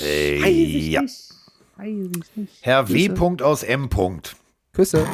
[0.03, 0.39] Äh,
[0.89, 1.03] ja.
[2.61, 3.09] Herr W.
[3.09, 3.89] Punkt aus M.
[3.89, 4.35] Punkt.
[4.73, 5.07] Küsse.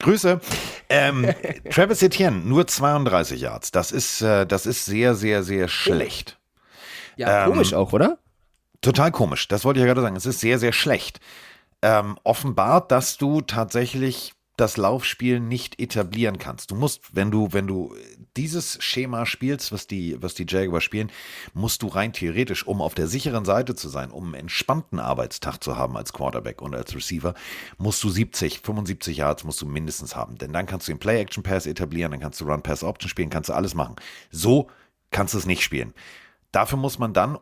[0.00, 0.40] Grüße.
[0.88, 1.28] Ähm,
[1.70, 3.70] Travis Etienne, nur 32 Yards.
[3.72, 6.38] Das ist, äh, das ist sehr, sehr, sehr schlecht.
[7.16, 8.18] Ja, Ähm, komisch auch, oder?
[8.80, 9.48] Total komisch.
[9.48, 10.16] Das wollte ich ja gerade sagen.
[10.16, 11.20] Es ist sehr, sehr schlecht.
[11.82, 16.72] Ähm, offenbart, dass du tatsächlich das Laufspiel nicht etablieren kannst.
[16.72, 17.94] Du musst, wenn du, wenn du
[18.36, 21.12] dieses Schema spielst, was die, was die Jaguars spielen,
[21.54, 25.62] musst du rein theoretisch, um auf der sicheren Seite zu sein, um einen entspannten Arbeitstag
[25.62, 27.34] zu haben als Quarterback und als Receiver,
[27.78, 30.36] musst du 70, 75 Yards musst du mindestens haben.
[30.38, 33.74] Denn dann kannst du den Play-Action-Pass etablieren, dann kannst du Run-Pass-Option spielen, kannst du alles
[33.74, 33.96] machen.
[34.30, 34.68] So
[35.10, 35.94] kannst du es nicht spielen.
[36.50, 37.38] Dafür muss man dann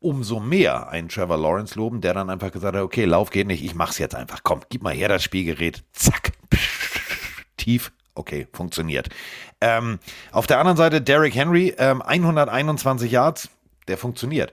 [0.00, 3.62] umso mehr einen Trevor Lawrence loben, der dann einfach gesagt hat, okay, Lauf geht nicht,
[3.62, 4.40] ich mach's jetzt einfach.
[4.42, 5.84] Komm, gib mal her das Spielgerät.
[5.92, 6.32] Zack.
[7.56, 7.92] Tief.
[8.14, 9.08] Okay, funktioniert.
[9.60, 9.98] Ähm,
[10.32, 13.48] auf der anderen Seite Derrick Henry, ähm, 121 Yards,
[13.88, 14.52] der funktioniert.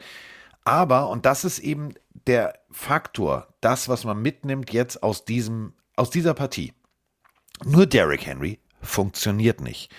[0.63, 1.93] Aber, und das ist eben
[2.27, 6.73] der Faktor, das, was man mitnimmt jetzt aus diesem, aus dieser Partie.
[7.65, 9.91] Nur Derrick Henry funktioniert nicht.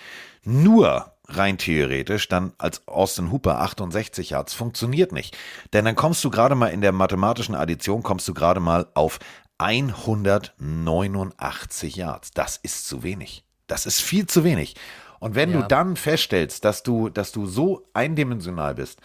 [0.43, 5.37] Nur rein theoretisch dann als Austin Hooper 68 Yards funktioniert nicht.
[5.73, 9.19] Denn dann kommst du gerade mal in der mathematischen Addition, kommst du gerade mal auf
[9.59, 12.31] 189 Yards.
[12.31, 13.43] Das ist zu wenig.
[13.67, 14.75] Das ist viel zu wenig.
[15.19, 15.61] Und wenn Ja.
[15.61, 18.99] du dann feststellst, dass du, dass du so eindimensional bist,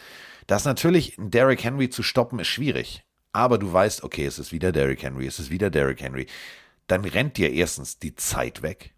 [0.46, 3.02] dass natürlich ein Derrick Henry zu stoppen ist schwierig.
[3.32, 6.26] Aber du weißt, okay, es ist wieder Derrick Henry, es ist wieder Derrick Henry.
[6.86, 8.94] Dann rennt dir erstens die Zeit weg.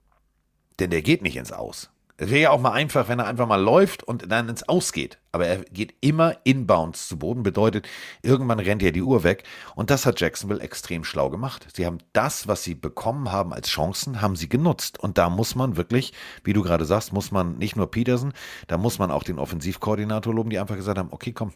[0.79, 1.91] Denn der geht nicht ins Aus.
[2.19, 4.93] Es wäre ja auch mal einfach, wenn er einfach mal läuft und dann ins Aus
[4.93, 5.19] geht.
[5.33, 7.87] Aber er geht immer inbounds zu Boden, bedeutet,
[8.23, 9.45] irgendwann rennt ja die Uhr weg.
[9.75, 11.67] Und das hat Jacksonville extrem schlau gemacht.
[11.75, 14.99] Sie haben das, was sie bekommen haben als Chancen, haben sie genutzt.
[14.99, 18.33] Und da muss man wirklich, wie du gerade sagst, muss man nicht nur Peterson,
[18.67, 21.53] da muss man auch den Offensivkoordinator loben, die einfach gesagt haben, okay, komm,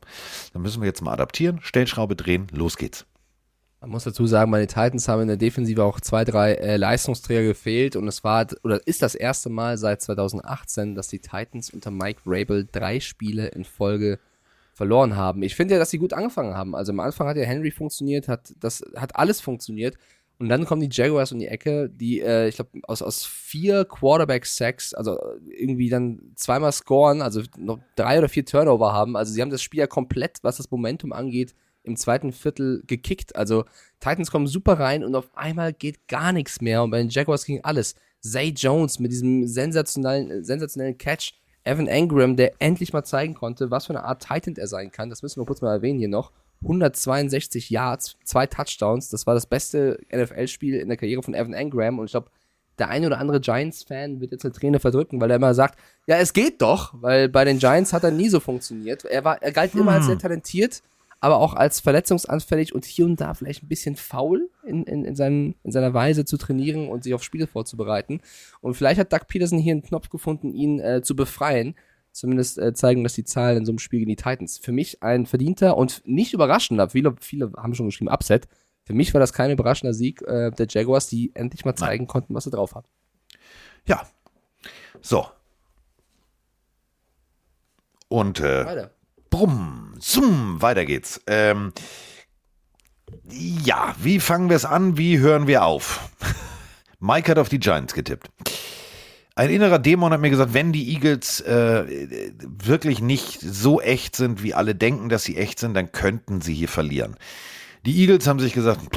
[0.53, 3.07] dann müssen wir jetzt mal adaptieren, Stellschraube drehen, los geht's.
[3.81, 7.43] Man muss dazu sagen, meine Titans haben in der Defensive auch zwei, drei äh, Leistungsträger
[7.43, 11.91] gefehlt und es war oder ist das erste Mal seit 2018, dass die Titans unter
[11.91, 14.19] Mike Rabel drei Spiele in Folge
[14.75, 15.43] verloren haben.
[15.43, 16.75] Ich finde ja, dass sie gut angefangen haben.
[16.75, 19.97] Also am Anfang hat ja Henry funktioniert, hat das hat alles funktioniert
[20.39, 23.87] und dann kommen die Jaguars um die Ecke, die äh, ich glaube aus aus vier
[23.87, 25.19] Quarterback Sacks, also
[25.49, 29.17] irgendwie dann zweimal scoren, also noch drei oder vier Turnover haben.
[29.17, 33.37] Also sie haben das Spiel ja komplett, was das Momentum angeht, im zweiten Viertel gekickt.
[33.37, 33.65] Also
[34.01, 36.83] Titans kommen super rein und auf einmal geht gar nichts mehr.
[36.83, 37.95] Und bei den Jaguars ging alles.
[38.21, 41.35] Zay Jones mit diesem sensationellen, sensationellen Catch.
[41.63, 45.11] Evan Engram, der endlich mal zeigen konnte, was für eine Art Titan er sein kann.
[45.11, 46.33] Das müssen wir kurz mal erwähnen hier noch.
[46.63, 49.09] 162 Yards, zwei Touchdowns.
[49.09, 51.99] Das war das beste NFL-Spiel in der Karriere von Evan Engram.
[51.99, 52.31] Und ich glaube,
[52.79, 56.17] der eine oder andere Giants-Fan wird jetzt eine Träne verdrücken, weil er immer sagt, ja,
[56.17, 59.05] es geht doch, weil bei den Giants hat er nie so funktioniert.
[59.05, 60.83] Er war, er galt immer als sehr talentiert,
[61.21, 65.15] aber auch als verletzungsanfällig und hier und da vielleicht ein bisschen faul in, in, in,
[65.15, 68.21] seinen, in seiner Weise zu trainieren und sich auf Spiele vorzubereiten.
[68.63, 71.75] Und vielleicht hat Doug Peterson hier einen Knopf gefunden, ihn äh, zu befreien.
[72.13, 74.59] Zumindest äh, zeigen das die Zahlen in so einem Spiel gegen die Titans.
[74.59, 78.49] Für mich ein verdienter und nicht überraschender, viele, viele haben schon geschrieben, Upset.
[78.85, 82.35] Für mich war das kein überraschender Sieg äh, der Jaguars, die endlich mal zeigen konnten,
[82.35, 82.89] was sie drauf haben.
[83.87, 84.03] Ja.
[85.01, 85.27] So.
[88.09, 88.91] Und äh, Weiter.
[89.31, 91.21] Brumm, zoom, weiter geht's.
[91.27, 91.73] Ähm,
[93.31, 94.97] ja, wie fangen wir es an?
[94.97, 96.11] Wie hören wir auf?
[97.01, 98.29] Mike hat auf die Giants getippt.
[99.37, 104.43] Ein innerer Dämon hat mir gesagt, wenn die Eagles äh, wirklich nicht so echt sind,
[104.43, 107.17] wie alle denken, dass sie echt sind, dann könnten sie hier verlieren.
[107.87, 108.81] Die Eagles haben sich gesagt,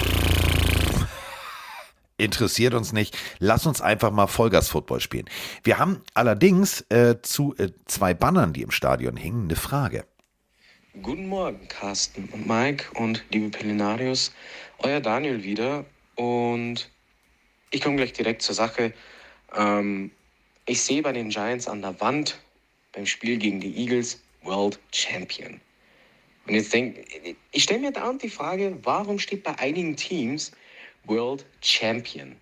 [2.17, 5.29] interessiert uns nicht, lass uns einfach mal Vollgas-Football spielen.
[5.63, 10.03] Wir haben allerdings äh, zu äh, zwei Bannern, die im Stadion hingen, eine Frage.
[11.01, 14.31] Guten Morgen, Carsten und Mike und liebe Pelinarius.
[14.77, 16.87] Euer Daniel wieder und
[17.71, 18.93] ich komme gleich direkt zur Sache.
[19.55, 20.11] Ähm,
[20.67, 22.39] ich sehe bei den Giants an der Wand
[22.91, 25.59] beim Spiel gegen die Eagles World Champion.
[26.45, 27.03] Und jetzt denke
[27.51, 30.51] ich, stelle mir dauernd die Frage, warum steht bei einigen Teams
[31.05, 32.35] World Champion?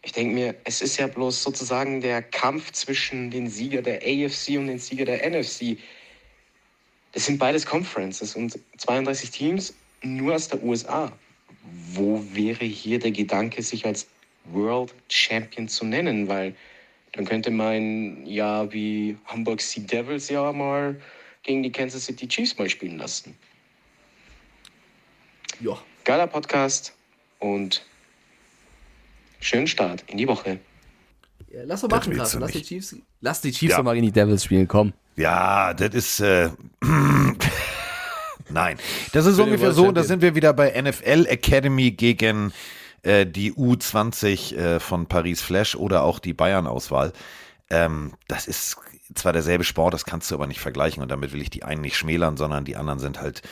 [0.00, 4.56] Ich denke mir, es ist ja bloß sozusagen der Kampf zwischen den Sieger der AFC
[4.56, 5.76] und den Sieger der NFC.
[7.16, 11.10] Das sind beides Conferences und 32 Teams nur aus der USA.
[11.94, 14.06] Wo wäre hier der Gedanke, sich als
[14.44, 16.28] World Champion zu nennen?
[16.28, 16.54] Weil
[17.12, 21.00] dann könnte man ja wie Hamburg Sea Devils ja mal
[21.42, 23.34] gegen die Kansas City Chiefs mal spielen lassen.
[25.60, 25.78] Ja.
[26.04, 26.92] Geiler Podcast
[27.38, 27.82] und
[29.40, 30.60] schönen Start in die Woche.
[31.50, 32.40] Ja, lass doch Das machen, Carsten.
[32.40, 32.60] du Lass die.
[32.62, 33.76] Chiefs, lass die Chiefs Ja.
[33.78, 34.92] doch mal gegen die Devils spielen, komm.
[35.16, 36.20] Ja, das ist.
[36.20, 36.50] Äh,
[38.48, 38.78] Nein,
[39.12, 39.90] das ist ungefähr so.
[39.90, 42.52] Da sind wir wieder bei NFL Academy gegen
[43.02, 47.12] äh, die U20 äh, von Paris Flash oder auch die Bayern-Auswahl.
[47.70, 48.76] Ähm, das ist
[49.14, 51.80] zwar derselbe Sport, das kannst du aber nicht vergleichen und damit will ich die einen
[51.80, 53.42] nicht schmälern, sondern die anderen sind halt,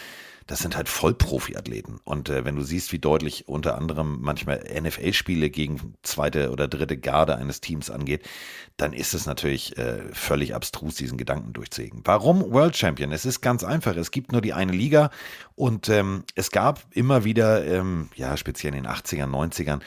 [0.46, 2.00] das sind halt Vollprofi-Athleten.
[2.04, 6.98] Und äh, wenn du siehst, wie deutlich unter anderem manchmal NFL-Spiele gegen zweite oder dritte
[6.98, 8.28] Garde eines Teams angeht,
[8.76, 12.02] dann ist es natürlich äh, völlig abstrus, diesen Gedanken durchzuhegen.
[12.04, 13.12] Warum World Champion?
[13.12, 13.96] Es ist ganz einfach.
[13.96, 15.10] Es gibt nur die eine Liga
[15.54, 19.80] und ähm, es gab immer wieder, ähm, ja, speziell in den 80ern, 90ern,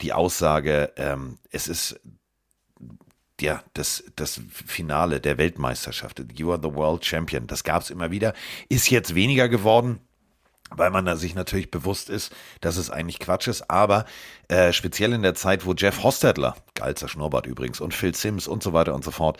[0.00, 2.00] die Aussage, ähm, es ist
[3.40, 6.24] ja, das, das Finale der Weltmeisterschaft.
[6.36, 7.46] You are the World Champion.
[7.46, 8.32] Das gab es immer wieder.
[8.68, 9.98] Ist jetzt weniger geworden,
[10.70, 13.70] weil man da sich natürlich bewusst ist, dass es eigentlich Quatsch ist.
[13.70, 14.04] Aber
[14.48, 18.62] äh, speziell in der Zeit, wo Jeff Hostetler, geilster Schnurrbart übrigens, und Phil Sims und
[18.62, 19.38] so weiter und so fort,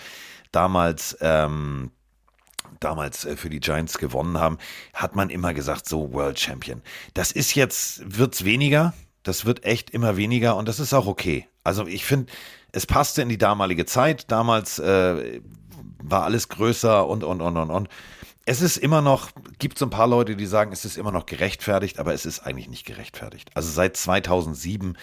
[0.50, 1.90] damals ähm,
[2.80, 4.58] damals äh, für die Giants gewonnen haben,
[4.92, 6.82] hat man immer gesagt, so World Champion.
[7.14, 8.94] Das ist jetzt, wird's weniger.
[9.22, 11.48] Das wird echt immer weniger und das ist auch okay.
[11.62, 12.30] Also ich finde,
[12.74, 14.30] es passte in die damalige Zeit.
[14.30, 15.40] Damals äh,
[16.02, 17.88] war alles größer und, und, und, und, und.
[18.46, 21.24] Es ist immer noch, gibt so ein paar Leute, die sagen, es ist immer noch
[21.24, 23.50] gerechtfertigt, aber es ist eigentlich nicht gerechtfertigt.
[23.54, 24.98] Also seit 2007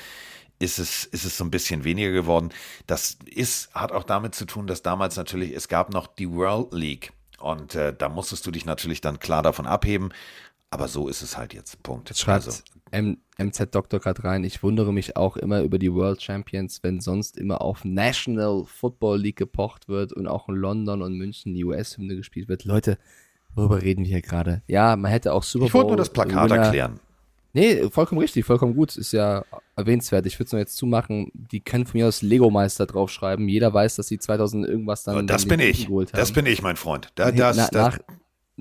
[0.59, 2.49] ist es, ist es so ein bisschen weniger geworden.
[2.87, 6.73] Das ist, hat auch damit zu tun, dass damals natürlich, es gab noch die World
[6.73, 7.13] League.
[7.39, 10.13] Und äh, da musstest du dich natürlich dann klar davon abheben.
[10.69, 11.81] Aber so ist es halt jetzt.
[11.83, 12.09] Punkt.
[12.09, 12.61] Jetzt schreibt Also,
[12.91, 14.43] M MZ Doktor gerade rein.
[14.43, 19.19] Ich wundere mich auch immer über die World Champions, wenn sonst immer auf National Football
[19.19, 22.65] League gepocht wird und auch in London und München die US-Hymne gespielt wird.
[22.65, 22.97] Leute,
[23.55, 24.61] worüber reden wir hier gerade?
[24.67, 25.67] Ja, man hätte auch Super Bowl.
[25.67, 26.99] ich wollte nur das Plakat erklären.
[27.53, 28.95] Nee, vollkommen richtig, vollkommen gut.
[28.95, 29.43] Ist ja
[29.75, 30.25] erwähnenswert.
[30.25, 31.31] Ich würde es nur jetzt zumachen.
[31.33, 33.49] Die können von mir aus Lego-Meister draufschreiben.
[33.49, 35.15] Jeder weiß, dass sie 2000 irgendwas dann.
[35.15, 35.89] Aber das dann bin ich.
[36.13, 37.09] Das bin ich, mein Freund.
[37.15, 37.99] Da, das, na, das, nach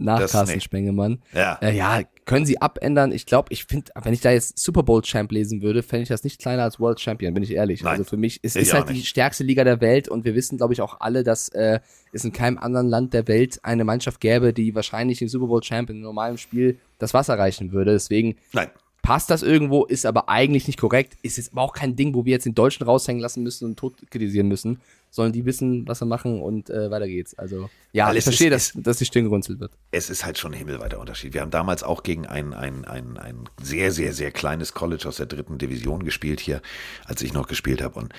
[0.01, 0.65] nach das Carsten nicht.
[0.65, 1.23] Spengemann.
[1.33, 1.59] ja.
[1.61, 2.01] Äh, ja,
[2.31, 3.11] können sie abändern.
[3.11, 6.09] Ich glaube, ich finde, wenn ich da jetzt Super Bowl Champ lesen würde, fände ich
[6.09, 7.83] das nicht kleiner als World Champion, bin ich ehrlich.
[7.83, 10.57] Nein, also für mich ist, auch halt die stärkste Liga der Welt und wir wissen,
[10.57, 11.81] glaube ich, auch alle, dass äh,
[12.13, 15.61] es in keinem anderen Land der Welt eine Mannschaft gäbe, die wahrscheinlich den Super Bowl
[15.61, 17.93] Champ in einem normalen Spiel das Wasser reichen würde.
[17.93, 18.69] Deswegen Nein.
[19.03, 22.25] Passt das irgendwo, ist aber eigentlich nicht korrekt, ist jetzt aber auch kein Ding, wo
[22.25, 24.81] wir jetzt den Deutschen raushängen lassen müssen und tot kritisieren müssen,
[25.11, 27.37] sondern die wissen, was sie machen und äh, weiter geht's.
[27.39, 29.73] Also, ja, Weil ich verstehe, ist- dass, dass die Stirn gerunzelt wird.
[29.91, 31.35] es ist halt schon ein himmelweiter Unterschied.
[31.35, 35.17] Wir haben damals auch gegen ein, ein, ein, ein sehr, sehr, sehr kleines College aus
[35.17, 36.61] der dritten Division gespielt hier,
[37.07, 37.99] als ich noch gespielt habe.
[37.99, 38.13] Und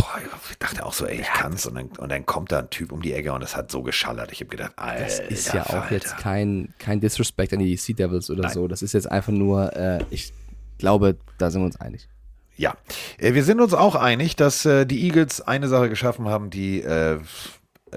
[0.00, 0.20] boah,
[0.50, 1.66] ich dachte auch so, ey, ich kann's.
[1.66, 3.82] Und dann, und dann kommt da ein Typ um die Ecke und es hat so
[3.82, 4.32] geschallert.
[4.32, 5.94] Ich habe gedacht, Alter, Das ist ja auch Falter.
[5.94, 8.68] jetzt kein, kein Disrespect an die Sea Devils oder so.
[8.68, 10.32] Das ist jetzt einfach nur, äh, ich
[10.78, 12.08] glaube, da sind wir uns einig.
[12.56, 12.74] Ja,
[13.18, 16.82] äh, wir sind uns auch einig, dass äh, die Eagles eine Sache geschaffen haben, die
[16.82, 17.18] äh,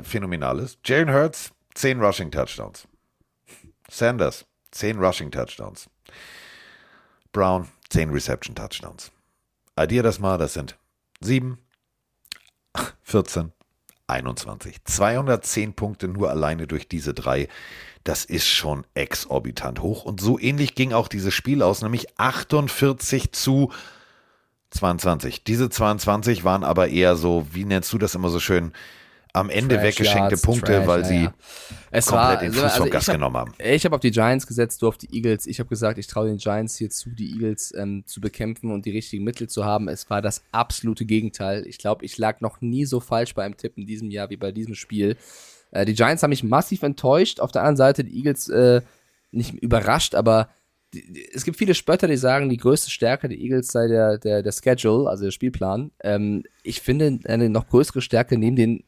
[0.01, 0.79] phänomenal ist.
[0.85, 2.87] Jalen Hurts, 10 Rushing Touchdowns.
[3.89, 5.89] Sanders, 10 Rushing Touchdowns.
[7.31, 9.11] Brown, 10 Reception Touchdowns.
[9.75, 10.77] Addier das mal, das sind
[11.21, 11.57] 7,
[13.03, 13.51] 14,
[14.07, 14.83] 21.
[14.83, 17.47] 210 Punkte nur alleine durch diese drei.
[18.03, 20.03] Das ist schon exorbitant hoch.
[20.05, 23.71] Und so ähnlich ging auch dieses Spiel aus, nämlich 48 zu
[24.71, 25.43] 22.
[25.43, 28.73] Diese 22 waren aber eher so, wie nennst du das immer so schön,
[29.33, 31.29] am Ende Trash weggeschenkte Yards, Punkte, Trash, weil ja, sie.
[31.89, 33.53] Es komplett war, den Fuß also vom ich Gas hab- genommen haben.
[33.57, 35.47] Ich habe auf die Giants gesetzt, du auf die Eagles.
[35.47, 38.85] Ich habe gesagt, ich traue den Giants hier zu, die Eagles ähm, zu bekämpfen und
[38.85, 39.87] die richtigen Mittel zu haben.
[39.87, 41.65] Es war das absolute Gegenteil.
[41.67, 44.51] Ich glaube, ich lag noch nie so falsch beim Tipp in diesem Jahr wie bei
[44.51, 45.17] diesem Spiel.
[45.71, 47.39] Äh, die Giants haben mich massiv enttäuscht.
[47.39, 48.81] Auf der anderen Seite die Eagles äh,
[49.31, 50.49] nicht überrascht, aber
[51.33, 54.51] es gibt viele Spötter, die sagen, die größte Stärke der Eagles sei der, der, der
[54.51, 55.91] Schedule, also der Spielplan.
[56.03, 58.83] Ähm, ich finde, eine noch größere Stärke neben den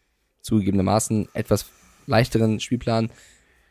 [0.45, 1.65] zugegebenermaßen etwas
[2.05, 3.09] leichteren Spielplan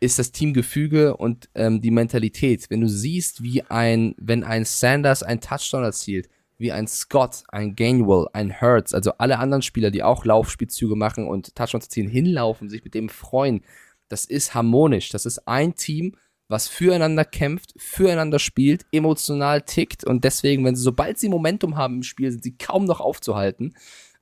[0.00, 2.68] ist das Teamgefüge und ähm, die Mentalität.
[2.68, 7.74] Wenn du siehst, wie ein, wenn ein Sanders einen Touchdown erzielt, wie ein Scott, ein
[7.74, 12.68] Gainwell, ein Hurts, also alle anderen Spieler, die auch Laufspielzüge machen und Touchdowns erzielen, hinlaufen,
[12.68, 13.62] sich mit dem freuen,
[14.08, 15.08] das ist harmonisch.
[15.08, 16.16] Das ist ein Team,
[16.48, 21.96] was füreinander kämpft, füreinander spielt, emotional tickt und deswegen, wenn sie, sobald sie Momentum haben
[21.96, 23.74] im Spiel, sind sie kaum noch aufzuhalten.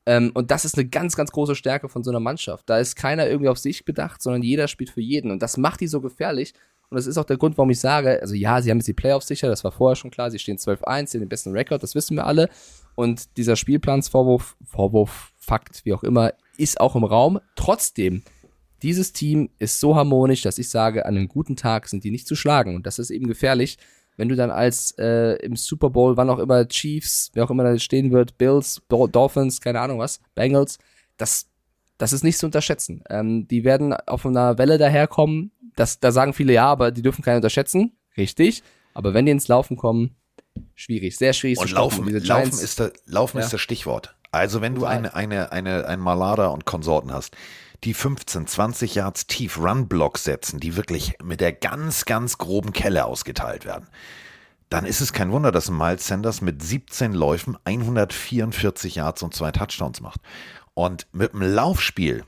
[0.07, 2.69] Ähm, und das ist eine ganz, ganz große Stärke von so einer Mannschaft.
[2.69, 5.31] Da ist keiner irgendwie auf sich bedacht, sondern jeder spielt für jeden.
[5.31, 6.55] Und das macht die so gefährlich.
[6.91, 8.93] Und das ist auch der Grund, warum ich sage, also ja, sie haben jetzt die
[8.93, 11.83] Playoffs sicher, das war vorher schon klar, sie stehen 12-1, sie haben den besten Rekord,
[11.83, 12.51] das wissen wir alle.
[12.97, 17.41] Und dieser Spielplansvorwurf, Vorwurf, Fakt, wie auch immer, ist auch im Raum.
[17.57, 18.23] Trotzdem,
[18.83, 22.27] dieses Team ist so harmonisch, dass ich sage, an einem guten Tag sind die nicht
[22.27, 22.77] zu schlagen.
[22.77, 23.79] Und das ist eben gefährlich,
[24.17, 27.65] wenn du dann als äh, im Super Bowl, wann auch immer Chiefs, wer auch immer
[27.65, 30.79] da stehen wird, Bills, Dol- Dolphins, keine Ahnung was, Bengals,
[31.17, 31.47] das,
[31.99, 33.03] das ist nicht zu unterschätzen.
[33.09, 35.51] Ähm, die werden auf einer Welle daherkommen.
[35.77, 37.93] Das, da sagen viele ja, aber die dürfen keinen unterschätzen.
[38.17, 38.63] Richtig.
[38.95, 40.15] Aber wenn die ins Laufen kommen,
[40.75, 43.45] schwierig, sehr schwierig Und zu laufen, Diese laufen, ist, der, laufen Ja.
[43.45, 44.15] ist das Stichwort.
[44.31, 44.97] Also wenn du Total.
[44.99, 47.35] eine, eine, eine, ein Malada und Konsorten hast,
[47.85, 53.05] die 15, 20 Yards tief Run-Blocks setzen, die wirklich mit der ganz, ganz groben Kelle
[53.05, 53.89] ausgeteilt werden,
[54.68, 59.51] dann ist es kein Wunder, dass Miles Sanders mit 17 Läufen 144 Yards und zwei
[59.53, 60.20] Touchdowns macht.
[60.74, 62.24] Und mit dem Laufspiel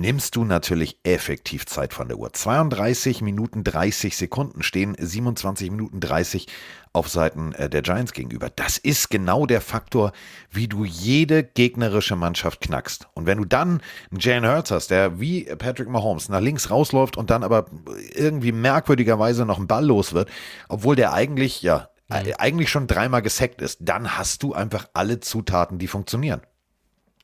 [0.00, 2.32] nimmst du natürlich effektiv Zeit von der Uhr.
[2.32, 6.46] 32 Minuten 30 Sekunden stehen 27 Minuten 30
[6.92, 8.50] auf Seiten äh, der Giants gegenüber.
[8.50, 10.12] Das ist genau der Faktor,
[10.50, 13.08] wie du jede gegnerische Mannschaft knackst.
[13.14, 17.16] Und wenn du dann einen Jalen Hurts hast, der wie Patrick Mahomes nach links rausläuft
[17.16, 17.66] und dann aber
[18.14, 20.30] irgendwie merkwürdigerweise noch einen Ball los wird,
[20.68, 25.20] obwohl der eigentlich, ja, äh, eigentlich schon dreimal gesackt ist, dann hast du einfach alle
[25.20, 26.40] Zutaten, die funktionieren.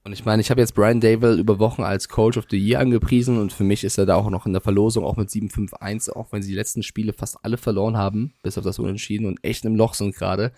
[0.07, 2.79] Und ich meine, ich habe jetzt Brian Dable über Wochen als Coach of the Year
[2.79, 6.11] angepriesen und für mich ist er da auch noch in der Verlosung, auch mit 7-5-1,
[6.11, 9.43] auch wenn sie die letzten Spiele fast alle verloren haben, bis auf das Unentschieden und
[9.43, 10.53] echt im Loch sind gerade.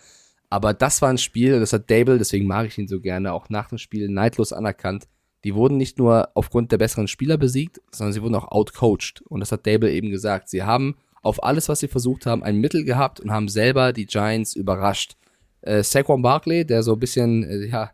[0.50, 3.32] Aber das war ein Spiel, und das hat Dable, deswegen mag ich ihn so gerne,
[3.32, 5.06] auch nach dem Spiel neidlos anerkannt.
[5.44, 9.22] Die wurden nicht nur aufgrund der besseren Spieler besiegt, sondern sie wurden auch outcoached.
[9.28, 10.48] Und das hat Dable eben gesagt.
[10.48, 14.06] Sie haben auf alles, was sie versucht haben, ein Mittel gehabt und haben selber die
[14.06, 15.16] Giants überrascht.
[15.60, 17.92] Äh, Saquon Barkley, der so ein bisschen, äh, ja,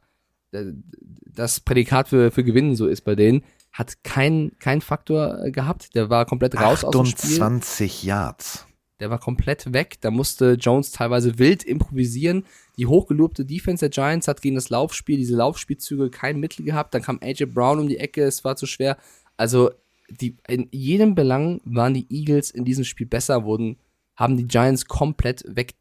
[1.24, 3.42] das Prädikat für, für Gewinnen so ist bei denen,
[3.72, 5.94] hat keinen kein Faktor äh, gehabt.
[5.94, 7.42] Der war komplett raus aus dem Spiel.
[7.42, 8.66] 28 Yards.
[9.00, 9.96] Der war komplett weg.
[10.00, 12.44] Da musste Jones teilweise wild improvisieren.
[12.76, 16.94] Die hochgelobte Defense der Giants hat gegen das Laufspiel, diese Laufspielzüge kein Mittel gehabt.
[16.94, 18.96] Dann kam AJ Brown um die Ecke, es war zu schwer.
[19.36, 19.70] Also
[20.08, 23.78] die, in jedem Belang waren die Eagles in diesem Spiel besser, wurden,
[24.14, 25.74] haben die Giants komplett weg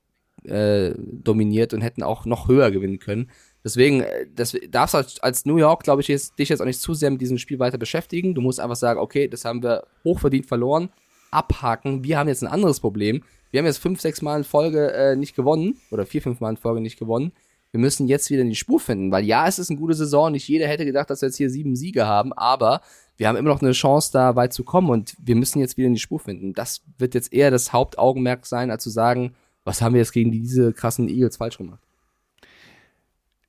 [0.46, 3.30] äh, dominiert und hätten auch noch höher gewinnen können.
[3.64, 6.66] Deswegen, äh, das darfst du als, als New York, glaube ich, jetzt, dich jetzt auch
[6.66, 8.34] nicht zu sehr mit diesem Spiel weiter beschäftigen.
[8.36, 10.90] Du musst einfach sagen, okay, das haben wir hochverdient verloren,
[11.32, 12.04] abhaken.
[12.04, 13.24] Wir haben jetzt ein anderes Problem.
[13.52, 16.52] Wir haben jetzt fünf, sechs Mal in Folge äh, nicht gewonnen oder vier, fünf Mal
[16.52, 17.34] in Folge nicht gewonnen.
[17.72, 20.32] Wir müssen jetzt wieder in die Spur finden, weil ja, es ist eine gute Saison.
[20.32, 22.82] Nicht jeder hätte gedacht, dass wir jetzt hier sieben Siege haben, aber
[23.16, 25.88] wir haben immer noch eine Chance, da weit zu kommen und wir müssen jetzt wieder
[25.88, 26.54] in die Spur finden.
[26.54, 30.32] Das wird jetzt eher das Hauptaugenmerk sein, als zu sagen, was haben wir jetzt gegen
[30.32, 31.82] diese krassen Eagles falsch gemacht?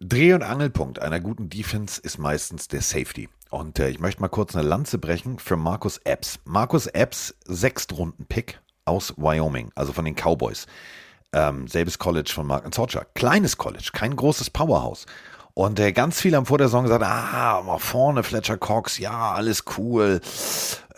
[0.05, 3.29] Dreh- und Angelpunkt einer guten Defense ist meistens der Safety.
[3.51, 6.41] Und äh, ich möchte mal kurz eine Lanze brechen für Markus Epps.
[6.45, 10.67] Markus Epps, Sechstrunden-Pick aus Wyoming, also von den Cowboys.
[11.33, 13.05] Ähm, selbes College von Mark Zorcha.
[13.15, 15.07] Kleines College, kein großes Powerhouse.
[15.55, 19.31] Und äh, ganz viele haben vor der Saison gesagt, ah, mal vorne Fletcher Cox, ja,
[19.31, 20.21] alles cool.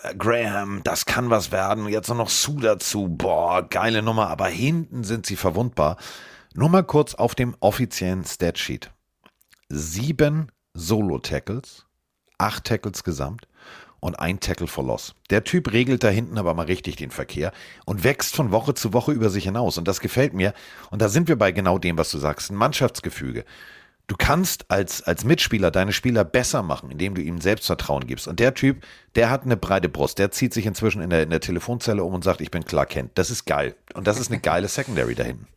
[0.02, 1.88] Äh, Graham, das kann was werden.
[1.88, 3.08] Jetzt noch Sue dazu.
[3.08, 4.30] Boah, geile Nummer.
[4.30, 5.98] Aber hinten sind sie verwundbar.
[6.54, 8.93] Nur mal kurz auf dem offiziellen Statsheet.
[9.76, 11.86] Sieben Solo-Tackles,
[12.38, 13.48] acht Tackles gesamt
[13.98, 15.16] und ein Tackle for Loss.
[15.30, 17.52] Der Typ regelt da hinten aber mal richtig den Verkehr
[17.84, 19.76] und wächst von Woche zu Woche über sich hinaus.
[19.76, 20.54] Und das gefällt mir.
[20.92, 22.52] Und da sind wir bei genau dem, was du sagst.
[22.52, 23.44] Ein Mannschaftsgefüge.
[24.06, 28.28] Du kannst als, als Mitspieler deine Spieler besser machen, indem du ihm Selbstvertrauen gibst.
[28.28, 28.84] Und der Typ,
[29.16, 30.20] der hat eine breite Brust.
[30.20, 32.86] Der zieht sich inzwischen in der, in der Telefonzelle um und sagt, ich bin klar
[32.86, 33.10] Kent.
[33.16, 33.74] Das ist geil.
[33.94, 35.48] Und das ist eine geile Secondary da hinten.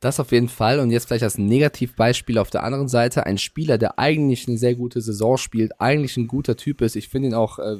[0.00, 0.80] Das auf jeden Fall.
[0.80, 3.26] Und jetzt vielleicht als Negativbeispiel auf der anderen Seite.
[3.26, 6.96] Ein Spieler, der eigentlich eine sehr gute Saison spielt, eigentlich ein guter Typ ist.
[6.96, 7.76] Ich finde ihn auch, äh,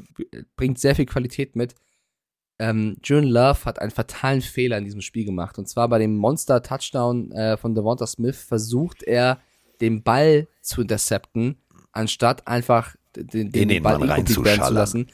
[0.55, 1.75] bringt sehr viel Qualität mit.
[2.59, 5.59] Ähm, June Love hat einen fatalen Fehler in diesem Spiel gemacht.
[5.59, 9.41] Und zwar bei dem Monster-Touchdown äh, von Devonta Smith versucht er,
[9.81, 11.57] den Ball zu intercepten,
[11.91, 15.07] anstatt einfach den, den, den Ball incomplete werden zu lassen.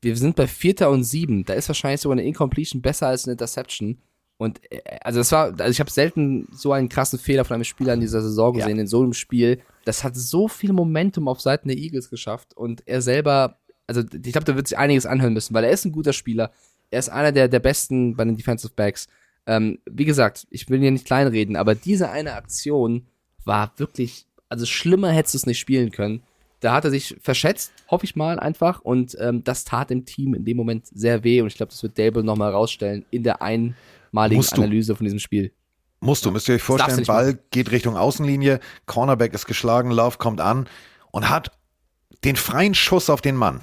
[0.00, 1.44] Wir sind bei Vierter und Sieben.
[1.44, 3.98] Da ist wahrscheinlich sogar eine Incompletion besser als eine Interception.
[4.44, 7.64] Und äh, also das war, also ich habe selten so einen krassen Fehler von einem
[7.64, 8.64] Spieler in dieser Saison Ja.
[8.64, 9.60] gesehen, in so einem Spiel.
[9.84, 14.32] Das hat so viel Momentum auf Seiten der Eagles geschafft und er selber, also ich
[14.32, 16.52] glaube, da wird sich einiges anhören müssen, weil er ist ein guter Spieler.
[16.90, 19.08] Er ist einer der, der besten bei den Defensive Backs.
[19.46, 23.06] Ähm, wie gesagt, ich will hier nicht kleinreden, aber diese eine Aktion
[23.44, 26.22] war wirklich, also schlimmer hättest du es nicht spielen können.
[26.60, 28.80] Da hat er sich verschätzt, hoffe ich mal einfach.
[28.80, 31.42] Und ähm, das tat dem Team in dem Moment sehr weh.
[31.42, 33.42] Und ich glaube, das wird Dable nochmal rausstellen in der
[34.14, 34.62] einmaligen Musst du.
[34.62, 35.52] Analyse von diesem Spiel.
[36.00, 40.18] Musst du, müsst ihr euch du vorstellen, Ball geht Richtung Außenlinie, Cornerback ist geschlagen, Love
[40.18, 40.68] kommt an
[41.10, 41.50] und hat
[42.24, 43.62] den freien Schuss auf den Mann.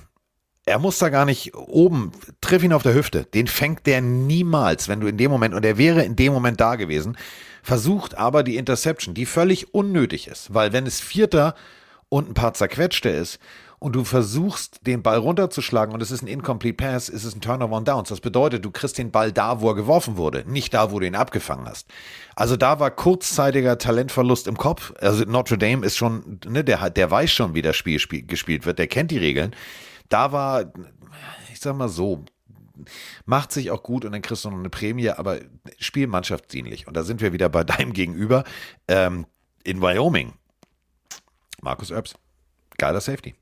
[0.66, 3.26] Er muss da gar nicht oben, triff ihn auf der Hüfte.
[3.26, 6.60] Den fängt der niemals, wenn du in dem Moment, und er wäre in dem Moment
[6.60, 7.18] da gewesen,
[7.64, 11.56] versucht aber die Interception, die völlig unnötig ist, weil wenn es Vierter
[12.10, 13.40] und ein paar zerquetschte ist
[13.82, 17.42] und du versuchst, den Ball runterzuschlagen und es ist ein Incomplete Pass, ist es ein
[17.42, 18.10] Turnover on Downs.
[18.10, 21.08] Das bedeutet, du kriegst den Ball da, wo er geworfen wurde, nicht da, wo du
[21.08, 21.90] ihn abgefangen hast.
[22.36, 24.94] Also da war kurzzeitiger Talentverlust im Kopf.
[25.00, 28.68] Also Notre Dame ist schon, ne, der, der weiß schon, wie das Spiel spiel, gespielt
[28.68, 29.56] wird, der kennt die Regeln.
[30.10, 30.72] Da war,
[31.52, 32.24] ich sag mal so,
[33.26, 35.40] macht sich auch gut und dann kriegst du noch eine Prämie, aber
[35.80, 36.86] spielmannschaftsdienlich.
[36.86, 38.44] Und da sind wir wieder bei deinem Gegenüber
[38.88, 39.26] ähm,
[39.64, 40.34] in Wyoming.
[41.64, 42.14] Markus Oebs.
[42.78, 43.34] Geiler Safety.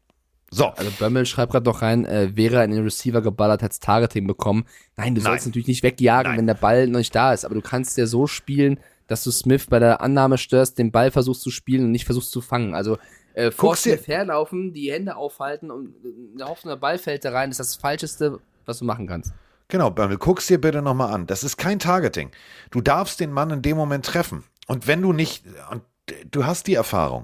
[0.52, 3.80] So, Also Bömmel schreibt gerade noch rein, äh, wäre er in den Receiver geballert, hätte
[3.80, 4.66] Targeting bekommen.
[4.98, 5.32] Nein, du Nein.
[5.32, 6.40] sollst natürlich nicht wegjagen, Nein.
[6.40, 7.46] wenn der Ball noch nicht da ist.
[7.46, 11.12] Aber du kannst ja so spielen, dass du Smith bei der Annahme störst, den Ball
[11.12, 12.74] versuchst zu spielen und nicht versuchst zu fangen.
[12.74, 12.98] Also
[13.34, 15.94] äh, vor Smith herlaufen, die Hände aufhalten und
[16.38, 19.34] der Hoffnung, der Ball fällt da rein, ist das Falscheste, was du machen kannst.
[19.68, 21.28] Genau, Bömmel, guck's dir bitte nochmal an.
[21.28, 22.32] Das ist kein Targeting.
[22.72, 24.44] Du darfst den Mann in dem Moment treffen.
[24.68, 25.84] Und wenn du nicht, und
[26.32, 27.24] du hast die Erfahrung,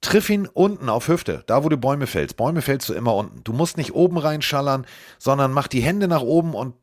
[0.00, 2.36] triff ihn unten auf Hüfte, da wo du Bäume fällst.
[2.36, 3.42] Bäume fällst du immer unten.
[3.44, 4.86] Du musst nicht oben reinschallern,
[5.18, 6.74] sondern mach die Hände nach oben und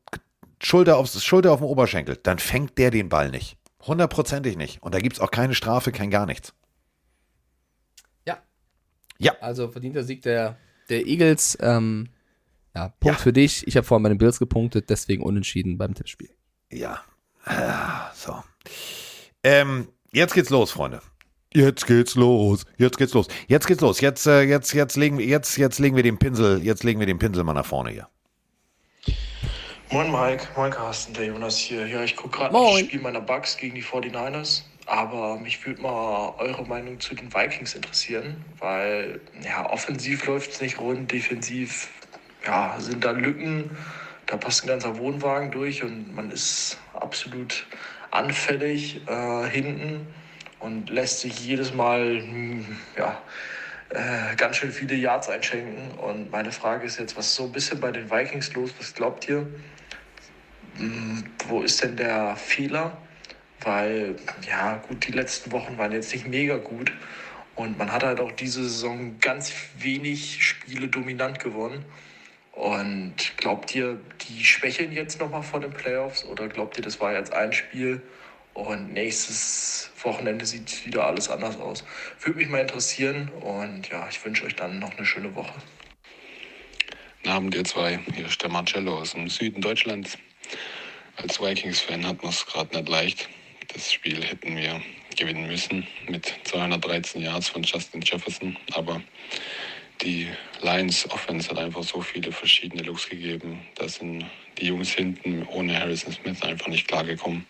[0.61, 2.17] Schulter, aufs, Schulter auf dem Oberschenkel.
[2.21, 3.57] Dann fängt der den Ball nicht.
[3.81, 4.81] Hundertprozentig nicht.
[4.81, 6.53] Und da gibt's auch keine Strafe, kein gar nichts.
[8.25, 8.37] Ja.
[9.17, 9.33] Ja.
[9.41, 10.57] Also verdienter Sieg der,
[10.89, 11.57] der Eagles.
[11.61, 12.09] Ähm,
[12.75, 13.23] ja, Punkt Ja.
[13.23, 13.65] für dich.
[13.67, 16.29] Ich habe vorhin bei den Bills gepunktet, deswegen unentschieden beim Tippspiel.
[16.71, 17.01] Ja.
[17.45, 18.43] Ah, So.
[19.43, 21.01] Ähm, jetzt geht's los, Freunde.
[21.55, 22.65] Jetzt geht's los.
[22.75, 23.27] Jetzt geht's los.
[23.47, 24.01] Jetzt geht's los.
[24.01, 27.07] Jetzt, äh, jetzt, jetzt legen wir, jetzt, jetzt legen wir den Pinsel, jetzt legen wir
[27.07, 28.09] den Pinsel mal nach vorne hier.
[29.89, 31.87] Moin Mike, moin Carsten, der Jonas hier.
[31.87, 36.33] Ja, ich gucke gerade das Spiel meiner Bucks gegen die 49ers, aber mich würde mal
[36.39, 41.87] eure Meinung zu den Vikings interessieren, weil ja, offensiv läuft es nicht rund, defensiv
[42.45, 43.69] ja, sind da Lücken,
[44.25, 47.65] da passt ein ganzer Wohnwagen durch und man ist absolut
[48.11, 50.05] anfällig äh, hinten
[50.65, 52.21] und lässt sich jedes Mal
[52.97, 53.21] ja,
[53.89, 55.91] äh, ganz schön viele Yards einschenken.
[55.99, 58.71] Und meine Frage ist jetzt, was ist so ein bisschen bei den Vikings los?
[58.79, 59.45] Was glaubt ihr?
[60.77, 62.97] Hm, Wo ist denn der Fehler?
[63.61, 64.15] Weil,
[64.47, 66.91] ja, gut, die letzten Wochen waren jetzt nicht mega gut.
[67.55, 71.85] Und man hat halt auch diese Saison ganz wenig Spiele dominant gewonnen.
[72.51, 76.25] Und glaubt ihr, die schwächeln jetzt nochmal vor den Playoffs?
[76.25, 78.01] Oder glaubt ihr, das war jetzt ein Spiel
[78.55, 81.83] und nächstes Wochenende sieht wieder alles anders aus?
[82.21, 83.29] Würde mich mal interessieren.
[83.41, 85.53] Und ja, ich wünsche euch dann noch eine schöne Woche.
[87.21, 87.99] Guten Abend, ihr zwei.
[88.13, 90.17] Hier ist der Marcello aus dem Süden Deutschlands.
[91.17, 93.29] Als Vikings-Fan hat man es gerade nicht leicht.
[93.73, 94.81] Das Spiel hätten wir
[95.17, 98.57] gewinnen müssen mit 213 Yards von Justin Jefferson.
[98.73, 99.01] Aber
[100.01, 100.29] die
[100.61, 103.59] Lions Offense hat einfach so viele verschiedene Looks gegeben.
[103.75, 104.25] Da sind
[104.59, 107.45] die Jungs hinten ohne Harrison Smith einfach nicht klargekommen.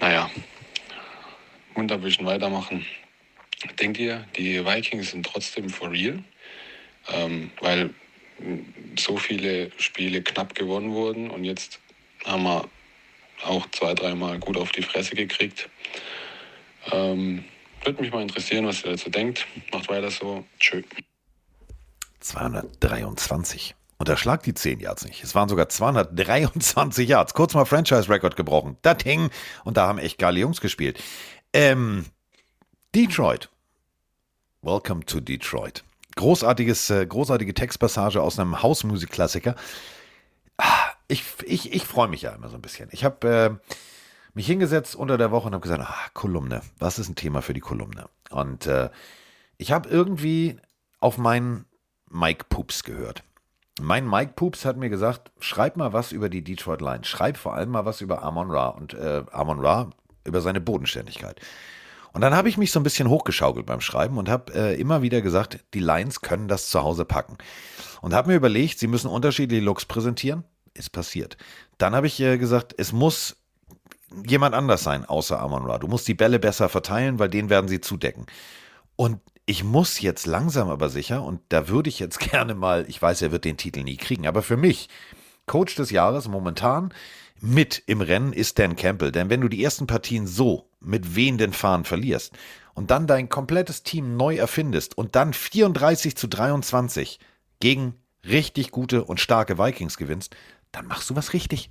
[0.00, 0.30] Naja,
[1.74, 2.84] Mund abwischen, weitermachen.
[3.80, 6.22] Denkt ihr, die Vikings sind trotzdem for real?
[7.08, 7.90] Ähm, weil
[8.98, 11.80] so viele Spiele knapp gewonnen wurden und jetzt
[12.24, 12.68] haben wir
[13.44, 15.68] auch zwei, dreimal gut auf die Fresse gekriegt.
[16.92, 17.44] Ähm,
[17.84, 19.46] würde mich mal interessieren, was ihr dazu denkt.
[19.72, 20.44] Macht weiter so.
[20.58, 20.82] Tschö.
[22.20, 23.74] 223.
[23.98, 25.24] Unterschlag die 10 Yards nicht.
[25.24, 27.34] Es waren sogar 223 Yards.
[27.34, 28.76] Kurz mal Franchise-Record gebrochen.
[28.82, 29.30] Das hing.
[29.64, 31.02] Und da haben echt geile Jungs gespielt.
[31.52, 32.04] Ähm,
[32.94, 33.48] Detroit.
[34.62, 35.82] Welcome to Detroit.
[36.16, 39.54] Großartiges, äh, großartige Textpassage aus einem Hausmusikklassiker.
[40.58, 42.88] Ah, Ich, ich, ich freue mich ja immer so ein bisschen.
[42.92, 43.70] Ich habe äh,
[44.34, 47.54] mich hingesetzt unter der Woche und habe gesagt, ah, Kolumne, was ist ein Thema für
[47.54, 48.08] die Kolumne?
[48.30, 48.90] Und äh,
[49.56, 50.56] ich habe irgendwie
[51.00, 51.64] auf meinen
[52.10, 53.22] Mike Poops gehört.
[53.80, 57.08] Mein Mike Poops hat mir gesagt, schreib mal was über die Detroit Lions.
[57.08, 59.90] Schreib vor allem mal was über Amon Ra und äh, Amon Ra
[60.24, 61.40] über seine Bodenständigkeit.
[62.14, 65.02] Und dann habe ich mich so ein bisschen hochgeschaukelt beim Schreiben und habe äh, immer
[65.02, 67.36] wieder gesagt, die Lions können das zu Hause packen.
[68.00, 70.44] Und habe mir überlegt, sie müssen unterschiedliche Looks präsentieren.
[70.72, 71.36] Ist passiert.
[71.76, 73.36] Dann habe ich äh, gesagt, es muss
[74.26, 75.78] jemand anders sein außer Amon Ra.
[75.78, 78.24] Du musst die Bälle besser verteilen, weil den werden sie zudecken.
[78.96, 83.00] Und ich muss jetzt langsam aber sicher, und da würde ich jetzt gerne mal, ich
[83.00, 84.88] weiß, er wird den Titel nie kriegen, aber für mich,
[85.46, 86.92] Coach des Jahres momentan
[87.40, 89.12] mit im Rennen ist Dan Campbell.
[89.12, 92.34] Denn wenn du die ersten Partien so mit wehenden Fahnen verlierst
[92.74, 97.20] und dann dein komplettes Team neu erfindest und dann 34 zu 23
[97.60, 97.94] gegen
[98.24, 100.34] richtig gute und starke Vikings gewinnst,
[100.72, 101.70] dann machst du was richtig.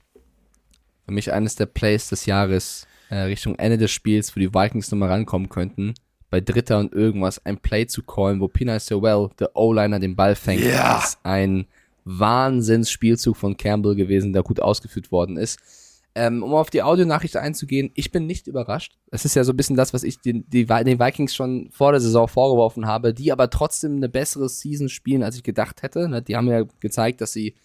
[1.05, 4.89] Für mich eines der Plays des Jahres äh, Richtung Ende des Spiels, wo die Vikings
[4.89, 5.93] nochmal rankommen könnten,
[6.35, 10.35] bei Dritter und irgendwas ein Play zu callen, wo Pina Sewell, der O-Liner, den Ball
[10.35, 10.65] fängt.
[10.65, 10.99] Ja.
[10.99, 11.65] ist ein
[12.03, 15.59] Wahnsinnsspielzug von Campbell gewesen, der gut ausgeführt worden ist.
[16.13, 18.97] Ähm, um auf die Audionachricht einzugehen, ich bin nicht überrascht.
[19.11, 22.01] Es ist ja so ein bisschen das, was ich den, den Vikings schon vor der
[22.01, 26.09] Saison vorgeworfen habe, die aber trotzdem eine bessere Season spielen, als ich gedacht hätte.
[26.09, 27.55] Ne, Die haben ja gezeigt, dass sie,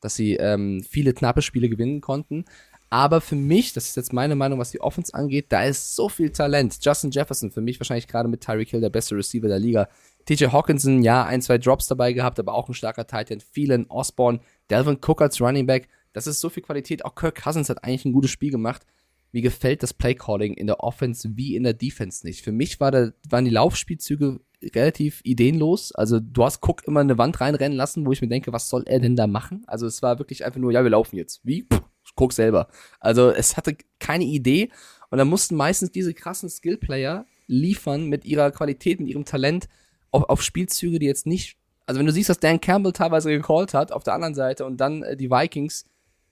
[0.00, 2.46] dass sie ähm, viele knappe Spiele gewinnen konnten.
[2.94, 6.08] Aber für mich, das ist jetzt meine Meinung, was die Offense angeht, da ist so
[6.08, 6.78] viel Talent.
[6.80, 9.88] Justin Jefferson, für mich wahrscheinlich gerade mit Tyreek Hill der beste Receiver der Liga.
[10.26, 13.40] TJ Hawkinson, ja, ein, zwei Drops dabei gehabt, aber auch ein starker Titan.
[13.40, 14.38] Phelan, Osborne,
[14.70, 15.88] Delvin Cook als Running Back.
[16.12, 17.04] Das ist so viel Qualität.
[17.04, 18.86] Auch Kirk Cousins hat eigentlich ein gutes Spiel gemacht.
[19.32, 22.44] Mir gefällt das Playcalling in der Offense wie in der Defense nicht.
[22.44, 24.38] Für mich war da, waren die Laufspielzüge
[24.72, 25.90] relativ ideenlos.
[25.90, 28.84] Also du hast Cook immer eine Wand reinrennen lassen, wo ich mir denke, was soll
[28.86, 29.64] er denn da machen?
[29.66, 31.40] Also es war wirklich einfach nur, ja, wir laufen jetzt.
[31.42, 31.64] Wie?
[31.64, 31.80] Puh,
[32.16, 32.68] Cook selber.
[33.00, 34.70] Also es hatte keine Idee.
[35.10, 39.68] Und dann mussten meistens diese krassen Skillplayer liefern mit ihrer Qualität, mit ihrem Talent
[40.10, 41.56] auf, auf Spielzüge, die jetzt nicht.
[41.86, 44.78] Also wenn du siehst, dass Dan Campbell teilweise gecallt hat auf der anderen Seite und
[44.78, 45.86] dann äh, die Vikings,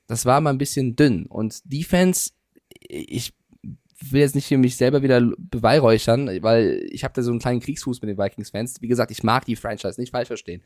[0.06, 1.26] das war mal ein bisschen dünn.
[1.26, 2.30] Und Defense,
[2.80, 3.34] ich
[4.10, 7.60] will jetzt nicht hier mich selber wieder beweihräuchern, weil ich habe da so einen kleinen
[7.60, 8.80] Kriegsfuß mit den Vikings-Fans.
[8.80, 10.62] Wie gesagt, ich mag die Franchise, nicht falsch verstehen.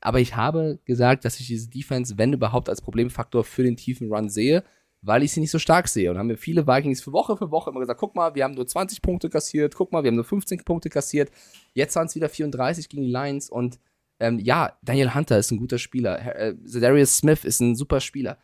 [0.00, 4.12] Aber ich habe gesagt, dass ich diese Defense, wenn überhaupt, als Problemfaktor für den tiefen
[4.12, 4.64] Run sehe,
[5.02, 6.10] weil ich sie nicht so stark sehe.
[6.10, 8.54] Und haben mir viele Vikings für Woche für Woche immer gesagt, guck mal, wir haben
[8.54, 11.30] nur 20 Punkte kassiert, guck mal, wir haben nur 15 Punkte kassiert.
[11.74, 13.78] Jetzt waren es wieder 34 gegen die Lions und
[14.18, 16.36] ähm, ja, Daniel Hunter ist ein guter Spieler.
[16.36, 18.38] Äh, Zedarius Smith ist ein super Spieler.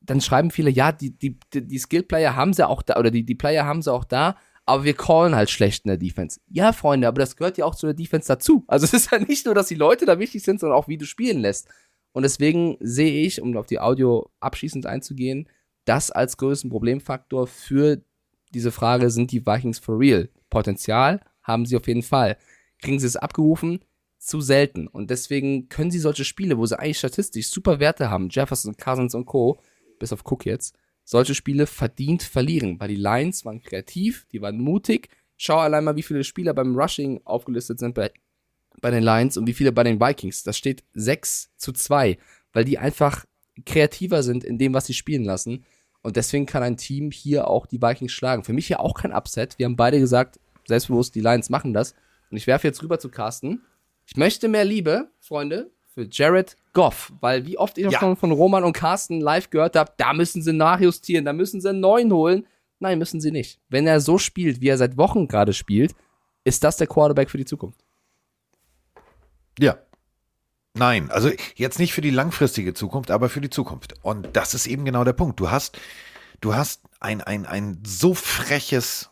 [0.00, 3.24] Dann schreiben viele, ja, die, die, die, die Skill-Player haben sie auch da, oder die,
[3.24, 6.40] die Player haben sie auch da, aber wir callen halt schlecht in der Defense.
[6.48, 8.64] Ja, Freunde, aber das gehört ja auch zu der Defense dazu.
[8.66, 10.98] Also es ist ja nicht nur, dass die Leute da wichtig sind, sondern auch, wie
[10.98, 11.68] du spielen lässt.
[12.12, 15.48] Und deswegen sehe ich, um auf die Audio abschließend einzugehen,
[15.84, 18.02] das als größten Problemfaktor für
[18.54, 20.28] diese Frage, sind die Vikings for real?
[20.48, 22.38] Potenzial haben sie auf jeden Fall.
[22.80, 23.80] Kriegen sie es abgerufen?
[24.18, 24.86] Zu selten.
[24.86, 29.14] Und deswegen können sie solche Spiele, wo sie eigentlich statistisch super Werte haben, Jefferson, Cousins
[29.14, 29.58] und Co.,
[29.98, 34.58] bis auf Cook jetzt, solche Spiele verdient verlieren, weil die Lions waren kreativ, die waren
[34.58, 35.08] mutig.
[35.36, 38.10] Schau allein mal, wie viele Spieler beim Rushing aufgelistet sind bei,
[38.80, 40.42] bei den Lions und wie viele bei den Vikings.
[40.42, 42.18] Das steht 6 zu 2,
[42.52, 43.24] weil die einfach
[43.66, 45.64] kreativer sind in dem, was sie spielen lassen.
[46.02, 48.44] Und deswegen kann ein Team hier auch die Vikings schlagen.
[48.44, 49.58] Für mich ja auch kein Upset.
[49.58, 51.94] Wir haben beide gesagt, selbstbewusst, die Lions machen das.
[52.30, 53.62] Und ich werfe jetzt rüber zu Carsten.
[54.06, 58.00] Ich möchte mehr Liebe, Freunde, für Jared Goff, weil wie oft ich Ja.
[58.00, 61.68] schon von Roman und Carsten live gehört habe, da müssen sie nachjustieren, da müssen sie
[61.68, 62.46] einen neuen holen.
[62.80, 63.60] Nein, müssen sie nicht.
[63.68, 65.94] Wenn er so spielt, wie er seit Wochen gerade spielt,
[66.42, 67.78] ist das der Quarterback für die Zukunft.
[69.58, 69.78] Ja.
[70.76, 73.94] Nein, also jetzt nicht für die langfristige Zukunft, aber für die Zukunft.
[74.02, 75.38] Und das ist eben genau der Punkt.
[75.38, 75.78] Du hast
[76.40, 79.10] du hast ein, ein, ein so freches,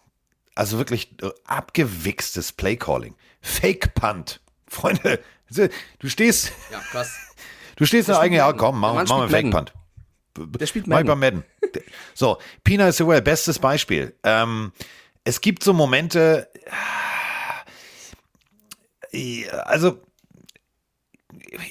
[0.56, 3.14] also wirklich äh, abgewichstes Playcalling.
[3.40, 4.40] Fake Punt.
[4.66, 5.20] Freunde,
[5.54, 7.14] du stehst, Ja, krass.
[7.76, 9.72] du stehst da eigentlich, ja komm, Mann mach mal spielt Fake Punt.
[10.58, 11.18] Der spielt Madden.
[11.18, 11.44] Madden.
[12.14, 14.14] So, Pina is well, bestes Beispiel.
[14.22, 14.72] Ähm,
[15.24, 16.48] es gibt so Momente,
[19.12, 20.00] äh, also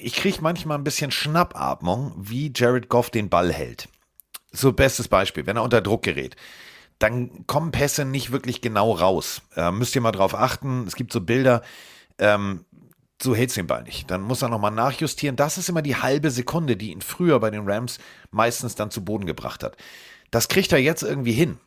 [0.00, 3.88] ich kriege manchmal ein bisschen Schnappatmung, wie Jared Goff den Ball hält.
[4.52, 6.36] So bestes Beispiel, wenn er unter Druck gerät.
[6.98, 9.42] Dann kommen Pässe nicht wirklich genau raus.
[9.56, 10.86] Äh, müsst ihr mal drauf achten.
[10.86, 11.62] Es gibt so Bilder,
[12.18, 12.64] ähm,
[13.22, 14.10] so hältst den Ball nicht.
[14.10, 15.36] Dann muss er nochmal nachjustieren.
[15.36, 17.98] Das ist immer die halbe Sekunde, die ihn früher bei den Rams
[18.30, 19.76] meistens dann zu Boden gebracht hat.
[20.30, 21.58] Das kriegt er jetzt irgendwie hin.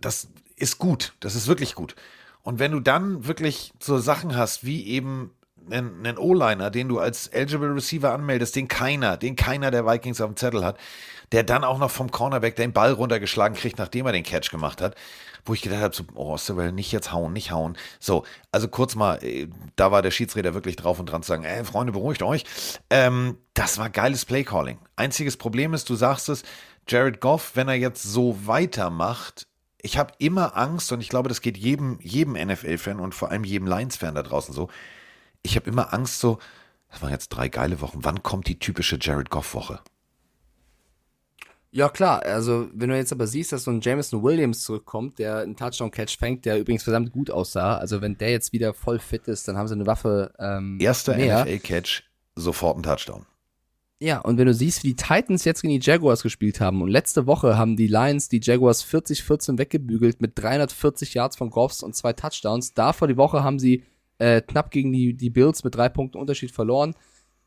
[0.00, 1.14] Das ist gut.
[1.20, 1.94] Das ist wirklich gut.
[2.42, 5.32] Und wenn du dann wirklich so Sachen hast, wie eben
[5.70, 10.20] einen, einen O-Liner, den du als Eligible Receiver anmeldest, den keiner, den keiner der Vikings
[10.20, 10.78] auf dem Zettel hat,
[11.32, 14.80] der dann auch noch vom Cornerback den Ball runtergeschlagen kriegt, nachdem er den Catch gemacht
[14.80, 14.94] hat,
[15.48, 17.76] wo ich gedacht habe, so, oh, Osterwell, nicht jetzt hauen, nicht hauen.
[17.98, 21.44] So, also kurz mal, äh, da war der Schiedsrichter wirklich drauf und dran zu sagen,
[21.44, 22.44] ey, Freunde, beruhigt euch.
[22.90, 24.78] Ähm, das war geiles Playcalling.
[24.96, 26.42] Einziges Problem ist, du sagst es,
[26.86, 29.46] Jared Goff, wenn er jetzt so weitermacht,
[29.80, 33.44] ich habe immer Angst und ich glaube, das geht jedem, jedem NFL-Fan und vor allem
[33.44, 34.68] jedem Lions-Fan da draußen so.
[35.42, 36.38] Ich habe immer Angst so,
[36.90, 38.00] das waren jetzt drei geile Wochen.
[38.02, 39.80] Wann kommt die typische Jared Goff-Woche?
[41.70, 42.22] Ja, klar.
[42.22, 46.18] Also, wenn du jetzt aber siehst, dass so ein Jameson Williams zurückkommt, der einen Touchdown-Catch
[46.18, 47.76] fängt, der übrigens verdammt gut aussah.
[47.76, 51.16] Also, wenn der jetzt wieder voll fit ist, dann haben sie eine Waffe ähm, Erster.
[51.16, 52.04] NFL-Catch,
[52.36, 53.26] sofort ein Touchdown.
[54.00, 56.88] Ja, und wenn du siehst, wie die Titans jetzt gegen die Jaguars gespielt haben und
[56.88, 61.96] letzte Woche haben die Lions die Jaguars 40-14 weggebügelt mit 340 Yards von Goffs und
[61.96, 62.74] zwei Touchdowns.
[62.74, 63.82] Davor die Woche haben sie
[64.18, 66.94] äh, knapp gegen die, die Bills mit drei Punkten Unterschied verloren.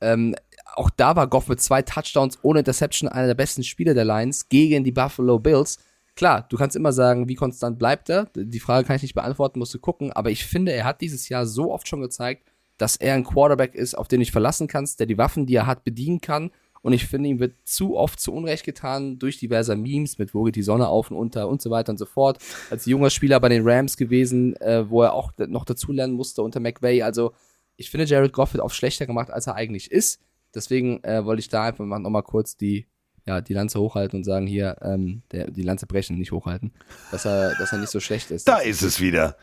[0.01, 0.35] Ähm,
[0.75, 4.49] auch da war Goff mit zwei Touchdowns ohne Interception einer der besten Spieler der Lions
[4.49, 5.77] gegen die Buffalo Bills.
[6.15, 8.27] Klar, du kannst immer sagen, wie konstant bleibt er.
[8.35, 10.11] Die Frage kann ich nicht beantworten, musst du gucken.
[10.11, 12.43] Aber ich finde, er hat dieses Jahr so oft schon gezeigt,
[12.77, 15.55] dass er ein Quarterback ist, auf den du dich verlassen kannst, der die Waffen, die
[15.55, 16.51] er hat, bedienen kann.
[16.81, 20.43] Und ich finde, ihm wird zu oft zu Unrecht getan durch diverse Memes mit wo
[20.43, 22.39] geht die Sonne auf und unter und so weiter und so fort.
[22.71, 26.59] Als junger Spieler bei den Rams gewesen, äh, wo er auch noch dazulernen musste unter
[26.59, 27.03] McVay.
[27.03, 27.33] Also
[27.81, 30.21] ich finde, Jared Goff wird oft schlechter gemacht, als er eigentlich ist.
[30.55, 32.87] Deswegen äh, wollte ich da einfach mal nochmal kurz die,
[33.25, 36.71] ja, die Lanze hochhalten und sagen, hier, ähm, der, die Lanze brechen, nicht hochhalten,
[37.11, 38.47] dass er, dass er nicht so schlecht ist.
[38.47, 39.37] Da ist es wieder.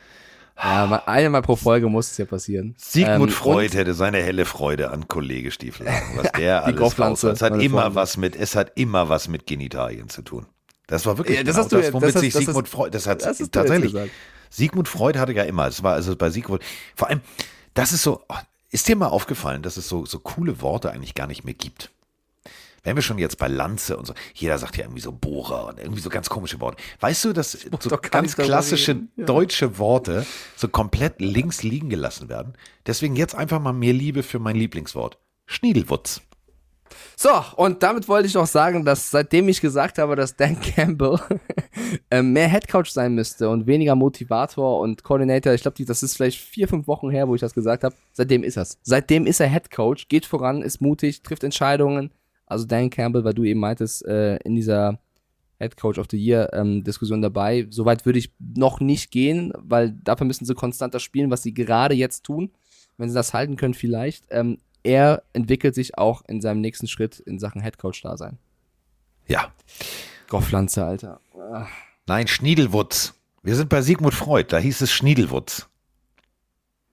[0.61, 2.75] Ja, mal, einmal pro Folge muss es ja passieren.
[2.79, 5.87] Sigmund Ähm, Freud hätte seine helle Freude an Kollege Stiefel.
[6.17, 7.23] Was der alles raus.
[7.23, 7.95] Es hat immer Freunde.
[7.95, 10.47] was mit, es hat immer was mit Genitalien zu tun.
[10.89, 12.67] Das war wirklich Ja, das genau hast du- das, womit das hast- sich das Sigmund
[12.67, 13.93] hast- Freud, das hat das hast tatsächlich.
[13.93, 14.11] gesagt.
[14.51, 16.63] Sigmund Freud hatte ja immer, es war also bei Sigmund,
[16.97, 17.21] vor allem,
[17.79, 18.35] das ist so, oh,
[18.71, 21.91] ist dir mal aufgefallen, dass es so, so coole Worte eigentlich gar nicht mehr gibt?
[22.83, 25.79] Wenn wir schon jetzt bei Lanze und so, jeder sagt ja irgendwie so Bohrer und
[25.79, 26.83] irgendwie so ganz komische Worte.
[26.99, 29.03] Weißt du, dass so ganz klassische.
[29.15, 29.25] Ja.
[29.25, 30.27] deutsche Worte
[30.57, 32.55] so komplett links liegen gelassen werden?
[32.87, 35.19] Deswegen jetzt einfach mal mehr Liebe für mein Lieblingswort.
[35.47, 36.21] Schniedelwutz.
[37.17, 41.19] So, und damit wollte ich noch sagen, dass seitdem ich gesagt habe, dass Dan Campbell
[42.11, 46.39] äh, mehr Headcoach sein müsste und weniger Motivator und Coordinator, ich glaube, das ist vielleicht
[46.41, 48.79] vier, fünf Wochen her, wo ich das gesagt habe, seitdem ist er's.
[48.83, 52.11] Seitdem ist er Headcoach, geht voran, ist mutig, trifft Entscheidungen.
[52.47, 54.99] Also Dan Campbell, weil du eben meintest, äh, in dieser
[55.59, 57.67] Headcoach of the Year ähm, Diskussion dabei.
[57.71, 61.95] Soweit würde ich noch nicht gehen, weil dafür müssen sie konstanter spielen, was sie gerade
[61.95, 62.51] jetzt tun.
[62.97, 64.25] Wenn sie das halten können, vielleicht.
[64.31, 64.59] Ähm,
[64.89, 68.39] er entwickelt sich auch in seinem nächsten Schritt in Sachen Headcoach da sein.
[69.27, 69.53] Ja.
[70.29, 71.21] Gofflanze, Alter.
[71.37, 71.67] Ah.
[72.07, 73.13] Nein, Schniedelwutz.
[73.43, 75.69] Wir sind bei Sigmund Freud, da hieß es Schniedelwutz.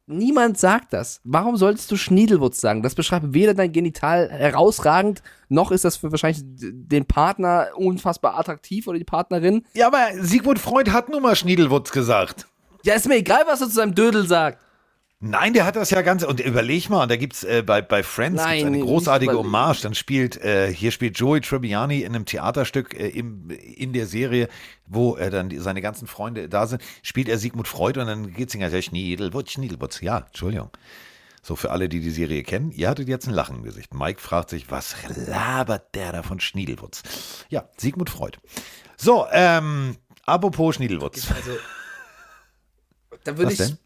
[0.07, 1.22] Niemand sagt das.
[1.23, 2.84] Warum solltest du Schniedelwutz sagen?
[2.84, 8.88] Das beschreibt weder dein Genital herausragend, noch ist das für wahrscheinlich den Partner unfassbar attraktiv
[8.88, 9.65] oder die Partnerin.
[9.73, 12.45] Ja, aber Sigmund Freud hat nun mal Schniedelwutz gesagt.
[12.84, 14.59] Ja, ist mir egal, was er zu seinem Dödel sagt.
[15.19, 16.23] Nein, der hat das ja ganz.
[16.23, 19.37] Und überleg mal, und da gibt's äh, bei, bei Friends Nein, eine großartige.
[19.37, 19.81] Hommage.
[19.81, 24.49] Dann spielt, äh, hier spielt Joey Tribbiani in einem Theaterstück äh, im, in der Serie,
[24.85, 28.33] wo äh, dann die, seine ganzen Freunde da sind, spielt er Sigmund Freud und dann
[28.33, 30.01] geht's ihm ja Schniedelwutz, Schniedelwutz.
[30.01, 30.69] Ja, Entschuldigung.
[31.41, 33.93] So, für alle, die die Serie kennen, ihr hattet jetzt ein Lachen im Gesicht.
[33.93, 34.95] Mike fragt sich, was
[35.27, 37.03] labert der da von Schniedelwutz?
[37.49, 38.39] Ja, Sigmund Freud.
[38.97, 41.31] So, ähm, apropos Schniedelwutz.
[41.31, 41.51] Also,
[43.23, 43.59] da würde ich.
[43.59, 43.77] denn?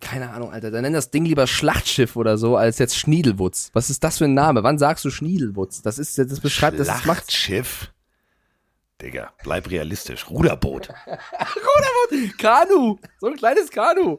[0.00, 0.70] Keine Ahnung, Alter.
[0.70, 3.70] Dann nenn das Ding lieber Schlachtschiff oder so, als jetzt Schniedelwutz.
[3.72, 4.62] Was ist das für ein Name?
[4.62, 5.82] Wann sagst du Schniedelwutz?
[5.82, 7.02] Das ist, das beschreibt, das macht.
[7.02, 7.92] Schlachtschiff.
[9.02, 10.28] Digga, bleib realistisch.
[10.28, 10.88] Ruderboot.
[12.38, 12.98] Kanu!
[13.20, 14.18] So ein kleines Kanu.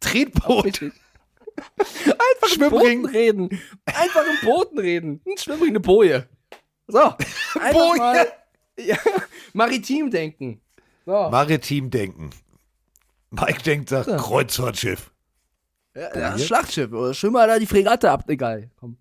[0.00, 0.82] Tretboot.
[0.82, 3.02] Einfach im Schwimmring.
[3.02, 3.60] Booten reden.
[3.86, 5.20] Einfach im Booten reden.
[5.26, 6.28] Ein Schwimmring, eine Boje.
[6.86, 7.14] So.
[7.72, 7.98] Boje.
[7.98, 8.26] Mal,
[8.78, 8.96] Ja,
[9.52, 10.60] maritim denken.
[11.06, 11.12] So.
[11.30, 12.30] Maritim denken.
[13.30, 14.16] Mike denkt, sagt Ja.
[14.16, 15.12] Kreuzfahrtschiff.
[15.94, 16.92] Ja, ja, Schlachtschiff.
[16.92, 18.24] Oder schön mal da die Fregatte ab.
[18.28, 18.70] Egal.
[18.76, 18.96] Komm.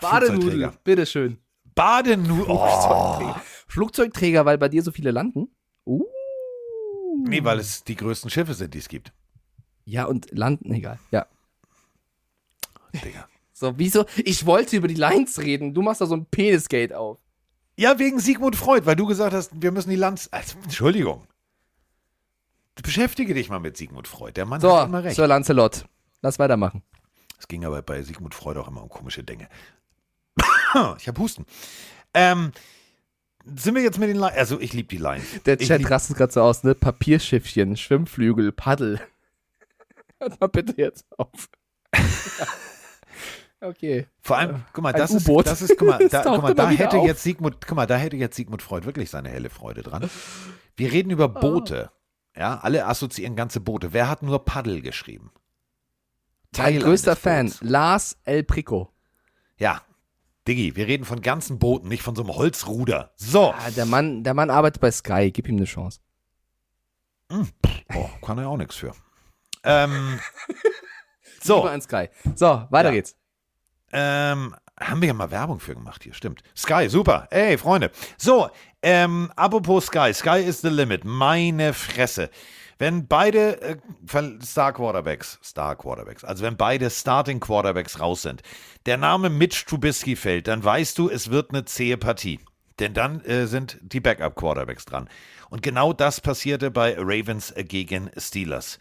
[0.00, 0.40] Badenudel.
[0.40, 0.74] Flugzeugträger.
[0.84, 1.38] Bitteschön.
[1.74, 2.46] Badenudel.
[2.48, 2.58] Oh.
[2.58, 3.42] Flugzeugträger.
[3.68, 5.48] Flugzeugträger, weil bei dir so viele landen?
[5.84, 6.04] Uh.
[7.28, 9.12] Nee, weil es die größten Schiffe sind, die es gibt.
[9.84, 10.98] Ja, und landen, egal.
[11.10, 11.26] Ja.
[12.92, 13.28] Digga.
[13.52, 14.04] So, wieso?
[14.16, 15.74] Ich wollte über die Lines reden.
[15.74, 17.18] Du machst da so ein Penisgate auf.
[17.78, 20.28] Ja, wegen Sigmund Freud, weil du gesagt hast, wir müssen die Lanz.
[20.30, 21.26] Also, Entschuldigung.
[22.82, 24.32] Beschäftige dich mal mit Sigmund Freud.
[24.36, 25.16] Der Mann So, hat immer recht.
[25.16, 25.86] Sir Lancelot.
[26.22, 26.82] Lass weitermachen.
[27.38, 29.48] Es ging aber bei Sigmund Freud auch immer um komische Dinge.
[30.98, 31.46] ich habe Husten.
[32.14, 32.52] Ähm,
[33.44, 34.36] sind wir jetzt mit den Lines?
[34.36, 35.24] Also, ich liebe die Lines.
[35.44, 36.74] Der Chat rastet gerade so aus, ne?
[36.74, 39.00] Papierschiffchen, Schwimmflügel, Paddel.
[40.20, 41.48] Hört mal bitte jetzt auf.
[43.60, 44.06] okay.
[44.20, 46.98] Vor allem, guck mal, das ist, das ist, guck mal, da, guck mal, da hätte
[46.98, 47.06] auf.
[47.06, 50.10] jetzt Sigmund, guck mal, da hätte jetzt Sigmund Freud wirklich seine helle Freude dran.
[50.76, 51.90] Wir reden über Boote.
[52.36, 53.92] Ja, alle assoziieren ganze Boote.
[53.92, 55.30] Wer hat nur Paddel geschrieben?
[56.56, 57.68] Mein Teil größter eines Fan.
[57.68, 58.92] Lars El Prico.
[59.58, 59.82] Ja.
[60.46, 63.10] Diggi, wir reden von ganzen Booten, nicht von so einem Holzruder.
[63.16, 63.52] So.
[63.52, 66.00] Ah, der, Mann, der Mann arbeitet bei Sky, gib ihm eine Chance.
[67.30, 68.92] Oh, kann er auch nichts für.
[69.64, 70.20] Ähm,
[71.42, 72.08] so, an Sky.
[72.36, 72.94] So, weiter Ja.
[72.94, 73.16] geht's.
[73.92, 76.42] ähm, haben wir ja mal Werbung für gemacht hier, stimmt.
[76.56, 77.28] Sky, super.
[77.30, 77.90] Ey, Freunde.
[78.18, 78.50] So,
[78.82, 81.04] ähm, apropos Sky, Sky is the limit.
[81.04, 82.30] Meine Fresse.
[82.78, 83.76] Wenn beide äh,
[84.42, 88.42] Star Quarterbacks, Star Quarterbacks, also wenn beide Starting Quarterbacks raus sind,
[88.84, 92.38] der Name Mitch Trubisky fällt, dann weißt du, es wird eine zähe Partie.
[92.78, 95.08] Denn dann äh, sind die Backup Quarterbacks dran.
[95.48, 98.78] Und genau das passierte bei Ravens gegen Steelers.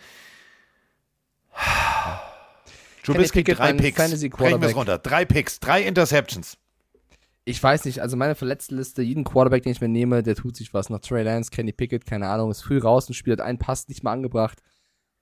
[3.06, 3.98] Trubisky drei Picks.
[3.98, 4.76] Fantasy Brechen wir es Quarterback.
[4.76, 4.98] runter.
[5.00, 6.58] Drei Picks, drei Interceptions.
[7.48, 10.56] Ich weiß nicht, also meine verletzte Liste, jeden Quarterback, den ich mir nehme, der tut
[10.56, 10.90] sich was.
[10.90, 14.04] Nach Trey Lance, Kenny Pickett, keine Ahnung, ist früh raus und spielt einen Pass nicht
[14.04, 14.64] mal angebracht.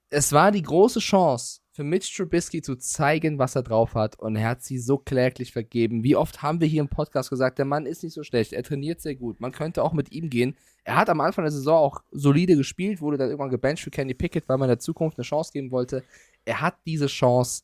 [0.09, 4.35] Es war die große Chance für Mitch Trubisky zu zeigen, was er drauf hat und
[4.35, 6.03] er hat sie so kläglich vergeben.
[6.03, 8.61] Wie oft haben wir hier im Podcast gesagt, der Mann ist nicht so schlecht, er
[8.61, 10.55] trainiert sehr gut, man könnte auch mit ihm gehen.
[10.83, 14.13] Er hat am Anfang der Saison auch solide gespielt, wurde dann irgendwann gebencht für Kenny
[14.13, 16.03] Pickett, weil man in der Zukunft eine Chance geben wollte.
[16.45, 17.63] Er hat diese Chance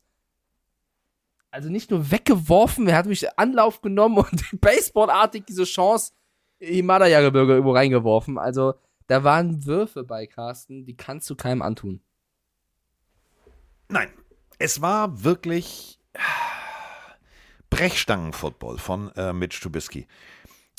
[1.50, 6.12] also nicht nur weggeworfen, er hat mich Anlauf genommen und baseballartig diese Chance
[6.58, 8.38] im Himalaya-Gebirge irgendwo reingeworfen.
[8.38, 8.74] Also
[9.06, 12.00] da waren Würfe bei Carsten, die kannst du keinem antun.
[13.88, 14.10] Nein,
[14.58, 15.98] es war wirklich
[17.70, 20.06] Brechstangen-Football von äh, Mitch Trubisky.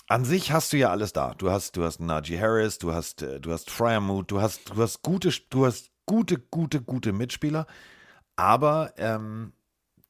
[0.08, 1.34] An sich hast du ja alles da.
[1.34, 4.82] Du hast, du hast Najee Harris, du hast, äh, du hast Fryermuth, du hast, du
[4.82, 7.66] hast gute, du hast gute, gute, gute Mitspieler,
[8.36, 9.54] aber ähm,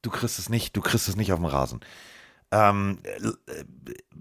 [0.02, 1.80] du kriegst es nicht, du kriegst es nicht auf dem Rasen.
[2.50, 3.64] Ähm, äh,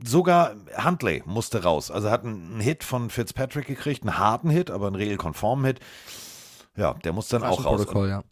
[0.04, 1.92] sogar Huntley musste raus.
[1.92, 5.80] Also hat einen, einen Hit von Fitzpatrick gekriegt, einen harten Hit, aber einen regelkonformen Hit.
[6.78, 7.86] Ja, der muss dann auch raus.
[7.94, 8.24] Ja.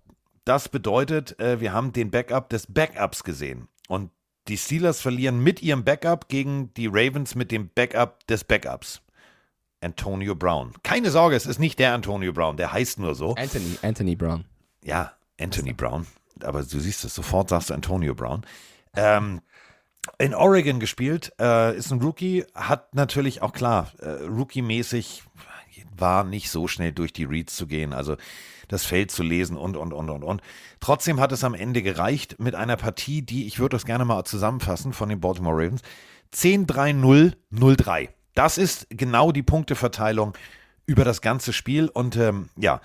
[0.46, 3.68] Das bedeutet, äh, wir haben den Backup des Backups gesehen.
[3.90, 4.12] Und
[4.48, 9.02] die Steelers verlieren mit ihrem Backup gegen die Ravens mit dem Backup des Backups.
[9.82, 10.74] Antonio Brown.
[10.84, 13.36] Keine Sorge, es ist nicht der Antonio Brown, der heißt nur so.
[13.36, 14.46] Anthony, Anthony Brown.
[14.84, 16.06] Ja, Anthony Brown.
[16.46, 18.46] Aber du siehst es, sofort sagst du Antonio Brown.
[18.96, 19.42] Ähm,
[20.18, 25.24] in Oregon gespielt, äh, ist ein Rookie, hat natürlich auch klar, äh, Rookie-mäßig
[25.98, 28.16] war nicht so schnell durch die Reads zu gehen, also
[28.68, 30.42] das Feld zu lesen und, und, und, und, und.
[30.80, 34.24] Trotzdem hat es am Ende gereicht mit einer Partie, die, ich würde das gerne mal
[34.24, 35.82] zusammenfassen von den Baltimore Ravens,
[36.34, 38.10] 10-3-0-0-3.
[38.36, 40.34] Das ist genau die Punkteverteilung
[40.86, 42.82] über das ganze Spiel und ähm, ja,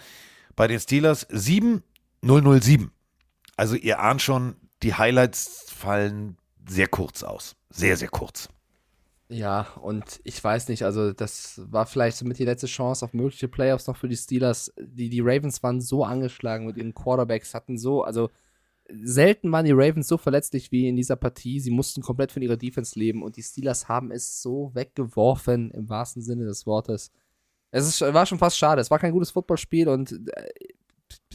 [0.57, 2.91] bei den Steelers 7-0-0-7.
[3.57, 6.37] Also ihr ahnt schon, die Highlights fallen
[6.69, 7.57] sehr kurz aus.
[7.71, 8.49] Sehr, sehr kurz.
[9.29, 13.49] Ja, und ich weiß nicht, also das war vielleicht somit die letzte Chance auf mögliche
[13.49, 14.73] Playoffs noch für die Steelers.
[14.79, 18.31] Die, die Ravens waren so angeschlagen mit ihren Quarterbacks, hatten so, also
[18.93, 21.59] selten waren die Ravens so verletzlich wie in dieser Partie.
[21.59, 25.89] Sie mussten komplett von ihrer Defense leben und die Steelers haben es so weggeworfen, im
[25.89, 27.11] wahrsten Sinne des Wortes.
[27.71, 28.81] Es ist, war schon fast schade.
[28.81, 30.49] Es war kein gutes Footballspiel und äh,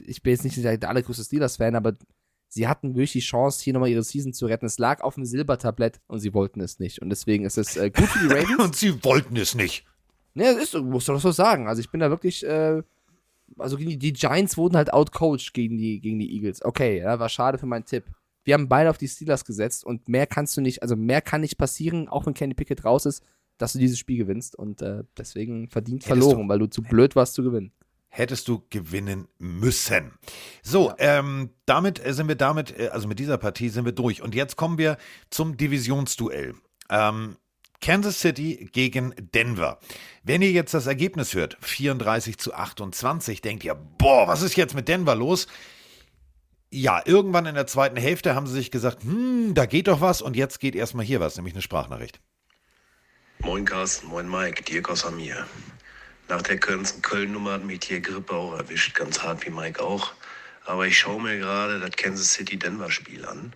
[0.05, 1.95] ich bin jetzt nicht der allergrößte Steelers-Fan, aber
[2.47, 4.65] sie hatten wirklich die Chance, hier nochmal ihre Season zu retten.
[4.65, 7.01] Es lag auf dem Silbertablett und sie wollten es nicht.
[7.01, 8.59] Und deswegen ist es äh, gut für die Ravens.
[8.63, 9.85] Und sie wollten es nicht.
[10.33, 11.67] Ne, das ist, musst du doch so sagen.
[11.67, 12.81] Also ich bin da wirklich, äh,
[13.57, 16.63] also gegen die, die Giants wurden halt outcoached gegen die, gegen die Eagles.
[16.63, 18.05] Okay, ja, war schade für meinen Tipp.
[18.45, 21.41] Wir haben beide auf die Steelers gesetzt und mehr kannst du nicht, also mehr kann
[21.41, 23.23] nicht passieren, auch wenn Kenny Pickett raus ist,
[23.57, 26.81] dass du dieses Spiel gewinnst und äh, deswegen verdient Hättest verloren, du- weil du zu
[26.81, 27.73] blöd warst zu gewinnen.
[28.09, 30.13] Hättest du gewinnen müssen.
[30.63, 34.21] So, ähm, damit äh, sind wir damit, äh, also mit dieser Partie sind wir durch.
[34.21, 34.97] Und jetzt kommen wir
[35.29, 36.55] zum Divisionsduell.
[36.89, 37.37] Ähm,
[37.81, 39.79] Kansas City gegen Denver.
[40.23, 44.75] Wenn ihr jetzt das Ergebnis hört, 34 zu 28, denkt ihr, boah, was ist jetzt
[44.75, 45.47] mit Denver los?
[46.71, 50.21] Ja, irgendwann in der zweiten Hälfte haben sie sich gesagt, hm, da geht doch was
[50.21, 52.19] und jetzt geht erstmal hier was, nämlich eine Sprachnachricht.
[53.39, 55.45] Moin Carsten, moin Mike, Dirk aus Amir.
[56.29, 60.13] Nach der Köln-Nummer hat mich die Grippe auch erwischt, ganz hart wie Mike auch.
[60.63, 63.51] Aber ich schaue mir gerade das Kansas City-Denver-Spiel an.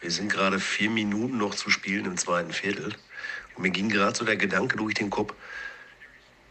[0.00, 2.94] Wir sind gerade vier Minuten noch zu spielen im zweiten Viertel.
[3.56, 5.34] Und mir ging gerade so der Gedanke durch den Kopf,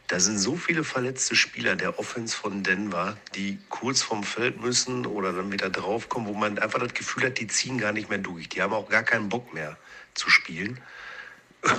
[0.10, 5.06] da sind so viele verletzte Spieler der Offense von Denver, die kurz vom Feld müssen
[5.06, 8.18] oder dann wieder draufkommen, wo man einfach das Gefühl hat, die ziehen gar nicht mehr
[8.18, 8.49] durch.
[8.49, 9.77] Die haben auch gar keinen Bock mehr
[10.15, 10.81] zu spielen.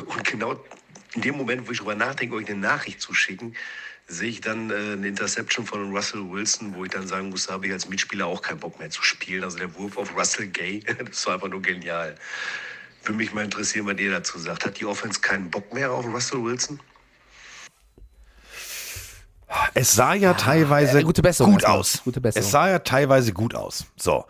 [0.06, 0.64] Und genau
[1.14, 3.54] in dem Moment, wo ich darüber nachdenke, euch eine Nachricht zu schicken,
[4.06, 7.54] sehe ich dann äh, eine Interception von Russell Wilson, wo ich dann sagen muss, da
[7.54, 9.44] habe ich als Mitspieler auch keinen Bock mehr zu spielen.
[9.44, 12.14] Also der Wurf auf Russell Gay, das war einfach nur genial.
[13.04, 14.64] Würde mich mal interessieren, was ihr dazu sagt.
[14.64, 16.78] Hat die Offense keinen Bock mehr auf Russell Wilson?
[19.74, 22.02] Es sah ja teilweise äh, gute Besserung gut aus.
[22.04, 22.46] Gute Besserung.
[22.46, 23.86] Es sah ja teilweise gut aus.
[23.96, 24.24] So.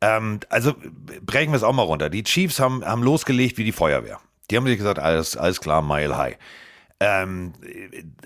[0.00, 0.74] Ähm, also
[1.20, 2.10] brechen wir es auch mal runter.
[2.10, 4.20] Die Chiefs haben, haben losgelegt wie die Feuerwehr.
[4.52, 6.36] Die haben sich gesagt, alles, alles klar, Mile High.
[7.00, 7.54] Ähm,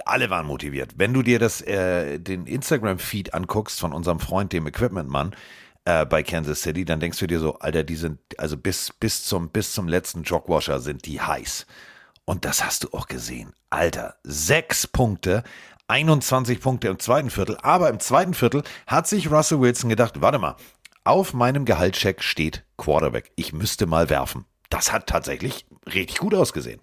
[0.05, 0.94] alle waren motiviert.
[0.97, 5.36] Wenn du dir das, äh, den Instagram-Feed anguckst von unserem Freund, dem Equipment-Mann,
[5.85, 9.23] äh, bei Kansas City, dann denkst du dir so, Alter, die sind, also bis, bis
[9.23, 11.65] zum, bis zum letzten Jogwasher sind die heiß.
[12.24, 13.53] Und das hast du auch gesehen.
[13.70, 15.44] Alter, sechs Punkte,
[15.86, 17.57] 21 Punkte im zweiten Viertel.
[17.62, 20.57] Aber im zweiten Viertel hat sich Russell Wilson gedacht, warte mal,
[21.05, 23.31] auf meinem Gehaltscheck steht Quarterback.
[23.36, 24.44] Ich müsste mal werfen.
[24.70, 26.80] Das hat tatsächlich richtig gut ausgesehen.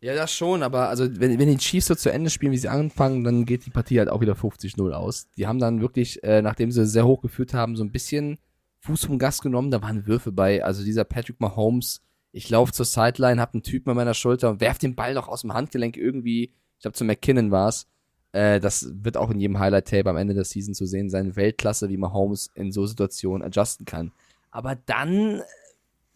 [0.00, 2.68] Ja, das schon, aber also wenn, wenn die Chiefs so zu Ende spielen, wie sie
[2.68, 5.28] anfangen, dann geht die Partie halt auch wieder 50-0 aus.
[5.36, 8.38] Die haben dann wirklich, äh, nachdem sie sehr hoch geführt haben, so ein bisschen
[8.80, 10.62] Fuß vom Gas genommen, da waren Würfe bei.
[10.62, 12.00] Also dieser Patrick Mahomes,
[12.30, 15.26] ich laufe zur Sideline, hab einen Typen an meiner Schulter und werf den Ball noch
[15.26, 17.88] aus dem Handgelenk irgendwie, ich glaube zu McKinnon war's.
[18.30, 21.34] Äh, das wird auch in jedem Highlight-Tape am Ende der Season zu sehen sein.
[21.34, 24.12] Weltklasse, wie Mahomes in so Situationen adjusten kann.
[24.52, 25.42] Aber dann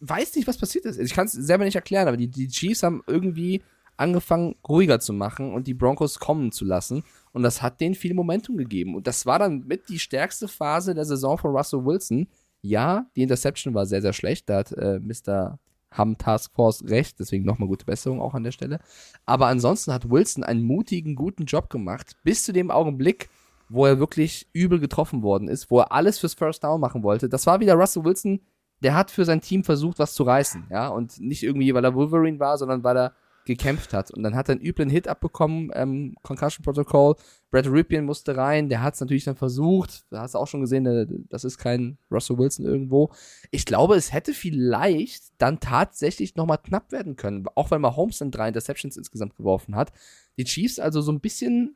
[0.09, 0.99] weiß nicht, was passiert ist.
[0.99, 3.61] Ich kann es selber nicht erklären, aber die, die Chiefs haben irgendwie
[3.95, 7.03] angefangen, ruhiger zu machen und die Broncos kommen zu lassen.
[7.31, 8.95] Und das hat denen viel Momentum gegeben.
[8.95, 12.27] Und das war dann mit die stärkste Phase der Saison von Russell Wilson.
[12.61, 14.49] Ja, die Interception war sehr, sehr schlecht.
[14.49, 15.59] Da hat äh, Mr.
[15.91, 17.19] Ham Task Force recht.
[17.19, 18.79] Deswegen nochmal gute Besserung auch an der Stelle.
[19.25, 22.15] Aber ansonsten hat Wilson einen mutigen, guten Job gemacht.
[22.23, 23.29] Bis zu dem Augenblick,
[23.69, 27.29] wo er wirklich übel getroffen worden ist, wo er alles fürs First Down machen wollte.
[27.29, 28.41] Das war wieder Russell Wilson,
[28.83, 31.95] der hat für sein Team versucht, was zu reißen, ja, und nicht irgendwie, weil er
[31.95, 33.13] Wolverine war, sondern weil er
[33.45, 34.11] gekämpft hat.
[34.11, 37.15] Und dann hat er einen üblen Hit abbekommen, ähm, Concussion Protocol.
[37.51, 40.05] Brad Ripien musste rein, der hat es natürlich dann versucht.
[40.09, 43.11] Da hast du auch schon gesehen, das ist kein Russell Wilson irgendwo.
[43.51, 48.31] Ich glaube, es hätte vielleicht dann tatsächlich nochmal knapp werden können, auch weil Mahomes dann
[48.31, 49.91] drei Interceptions insgesamt geworfen hat.
[50.37, 51.75] Die Chiefs also so ein bisschen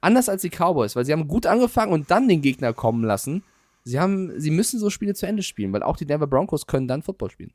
[0.00, 3.42] anders als die Cowboys, weil sie haben gut angefangen und dann den Gegner kommen lassen.
[3.86, 6.88] Sie haben, sie müssen so Spiele zu Ende spielen, weil auch die Denver Broncos können
[6.88, 7.52] dann Football spielen.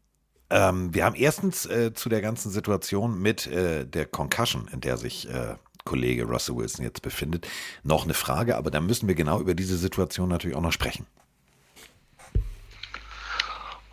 [0.50, 4.96] Ähm, wir haben erstens äh, zu der ganzen Situation mit äh, der Concussion, in der
[4.96, 7.50] sich äh, Kollege Russell Wilson jetzt befindet,
[7.84, 11.06] noch eine Frage, aber da müssen wir genau über diese Situation natürlich auch noch sprechen.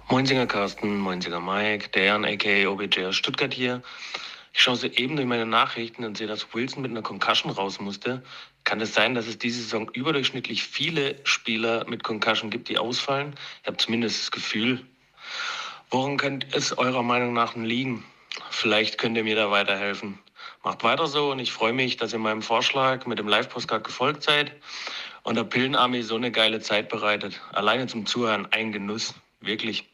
[0.09, 3.83] Moinsinger Carsten, Moinsinger Mike, der Jan aka OBJ aus Stuttgart hier.
[4.53, 8.23] Ich schaue soeben durch meine Nachrichten und sehe, dass Wilson mit einer Concussion raus musste.
[8.69, 13.35] Kann es sein, dass es diese Saison überdurchschnittlich viele Spieler mit Concussion gibt, die ausfallen?
[13.63, 14.85] Ich habe zumindest das Gefühl.
[15.89, 18.05] Woran könnte es eurer Meinung nach liegen?
[18.51, 20.19] Vielleicht könnt ihr mir da weiterhelfen.
[20.63, 24.25] Macht weiter so und ich freue mich, dass ihr meinem Vorschlag mit dem Live-Postcard gefolgt
[24.25, 24.53] seid
[25.23, 27.41] und der Pillenarmee so eine geile Zeit bereitet.
[27.53, 29.15] Alleine zum Zuhören ein Genuss.
[29.41, 29.89] Wirklich.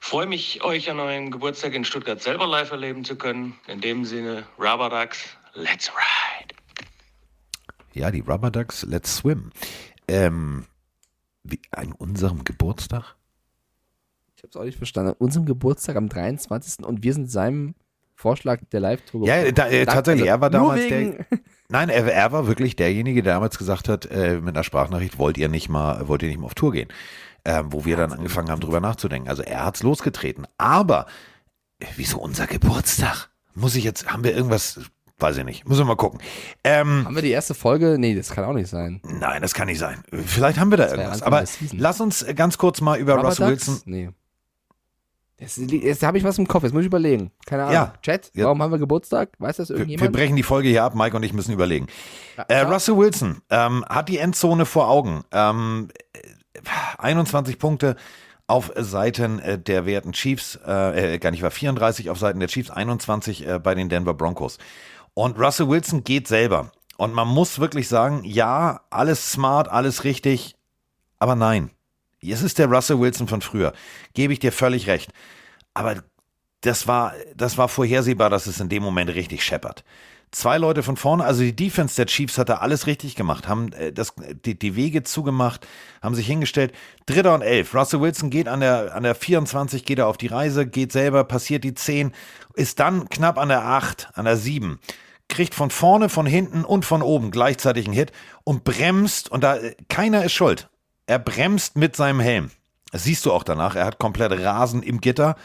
[0.00, 3.60] Freue mich, euch an eurem Geburtstag in Stuttgart selber live erleben zu können.
[3.66, 6.31] In dem Sinne, Ducks, let's ride.
[7.94, 9.50] Ja, die Rubber Ducks, let's swim.
[10.08, 10.64] Ähm,
[11.44, 13.16] wie, an unserem Geburtstag?
[14.36, 15.10] Ich habe es auch nicht verstanden.
[15.10, 16.84] An unserem Geburtstag am 23.
[16.84, 17.74] und wir sind seinem
[18.14, 19.26] Vorschlag der Live-Tour.
[19.26, 21.26] Ja, da, äh, tatsächlich, also er war damals der.
[21.68, 25.38] Nein, er, er war wirklich derjenige, der damals gesagt hat, äh, mit einer Sprachnachricht, wollt
[25.38, 26.88] ihr nicht mal, wollt ihr nicht mal auf Tour gehen?
[27.44, 29.28] Ähm, wo wir dann angefangen haben, drüber nachzudenken.
[29.28, 30.46] Also er hat's losgetreten.
[30.58, 31.06] Aber
[31.80, 33.30] äh, wieso unser Geburtstag?
[33.54, 34.80] Muss ich jetzt, haben wir irgendwas,
[35.22, 36.20] weiß ich nicht, müssen wir mal gucken.
[36.64, 37.96] Ähm, Haben wir die erste Folge?
[37.98, 39.00] Nee, das kann auch nicht sein.
[39.04, 40.02] nein, das kann nicht sein.
[40.26, 41.22] Vielleicht haben wir da irgendwas.
[41.22, 43.68] Aber lass uns äh, ganz kurz mal über Rubber Russell Ducks?
[43.68, 43.82] Wilson.
[43.86, 44.10] Nee.
[45.38, 47.32] Jetzt, jetzt habe ich was im Kopf, jetzt muss ich überlegen.
[47.46, 47.74] Keine Ahnung.
[47.74, 47.92] Ja.
[48.02, 48.44] Chat, Ja.
[48.44, 49.30] warum haben wir Geburtstag?
[49.38, 50.12] Weiß das Wir, wir irgendjemand?
[50.12, 51.88] brechen die Folge hier ab, Mike und ich müssen überlegen.
[52.36, 52.68] Ja, Äh, ja.
[52.70, 55.24] Russell Wilson ähm, hat die Endzone vor Augen.
[55.32, 56.20] Ähm, äh,
[56.98, 57.96] 21 Punkte
[58.46, 62.48] auf Seiten äh, der werten Chiefs, äh, äh, gar nicht war 34 auf Seiten der
[62.48, 64.58] Chiefs, 21 äh, bei den Denver Broncos.
[65.14, 66.72] Und Russell Wilson geht selber.
[66.96, 70.56] Und man muss wirklich sagen, ja, alles smart, alles richtig,
[71.18, 71.70] aber nein.
[72.20, 73.72] Es ist der Russell Wilson von früher.
[74.14, 75.12] Gebe ich dir völlig recht.
[75.74, 76.02] Aber
[76.60, 79.84] das war, das war vorhersehbar, dass es in dem Moment richtig scheppert.
[80.32, 83.72] Zwei Leute von vorne, also die Defense der Chiefs hat da alles richtig gemacht, haben
[83.74, 84.14] äh, das,
[84.44, 85.66] die, die Wege zugemacht,
[86.00, 86.72] haben sich hingestellt.
[87.06, 87.74] Dritter und elf.
[87.74, 91.24] Russell Wilson geht an der, an der 24, geht er auf die Reise, geht selber,
[91.24, 92.12] passiert die 10,
[92.54, 94.80] ist dann knapp an der 8, an der 7
[95.28, 98.12] kriegt von vorne, von hinten und von oben gleichzeitig einen Hit
[98.44, 99.56] und bremst und da
[99.88, 100.68] keiner ist schuld.
[101.06, 102.50] Er bremst mit seinem Helm.
[102.90, 103.74] Das siehst du auch danach.
[103.74, 105.36] Er hat komplett Rasen im Gitter.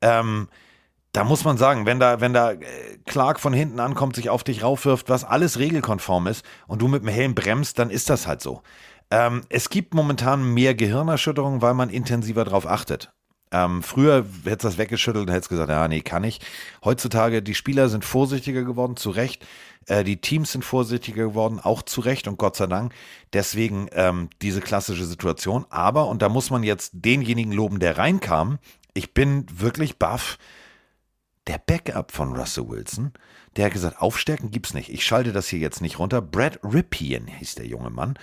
[0.00, 0.48] Ähm,
[1.14, 2.58] da muss man sagen, wenn da, wenn da äh,
[3.06, 7.02] Clark von hinten ankommt, sich auf dich raufwirft, was alles regelkonform ist und du mit
[7.02, 8.62] dem Helm bremst, dann ist das halt so.
[9.12, 13.12] Ähm, es gibt momentan mehr Gehirnerschütterung, weil man intensiver drauf achtet.
[13.52, 16.40] Ähm, früher hättest du das weggeschüttelt und hättest gesagt, ja, nee, kann ich.
[16.84, 19.46] Heutzutage, die Spieler sind vorsichtiger geworden, zu Recht.
[19.86, 22.92] Äh, die Teams sind vorsichtiger geworden, auch zu Recht und Gott sei Dank.
[23.32, 25.64] Deswegen ähm, diese klassische Situation.
[25.70, 28.58] Aber, und da muss man jetzt denjenigen loben, der reinkam,
[28.94, 30.38] ich bin wirklich baff.
[31.46, 33.12] Der Backup von Russell Wilson,
[33.56, 34.88] der hat gesagt, aufstärken gibt's nicht.
[34.88, 36.22] Ich schalte das hier jetzt nicht runter.
[36.22, 38.18] Brad Ripien hieß der junge Mann.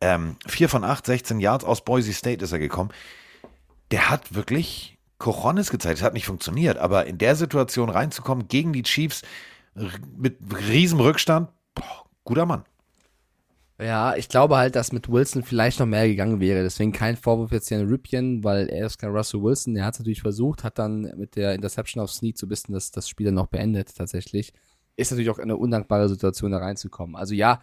[0.00, 2.92] Ähm, vier von acht, 16 Yards aus Boise State ist er gekommen
[3.92, 5.98] der hat wirklich Cojones gezeigt.
[5.98, 9.22] Es hat nicht funktioniert, aber in der Situation reinzukommen gegen die Chiefs
[10.16, 10.38] mit
[10.68, 12.64] riesem Rückstand, boah, guter Mann.
[13.82, 16.62] Ja, ich glaube halt, dass mit Wilson vielleicht noch mehr gegangen wäre.
[16.62, 19.74] Deswegen kein Vorwurf jetzt hier an Ripien, weil er ist kein Russell Wilson.
[19.74, 22.74] Er hat es natürlich versucht, hat dann mit der Interception auf Snead so ein bisschen
[22.74, 24.52] das, Spiel dann noch beendet tatsächlich.
[24.94, 27.16] Ist natürlich auch eine undankbare Situation, da reinzukommen.
[27.16, 27.60] Also ja,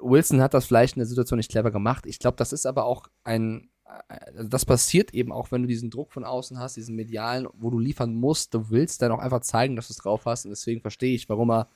[0.00, 2.06] Wilson hat das vielleicht in der Situation nicht clever gemacht.
[2.06, 3.68] Ich glaube, das ist aber auch ein,
[4.08, 7.68] also das passiert eben auch, wenn du diesen Druck von außen hast, diesen medialen, wo
[7.68, 8.54] du liefern musst.
[8.54, 10.46] Du willst dann auch einfach zeigen, dass du es drauf hast.
[10.46, 11.68] Und deswegen verstehe ich, warum er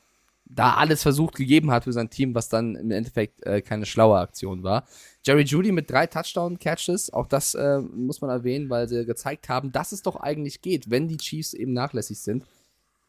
[0.54, 4.18] da alles versucht gegeben hat für sein Team, was dann im Endeffekt äh, keine schlaue
[4.18, 4.86] Aktion war.
[5.24, 9.72] Jerry Judy mit drei Touchdown-Catches, auch das äh, muss man erwähnen, weil sie gezeigt haben,
[9.72, 12.44] dass es doch eigentlich geht, wenn die Chiefs eben nachlässig sind.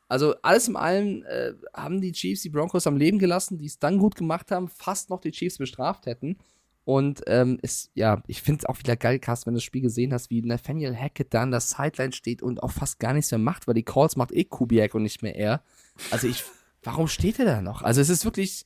[0.07, 3.79] Also alles in allem äh, haben die Chiefs die Broncos am Leben gelassen, die es
[3.79, 6.37] dann gut gemacht haben, fast noch die Chiefs bestraft hätten.
[6.85, 9.81] Und ähm, ist, ja, ich finde es auch wieder geil, Carsten, wenn du das Spiel
[9.81, 13.31] gesehen hast, wie Nathaniel Hackett da an der Sideline steht und auch fast gar nichts
[13.31, 15.63] mehr macht, weil die Calls macht eh Kubiak und nicht mehr er.
[16.11, 16.43] Also ich,
[16.83, 17.81] warum steht er da noch?
[17.81, 18.65] Also es ist wirklich,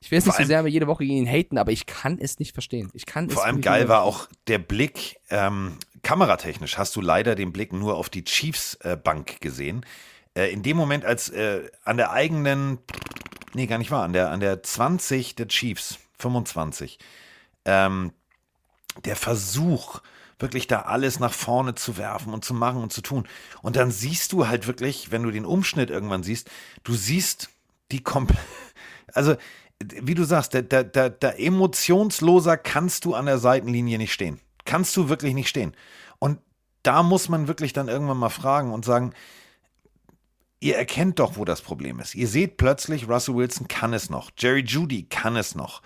[0.00, 2.38] ich will jetzt nicht so sehr jede Woche gegen ihn haten, aber ich kann es
[2.38, 2.90] nicht verstehen.
[2.92, 7.52] Ich kann Vor allem geil war auch der Blick, ähm, kameratechnisch hast du leider den
[7.52, 9.84] Blick nur auf die Chiefs-Bank äh, gesehen.
[10.36, 12.78] Äh, in dem Moment, als äh, an der eigenen,
[13.54, 16.98] nee, gar nicht wahr, an der, an der 20 der Chiefs, 25.
[17.64, 18.12] Ähm,
[19.04, 20.00] der Versuch,
[20.38, 23.26] wirklich da alles nach vorne zu werfen und zu machen und zu tun.
[23.62, 26.50] Und dann siehst du halt wirklich, wenn du den Umschnitt irgendwann siehst,
[26.84, 27.48] du siehst
[27.90, 28.40] die komplett,
[29.14, 29.36] also
[29.80, 34.40] wie du sagst, da, da, da, da emotionsloser kannst du an der Seitenlinie nicht stehen.
[34.64, 35.74] Kannst du wirklich nicht stehen.
[36.18, 36.38] Und
[36.82, 39.12] da muss man wirklich dann irgendwann mal fragen und sagen,
[40.60, 42.14] ihr erkennt doch, wo das Problem ist.
[42.14, 44.30] Ihr seht plötzlich, Russell Wilson kann es noch.
[44.36, 45.82] Jerry Judy kann es noch.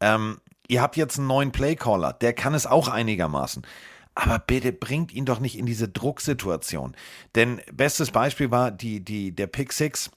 [0.00, 3.66] Ähm, ihr habt jetzt einen neuen Playcaller, der kann es auch einigermaßen.
[4.14, 6.94] Aber bitte bringt ihn doch nicht in diese Drucksituation.
[7.34, 10.10] Denn bestes Beispiel war die, die, der Pick Six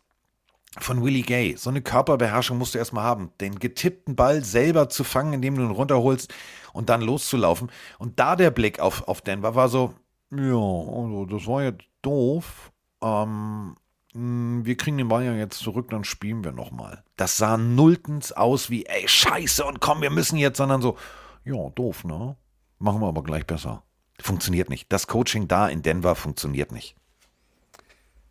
[0.77, 1.55] von Willie Gay.
[1.55, 3.31] So eine Körperbeherrschung musst du erstmal haben.
[3.39, 6.33] Den getippten Ball selber zu fangen, indem du ihn runterholst
[6.73, 7.71] und dann loszulaufen.
[7.97, 9.93] Und da der Blick auf, auf Denver war so,
[10.31, 12.71] ja, also das war jetzt doof.
[13.01, 13.77] Ähm,
[14.13, 17.03] hm, wir kriegen den Ball ja jetzt zurück, dann spielen wir nochmal.
[17.15, 20.97] Das sah nulltens aus wie, ey, scheiße und komm, wir müssen jetzt, sondern so,
[21.43, 22.35] ja, doof, ne?
[22.79, 23.83] Machen wir aber gleich besser.
[24.19, 24.91] Funktioniert nicht.
[24.91, 26.95] Das Coaching da in Denver funktioniert nicht.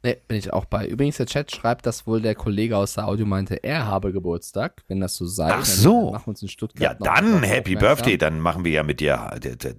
[0.02, 0.86] Ne, bin ich auch bei.
[0.86, 4.82] Übrigens, der Chat schreibt, dass wohl der Kollege aus der Audio meinte, er habe Geburtstag.
[4.86, 6.04] Wenn das so sei, Ach so.
[6.04, 6.98] dann machen wir uns in Stuttgart.
[7.00, 8.18] Ja, dann Happy Birthday.
[8.18, 9.30] Dann machen wir ja mit dir.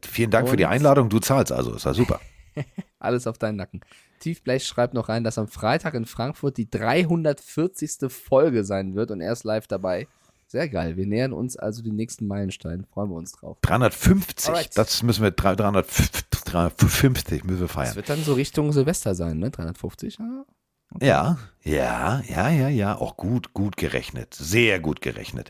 [0.01, 1.09] Vielen Dank und für die Einladung.
[1.09, 1.75] Du zahlst also.
[1.75, 2.19] Ist ja super.
[2.99, 3.81] Alles auf deinen Nacken.
[4.19, 8.11] Tiefblech schreibt noch rein, dass am Freitag in Frankfurt die 340.
[8.11, 10.07] Folge sein wird und er ist live dabei.
[10.47, 10.95] Sehr geil.
[10.95, 12.85] Wir nähern uns also den nächsten Meilenstein.
[12.85, 13.57] Freuen wir uns drauf.
[13.61, 14.49] 350.
[14.49, 14.77] Alright.
[14.77, 17.87] Das müssen wir 350 müssen wir feiern.
[17.87, 19.49] Das wird dann so Richtung Silvester sein, ne?
[19.49, 20.19] 350.
[20.19, 20.45] Ja.
[20.93, 21.07] Okay.
[21.07, 22.95] Ja, ja, ja, ja, ja.
[22.95, 24.35] Auch gut, gut gerechnet.
[24.35, 25.49] Sehr gut gerechnet.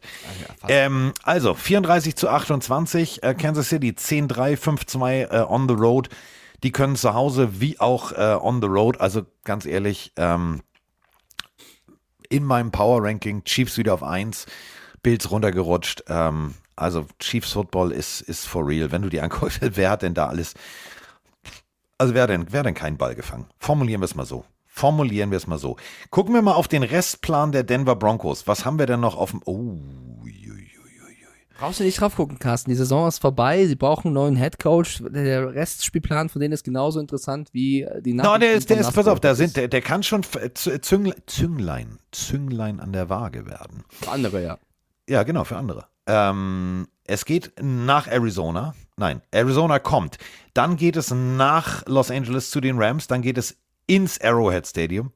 [0.64, 3.22] Ja, ähm, also 34 zu 28.
[3.22, 6.08] Äh, Kansas City 10-3, 5-2 äh, on the road.
[6.64, 9.02] Die können zu Hause wie auch äh, on the road.
[9.02, 10.62] Also ganz ehrlich, ähm,
[12.30, 14.46] in meinem Power Ranking Chiefs wieder auf 1,
[15.06, 16.04] Bills runtergerutscht.
[16.08, 18.92] Ähm, Also Chiefs Football ist, ist for real.
[18.92, 20.56] Wenn du die anguckst, wer hat denn da alles?
[21.98, 23.46] Also wer hat denn, wer hat denn keinen Ball gefangen?
[23.60, 24.44] Formulieren wir es mal so.
[24.66, 25.78] Formulieren wir es mal so.
[26.10, 28.48] Gucken wir mal auf den Restplan der Denver Broncos.
[28.48, 29.42] Was haben wir denn noch auf dem.
[29.46, 29.78] Oh,
[31.58, 32.70] Brauchst du nicht drauf gucken, Carsten.
[32.70, 33.66] Die Saison ist vorbei.
[33.66, 35.02] Sie brauchen einen neuen Headcoach.
[35.10, 38.94] Der Restspielplan von denen ist genauso interessant wie die No, Nachrichten der ist, der ist,
[38.94, 40.24] pass auf, da sind, der, der kann schon
[40.54, 43.86] Zünglein, Zünglein, an der Waage werden.
[44.12, 44.58] Andere, ja.
[45.10, 45.86] Ja, genau, für andere.
[46.08, 48.74] Ähm, es geht nach Arizona.
[48.98, 50.18] Nein, Arizona kommt.
[50.54, 53.08] Dann geht es nach Los Angeles zu den Rams.
[53.08, 53.58] Dann geht es
[53.88, 55.12] ins Arrowhead Stadium.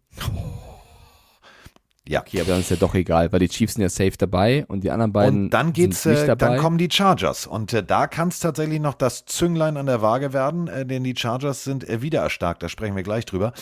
[2.08, 2.22] Ja.
[2.22, 4.84] Okay, aber dann ist ja doch egal, weil die Chiefs sind ja safe dabei und
[4.84, 6.48] die anderen beiden Und dann geht's, sind nicht äh, dabei.
[6.48, 7.46] dann kommen die Chargers.
[7.46, 11.04] Und äh, da kann es tatsächlich noch das Zünglein an der Waage werden, äh, denn
[11.04, 12.64] die Chargers sind äh, wieder erstarkt.
[12.64, 13.54] Da sprechen wir gleich drüber.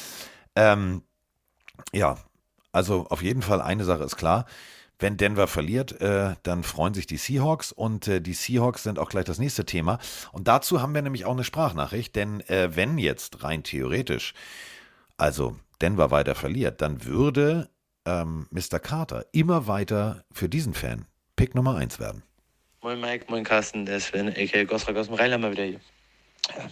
[0.55, 1.03] Ähm,
[1.93, 2.15] ja,
[2.71, 4.45] also auf jeden Fall eine Sache ist klar.
[4.99, 9.09] Wenn Denver verliert, äh, dann freuen sich die Seahawks und äh, die Seahawks sind auch
[9.09, 9.99] gleich das nächste Thema.
[10.31, 14.33] Und dazu haben wir nämlich auch eine Sprachnachricht, denn äh, wenn jetzt rein theoretisch,
[15.15, 17.69] also Denver weiter verliert, dann würde
[18.05, 18.79] ähm, Mr.
[18.79, 21.05] Carter immer weiter für diesen Fan
[21.35, 22.23] Pick Nummer 1 werden.
[22.81, 24.63] Moin Mike, moin Carsten, der Sven, a.k.a.
[24.63, 25.79] Gosrak aus dem Rheinland mal wieder hier.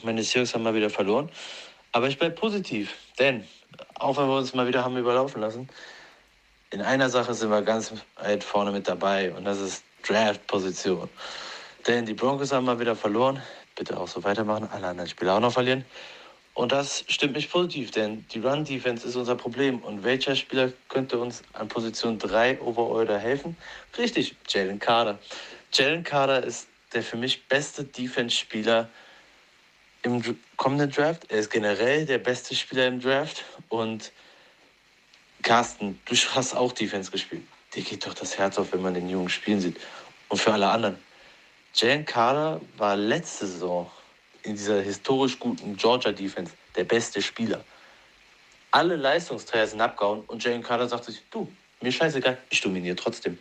[0.04, 1.30] Meine Seahawks haben mal wieder verloren,
[1.92, 3.44] aber ich bleibe positiv, denn
[4.00, 5.70] auch wenn wir uns mal wieder haben überlaufen lassen,
[6.72, 11.10] in einer Sache sind wir ganz weit vorne mit dabei und das ist Draft-Position.
[11.88, 13.42] Denn die Broncos haben mal wieder verloren,
[13.76, 15.86] bitte auch so weitermachen, alle anderen Spieler auch noch verlieren.
[16.56, 19.80] Und das stimmt mich positiv, denn die Run-Defense ist unser Problem.
[19.80, 23.58] Und welcher Spieler könnte uns an Position 3 overall helfen?
[23.98, 25.20] Richtig, Jalen Carter.
[25.74, 28.90] Jalen Carter ist der für mich beste Defense-Spieler
[30.04, 31.30] im kommenden Draft.
[31.30, 33.44] Er ist generell der beste Spieler im Draft.
[33.68, 34.14] Und
[35.46, 37.44] Carsten, du hast auch Defense gespielt.
[37.76, 39.80] Dir geht doch das Herz auf, wenn man den Jungen spielen sieht.
[40.28, 40.98] Und für alle anderen.
[41.76, 43.90] Jalen Carter war letzte Saison
[44.42, 47.64] in dieser historisch guten Georgia Defense der beste Spieler.
[48.72, 51.48] Alle Leistungsträger sind abgehauen und Jalen Carter sagte sich, du,
[51.80, 53.38] mir scheißegal, ich dominiere trotzdem.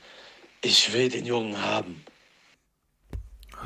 [0.61, 2.05] Ich will den Jungen haben.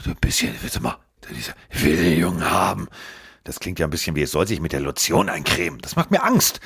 [0.05, 0.97] So ein bisschen, warte mal,
[1.28, 2.89] dieser, ich will den Jungen haben.
[3.43, 5.81] Das klingt ja ein bisschen wie, es soll sich mit der Lotion eincremen.
[5.81, 6.60] Das macht mir Angst.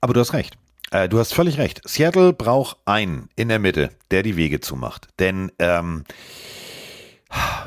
[0.00, 0.56] Aber du hast recht.
[0.92, 1.80] Äh, du hast völlig recht.
[1.88, 5.08] Seattle braucht einen in der Mitte, der die Wege zumacht.
[5.18, 6.04] Denn, ähm,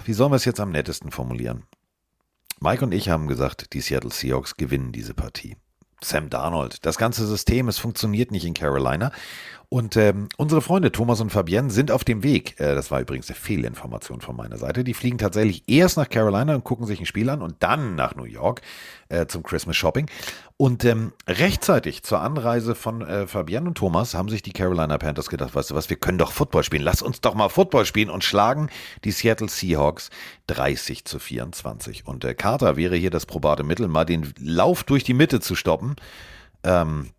[0.06, 1.64] wie sollen wir es jetzt am nettesten formulieren?
[2.62, 5.58] Mike und ich haben gesagt, die Seattle Seahawks gewinnen diese Partie.
[6.04, 9.12] Sam Darnold, das ganze System, es funktioniert nicht in Carolina.
[9.70, 12.60] Und ähm, unsere Freunde Thomas und Fabienne sind auf dem Weg.
[12.60, 14.84] Äh, das war übrigens eine Fehlinformation von meiner Seite.
[14.84, 18.16] Die fliegen tatsächlich erst nach Carolina und gucken sich ein Spiel an und dann nach
[18.16, 18.62] New York
[19.10, 20.08] äh, zum Christmas Shopping.
[20.58, 25.30] Und ähm, rechtzeitig zur Anreise von äh, Fabienne und Thomas haben sich die Carolina Panthers
[25.30, 26.84] gedacht, weißt du was, wir können doch Football spielen.
[26.84, 28.70] Lass uns doch mal Football spielen und schlagen
[29.04, 30.12] die Seattle Seahawks
[30.48, 32.08] 30 zu 24.
[32.08, 35.56] Und äh, Carter wäre hier das probate Mittel, mal den Lauf durch die Mitte zu
[35.56, 35.98] stoppen.
[36.64, 37.10] Ähm,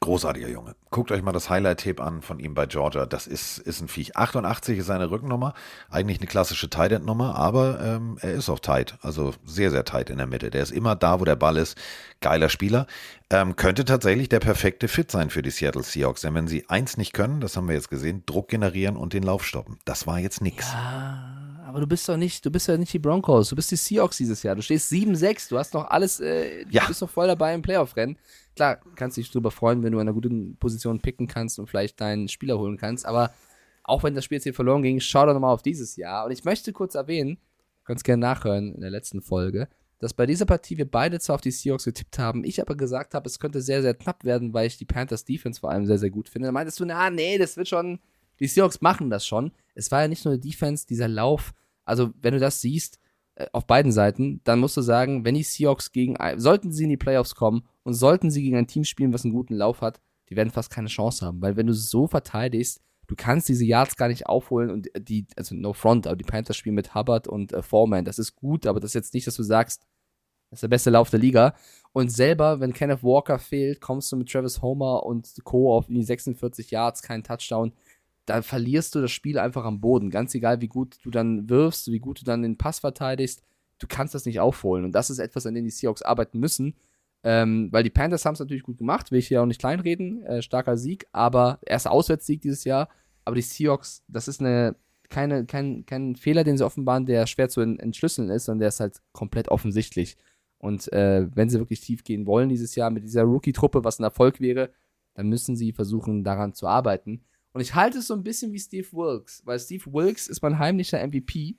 [0.00, 0.74] Großartiger Junge.
[0.90, 3.04] Guckt euch mal das Highlight-Tape an von ihm bei Georgia.
[3.04, 4.16] Das ist, ist ein Viech.
[4.16, 5.52] 88 ist seine Rückennummer.
[5.90, 8.96] Eigentlich eine klassische Tight End-Nummer, aber ähm, er ist auch tight.
[9.02, 10.50] Also sehr, sehr tight in der Mitte.
[10.50, 11.76] Der ist immer da, wo der Ball ist.
[12.20, 12.86] Geiler Spieler.
[13.28, 16.22] Ähm, könnte tatsächlich der perfekte Fit sein für die Seattle Seahawks.
[16.22, 19.22] Denn wenn sie eins nicht können, das haben wir jetzt gesehen, Druck generieren und den
[19.22, 19.78] Lauf stoppen.
[19.84, 20.74] Das war jetzt nix.
[21.70, 24.16] Aber du bist doch nicht, du bist ja nicht die Broncos, du bist die Seahawks
[24.16, 24.56] dieses Jahr.
[24.56, 26.82] Du stehst 7-6, du hast noch alles, äh, Ja.
[26.82, 28.18] du bist noch voll dabei im Playoff-Rennen.
[28.56, 32.00] Klar, kannst dich drüber freuen, wenn du in einer guten Position picken kannst und vielleicht
[32.00, 33.32] deinen Spieler holen kannst, aber
[33.84, 36.26] auch wenn das Spiel jetzt hier verloren ging, schau doch nochmal auf dieses Jahr.
[36.26, 37.38] Und ich möchte kurz erwähnen,
[37.84, 39.68] ganz gerne nachhören in der letzten Folge,
[39.98, 43.14] dass bei dieser Partie wir beide zwar auf die Seahawks getippt haben, ich aber gesagt
[43.14, 45.98] habe, es könnte sehr, sehr knapp werden, weil ich die Panthers Defense vor allem sehr,
[45.98, 46.46] sehr gut finde.
[46.48, 47.98] Da meintest du, na, nee, das wird schon,
[48.40, 49.52] die Seahawks machen das schon.
[49.74, 51.52] Es war ja nicht nur die Defense, dieser Lauf.
[51.84, 52.98] Also, wenn du das siehst,
[53.36, 56.90] äh, auf beiden Seiten, dann musst du sagen, wenn die Seahawks gegen, sollten sie in
[56.90, 60.00] die Playoffs kommen und sollten sie gegen ein Team spielen, was einen guten Lauf hat,
[60.28, 63.96] die werden fast keine Chance haben, weil wenn du so verteidigst, du kannst diese Yards
[63.96, 67.52] gar nicht aufholen und die, also no front, aber die Panthers spielen mit Hubbard und
[67.52, 69.86] äh, Foreman, das ist gut, aber das ist jetzt nicht, dass du sagst,
[70.50, 71.54] das ist der beste Lauf der Liga.
[71.92, 75.76] Und selber, wenn Kenneth Walker fehlt, kommst du mit Travis Homer und Co.
[75.76, 77.72] auf die 46 Yards, kein Touchdown.
[78.30, 80.10] Da verlierst du das Spiel einfach am Boden.
[80.10, 83.42] Ganz egal, wie gut du dann wirfst, wie gut du dann den Pass verteidigst,
[83.78, 84.84] du kannst das nicht aufholen.
[84.84, 86.76] Und das ist etwas, an dem die Seahawks arbeiten müssen.
[87.22, 90.24] Ähm, weil die Panthers haben es natürlich gut gemacht, will ich hier auch nicht kleinreden.
[90.24, 92.88] Äh, starker Sieg, aber erster Auswärtssieg dieses Jahr.
[93.24, 94.76] Aber die Seahawks, das ist eine,
[95.10, 98.68] keine, kein, kein Fehler, den sie offenbaren, der schwer zu en- entschlüsseln ist, sondern der
[98.68, 100.16] ist halt komplett offensichtlich.
[100.58, 104.04] Und äh, wenn sie wirklich tief gehen wollen dieses Jahr mit dieser Rookie-Truppe, was ein
[104.04, 104.70] Erfolg wäre,
[105.14, 107.24] dann müssen sie versuchen, daran zu arbeiten.
[107.52, 110.58] Und ich halte es so ein bisschen wie Steve Wilkes, weil Steve Wilkes ist mein
[110.58, 111.56] heimlicher MVP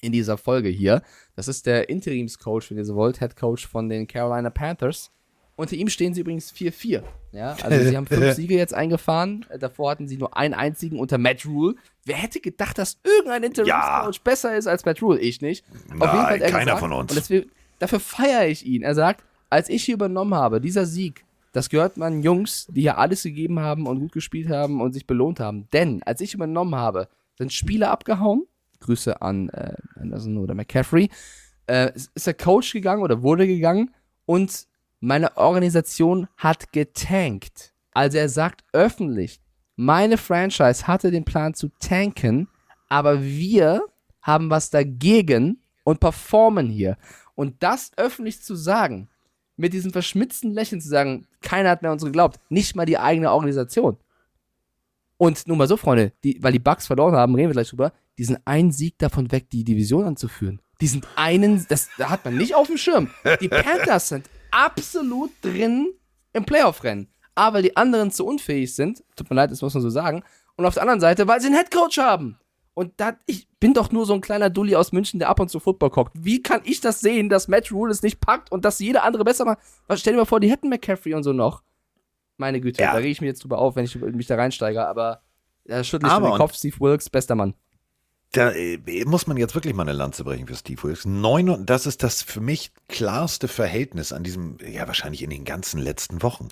[0.00, 1.02] in dieser Folge hier.
[1.34, 5.10] Das ist der Interimscoach, wenn ihr so wollt, Head Coach von den Carolina Panthers.
[5.54, 7.02] Unter ihm stehen sie übrigens 4-4.
[7.32, 9.46] Ja, also sie haben fünf Siege jetzt eingefahren.
[9.58, 11.76] Davor hatten sie nur einen einzigen unter Matt Rule.
[12.04, 15.20] Wer hätte gedacht, dass irgendein Interimscoach besser ist als Matt Rule?
[15.20, 15.64] Ich nicht.
[15.88, 17.14] Nein, er keiner von uns.
[17.14, 18.82] Deswegen, dafür feiere ich ihn.
[18.82, 22.98] Er sagt, als ich hier übernommen habe, dieser Sieg, das gehört meinen Jungs, die hier
[22.98, 25.68] alles gegeben haben und gut gespielt haben und sich belohnt haben.
[25.72, 28.46] Denn als ich übernommen habe, sind Spieler abgehauen.
[28.80, 31.08] Grüße an äh, Anderson oder McCaffrey.
[31.66, 33.94] Äh, ist der Coach gegangen oder wurde gegangen
[34.26, 34.66] und
[35.00, 37.74] meine Organisation hat getankt.
[37.92, 39.40] Also er sagt öffentlich,
[39.76, 42.48] meine Franchise hatte den Plan zu tanken,
[42.88, 43.82] aber wir
[44.20, 46.96] haben was dagegen und performen hier.
[47.34, 49.08] Und das öffentlich zu sagen,
[49.56, 53.30] mit diesem verschmitzten Lächeln zu sagen, keiner hat mehr uns geglaubt, nicht mal die eigene
[53.30, 53.96] Organisation.
[55.16, 57.92] Und nun mal so, Freunde, die, weil die Bucks verloren haben, reden wir gleich drüber,
[58.18, 60.60] die sind einen Sieg davon weg, die Division anzuführen.
[60.80, 63.10] Die sind einen, das da hat man nicht auf dem Schirm.
[63.40, 65.92] Die Panthers sind absolut drin
[66.32, 67.08] im Playoff-Rennen.
[67.34, 70.22] Aber weil die anderen zu unfähig sind, tut mir leid, das muss man so sagen,
[70.56, 72.38] und auf der anderen Seite, weil sie einen Headcoach haben.
[72.74, 75.50] Und da, ich bin doch nur so ein kleiner Dulli aus München, der ab und
[75.50, 76.12] zu Football guckt.
[76.18, 79.24] Wie kann ich das sehen, dass Matt Rule es nicht packt und dass jeder andere
[79.24, 79.58] besser macht?
[79.88, 81.62] Was, stell dir mal vor, die hätten McCaffrey und so noch.
[82.38, 82.92] Meine Güte, Ja.
[82.92, 85.20] da rege ich mich jetzt drüber auf, wenn ich mich da reinsteige, aber
[85.66, 86.54] da schüttle ich Aber den Kopf.
[86.54, 87.54] Steve Wilkes, bester Mann.
[88.32, 91.04] Da äh, muss man jetzt wirklich mal eine Lanze brechen für Steve Wilkes.
[91.04, 95.78] Neun, das ist das für mich klarste Verhältnis an diesem, ja wahrscheinlich in den ganzen
[95.78, 96.48] letzten Wochen.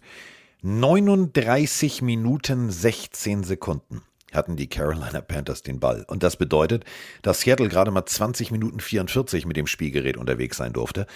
[0.63, 6.05] 39 Minuten 16 Sekunden hatten die Carolina Panthers den Ball.
[6.09, 6.85] Und das bedeutet,
[7.23, 11.07] dass Seattle gerade mal 20 Minuten 44 mit dem Spielgerät unterwegs sein durfte.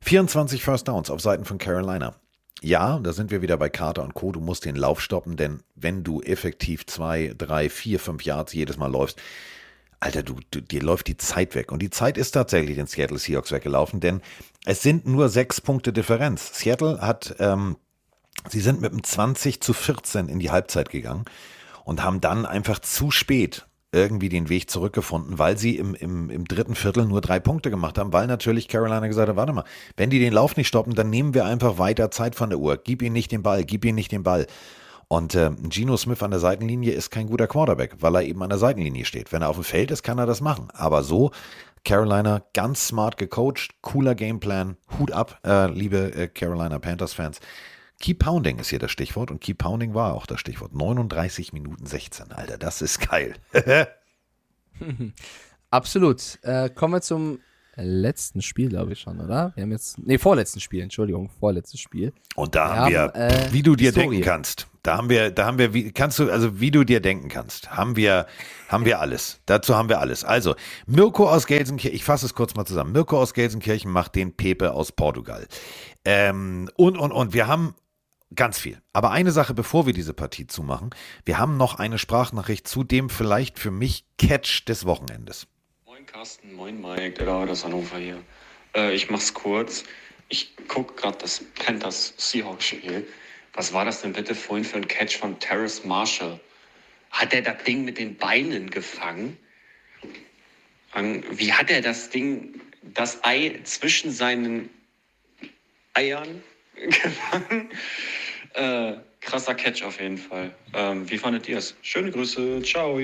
[0.00, 2.14] 24 First Downs auf Seiten von Carolina.
[2.60, 4.30] Ja, da sind wir wieder bei Carter und Co.
[4.30, 8.76] Du musst den Lauf stoppen, denn wenn du effektiv zwei, drei, vier, fünf Yards jedes
[8.76, 9.20] Mal läufst,
[9.98, 11.70] Alter, du, du, dir läuft die Zeit weg.
[11.70, 14.20] Und die Zeit ist tatsächlich den Seattle Seahawks weggelaufen, denn
[14.64, 16.58] es sind nur sechs Punkte Differenz.
[16.58, 17.76] Seattle hat, ähm,
[18.48, 21.24] sie sind mit einem 20 zu 14 in die Halbzeit gegangen
[21.84, 26.46] und haben dann einfach zu spät irgendwie den Weg zurückgefunden, weil sie im, im, im
[26.46, 29.64] dritten Viertel nur drei Punkte gemacht haben, weil natürlich Carolina gesagt hat, warte mal,
[29.96, 32.78] wenn die den Lauf nicht stoppen, dann nehmen wir einfach weiter Zeit von der Uhr.
[32.78, 34.46] Gib ihnen nicht den Ball, gib ihnen nicht den Ball.
[35.08, 38.48] Und äh, Geno Smith an der Seitenlinie ist kein guter Quarterback, weil er eben an
[38.48, 39.30] der Seitenlinie steht.
[39.30, 40.68] Wenn er auf dem Feld ist, kann er das machen.
[40.72, 41.32] Aber so,
[41.84, 47.40] Carolina ganz smart gecoacht, cooler Gameplan, Hut ab, äh, liebe äh, Carolina Panthers-Fans.
[48.00, 50.74] Keep Pounding ist hier das Stichwort und Keep Pounding war auch das Stichwort.
[50.74, 53.34] 39 Minuten 16, Alter, das ist geil.
[55.70, 56.38] Absolut.
[56.42, 57.38] Äh, kommen wir zum
[57.76, 59.52] letzten Spiel, glaube ich schon, oder?
[59.54, 62.12] Wir haben jetzt, nee, vorletzten Spiel, Entschuldigung, vorletztes Spiel.
[62.34, 64.08] Und da Wir haben wir, haben, äh, wie du dir Historie.
[64.10, 67.00] denken kannst, da haben wir, da haben wir, wie, kannst du, also wie du dir
[67.00, 68.26] denken kannst, haben wir,
[68.68, 69.40] haben wir alles.
[69.46, 70.24] Dazu haben wir alles.
[70.24, 70.54] Also,
[70.86, 72.92] Mirko aus Gelsenkirchen, ich fasse es kurz mal zusammen.
[72.92, 75.46] Mirko aus Gelsenkirchen macht den Pepe aus Portugal.
[76.04, 77.74] Ähm, und, und, und wir haben
[78.34, 78.80] ganz viel.
[78.92, 80.90] Aber eine Sache, bevor wir diese Partie zumachen,
[81.24, 85.46] wir haben noch eine Sprachnachricht zu dem vielleicht für mich Catch des Wochenendes.
[85.86, 88.22] Moin Carsten, moin Mike, der David aus Hannover hier.
[88.74, 89.84] Äh, ich mach's kurz.
[90.28, 93.06] Ich gucke gerade das Panthers Seahawks Spiel.
[93.54, 96.40] Was war das denn bitte vorhin für ein Catch von Terrace Marshall?
[97.10, 99.36] Hat er das Ding mit den Beinen gefangen?
[100.92, 104.70] An- Wie hat er das Ding, das Ei zwischen seinen
[105.94, 106.42] Eiern
[106.76, 107.68] gefangen?
[108.54, 110.54] Äh, krasser Catch auf jeden Fall.
[110.74, 111.74] Ähm, wie fandet ihr es?
[111.82, 113.00] Schöne Grüße, ciao.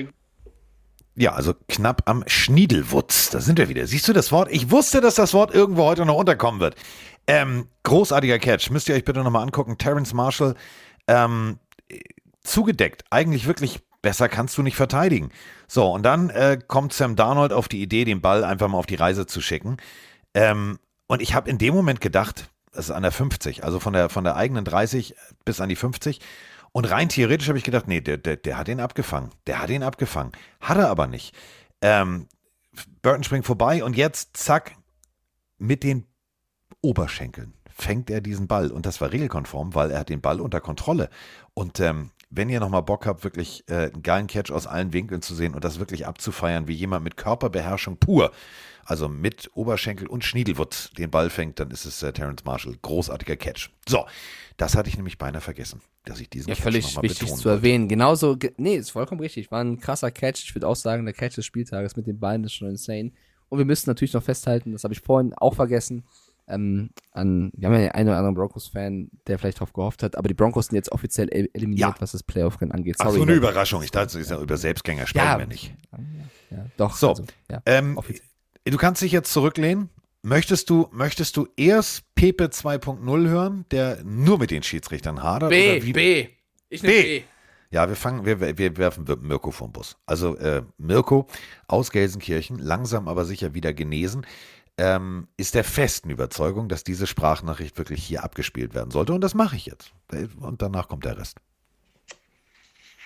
[1.15, 3.29] Ja, also knapp am Schniedelwutz.
[3.29, 3.85] Da sind wir wieder.
[3.87, 4.49] Siehst du das Wort?
[4.51, 6.75] Ich wusste, dass das Wort irgendwo heute noch unterkommen wird.
[7.27, 8.69] Ähm, großartiger Catch.
[8.69, 9.77] Müsst ihr euch bitte nochmal angucken.
[9.77, 10.55] Terrence Marshall,
[11.07, 11.59] ähm,
[12.41, 13.03] zugedeckt.
[13.09, 15.29] Eigentlich wirklich besser kannst du nicht verteidigen.
[15.67, 18.85] So, und dann äh, kommt Sam Darnold auf die Idee, den Ball einfach mal auf
[18.85, 19.77] die Reise zu schicken.
[20.33, 22.49] Ähm, und ich habe in dem Moment gedacht,
[22.79, 25.75] das ist an der 50, also von der, von der eigenen 30 bis an die
[25.75, 26.21] 50.
[26.71, 29.31] Und rein theoretisch habe ich gedacht, nee, der, der, der hat ihn abgefangen.
[29.47, 30.31] Der hat ihn abgefangen.
[30.61, 31.35] Hat er aber nicht.
[31.81, 32.27] Ähm,
[33.01, 34.77] Burton springt vorbei und jetzt, zack,
[35.57, 36.05] mit den
[36.81, 38.71] Oberschenkeln fängt er diesen Ball.
[38.71, 41.09] Und das war regelkonform, weil er hat den Ball unter Kontrolle.
[41.53, 45.21] Und ähm, wenn ihr nochmal Bock habt, wirklich äh, einen geilen Catch aus allen Winkeln
[45.21, 48.31] zu sehen und das wirklich abzufeiern, wie jemand mit Körperbeherrschung pur,
[48.85, 52.75] also mit Oberschenkel und Schniedelwutz den Ball fängt, dann ist es äh, Terrence Marshall.
[52.81, 53.69] Großartiger Catch.
[53.87, 54.05] So,
[54.57, 57.49] das hatte ich nämlich beinahe vergessen, dass ich diesen Ja, Catch völlig wichtig zu wollte.
[57.49, 57.87] erwähnen.
[57.87, 59.51] Genauso, ge nee, ist vollkommen richtig.
[59.51, 60.43] War ein krasser Catch.
[60.43, 63.11] Ich würde auch sagen, der Catch des Spieltages mit den Beinen ist schon insane.
[63.49, 66.03] Und wir müssen natürlich noch festhalten, das habe ich vorhin auch vergessen.
[66.49, 70.15] Ähm, an, wir haben ja den einen oder anderen Broncos-Fan, der vielleicht drauf gehofft hat,
[70.17, 71.95] aber die Broncos sind jetzt offiziell el- eliminiert, Ja.
[71.99, 72.95] was das Playoff-Rennen angeht.
[72.99, 73.33] Ach, Sorry, so eine.
[73.33, 73.83] Überraschung.
[73.83, 75.39] Ich dachte, ist ja über Selbstgänger sprechen Ja.
[75.39, 75.73] wir nicht.
[76.51, 76.95] Ja, doch.
[76.95, 77.61] So, also, ja.
[77.65, 77.99] ähm,
[78.65, 79.89] du kannst dich jetzt zurücklehnen.
[80.21, 85.49] Möchtest du, möchtest du erst Pepe 2.0 hören, der nur mit den Schiedsrichtern hadert?
[85.49, 85.93] B, oder wie?
[85.93, 86.27] B.
[86.67, 87.19] Ich nehm B.
[87.19, 87.23] B.
[87.71, 89.95] Ja, wir fangen, wir, wir werfen Mirko vom Bus.
[90.07, 91.27] Also äh, Mirko
[91.67, 94.25] aus Gelsenkirchen, langsam aber sicher wieder genesen,
[94.79, 99.11] ähm, ist der festen Überzeugung, dass diese Sprachnachricht wirklich hier abgespielt werden sollte.
[99.13, 99.91] Und das mache ich jetzt.
[100.39, 101.37] Und danach kommt der Rest.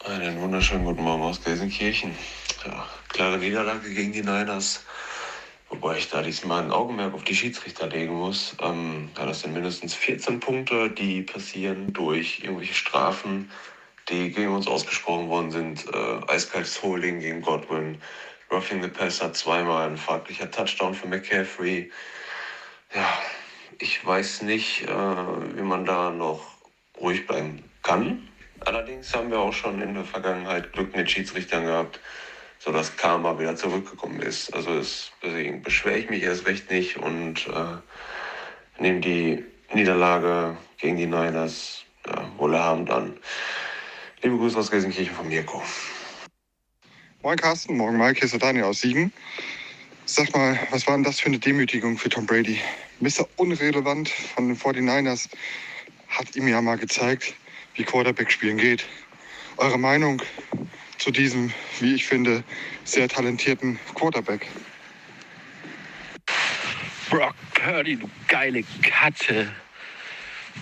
[0.06, 2.12] Einen wunderschönen guten Morgen aus Gelsenkirchen.
[2.66, 4.84] Ja, klare Niederlage gegen die Niners.
[5.70, 8.56] Wobei ich da diesmal ein Augenmerk auf die Schiedsrichter legen muss.
[8.62, 13.50] Ähm, ja, das sind mindestens 14 Punkte, die passieren durch irgendwelche Strafen,
[14.10, 15.86] die gegen uns ausgesprochen worden sind.
[15.92, 17.98] Äh, eiskaltes Holding gegen Godwin.
[18.54, 21.90] Roughing the Passer zweimal, ein fraglicher Touchdown für McCaffrey.
[22.94, 23.10] Ja,
[23.80, 26.46] ich weiß nicht, äh, wie man da noch
[27.02, 28.30] ruhig bleiben kann.
[28.60, 32.00] Allerdings haben wir auch schon in der Vergangenheit Glück mit Schiedsrichtern gehabt,
[32.60, 34.54] sodass Karma wieder zurückgekommen ist.
[34.54, 39.44] Also es, deswegen beschwere ich mich erst recht nicht und äh, nehme die
[39.74, 43.18] Niederlage gegen die Niners ja, wohlhabend an.
[44.22, 45.64] Liebe Grüße aus Gelsenkirchen von Mirko.
[47.24, 49.14] Moin Carsten, morgen Mike, hier ist der Daniel aus Siegen.
[50.04, 52.60] Sag mal, was war denn das für eine Demütigung für Tom Brady?
[53.00, 53.26] Mr.
[53.38, 55.30] Unrelevant von den 49ers
[56.10, 57.34] hat ihm ja mal gezeigt,
[57.76, 58.86] wie Quarterback spielen geht.
[59.56, 60.22] Eure Meinung
[60.98, 62.44] zu diesem, wie ich finde,
[62.84, 64.46] sehr talentierten Quarterback?
[67.10, 69.50] Brock Purdy, du geile Katze.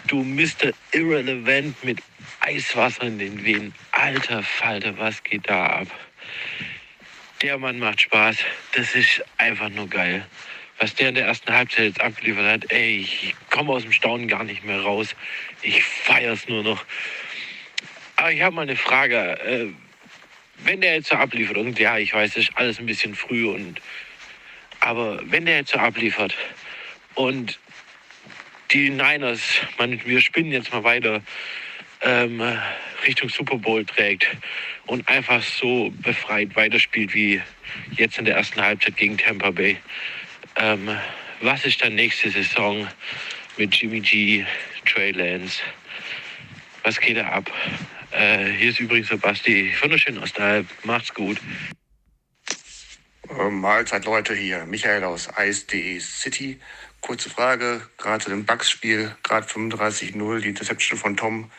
[0.05, 0.73] Du Mr.
[0.91, 2.03] Irrelevant mit
[2.39, 3.73] Eiswasser in den Venen.
[3.93, 5.87] Alter Falter, was geht da ab?
[7.41, 8.37] Der Mann macht Spaß.
[8.73, 10.25] Das ist einfach nur geil.
[10.77, 14.27] Was der in der ersten Halbzeit jetzt abgeliefert hat, ey, ich komme aus dem Staunen
[14.27, 15.15] gar nicht mehr raus.
[15.61, 16.85] Ich feier's nur noch.
[18.15, 19.39] Aber ich habe mal eine Frage.
[19.41, 19.67] Äh,
[20.63, 23.47] wenn der jetzt so abliefert, und ja, ich weiß, das ist alles ein bisschen früh
[23.47, 23.81] und
[24.79, 26.35] aber wenn der jetzt so abliefert
[27.13, 27.59] und
[28.71, 29.41] die Niners,
[29.77, 31.21] man, wir spinnen jetzt mal weiter,
[32.01, 32.41] ähm,
[33.05, 34.27] Richtung Super Bowl trägt
[34.85, 37.41] und einfach so befreit weiterspielt wie
[37.91, 39.77] jetzt in der ersten Halbzeit gegen Tampa Bay.
[40.55, 40.89] Ähm,
[41.41, 42.87] was ist dann nächste Saison
[43.57, 44.45] mit Jimmy G,
[44.85, 45.61] Trey Lance?
[46.83, 47.51] Was geht da ab?
[48.11, 49.71] Äh, hier ist übrigens der.
[49.81, 51.39] Wunderschön aus der Macht's gut.
[53.29, 56.59] Äh, Mahlzeit Leute hier, Michael aus Ice.de City.
[56.99, 61.51] Kurze Frage, gerade zu dem Bugs-Spiel, gerade 35-0, die Interception von Tom.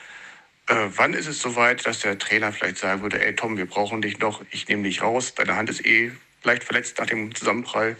[0.68, 4.00] Äh, wann ist es soweit, dass der Trainer vielleicht sagen würde, ey Tom, wir brauchen
[4.02, 6.12] dich noch, ich nehme dich raus, deine Hand ist eh
[6.44, 7.96] leicht verletzt nach dem Zusammenprall.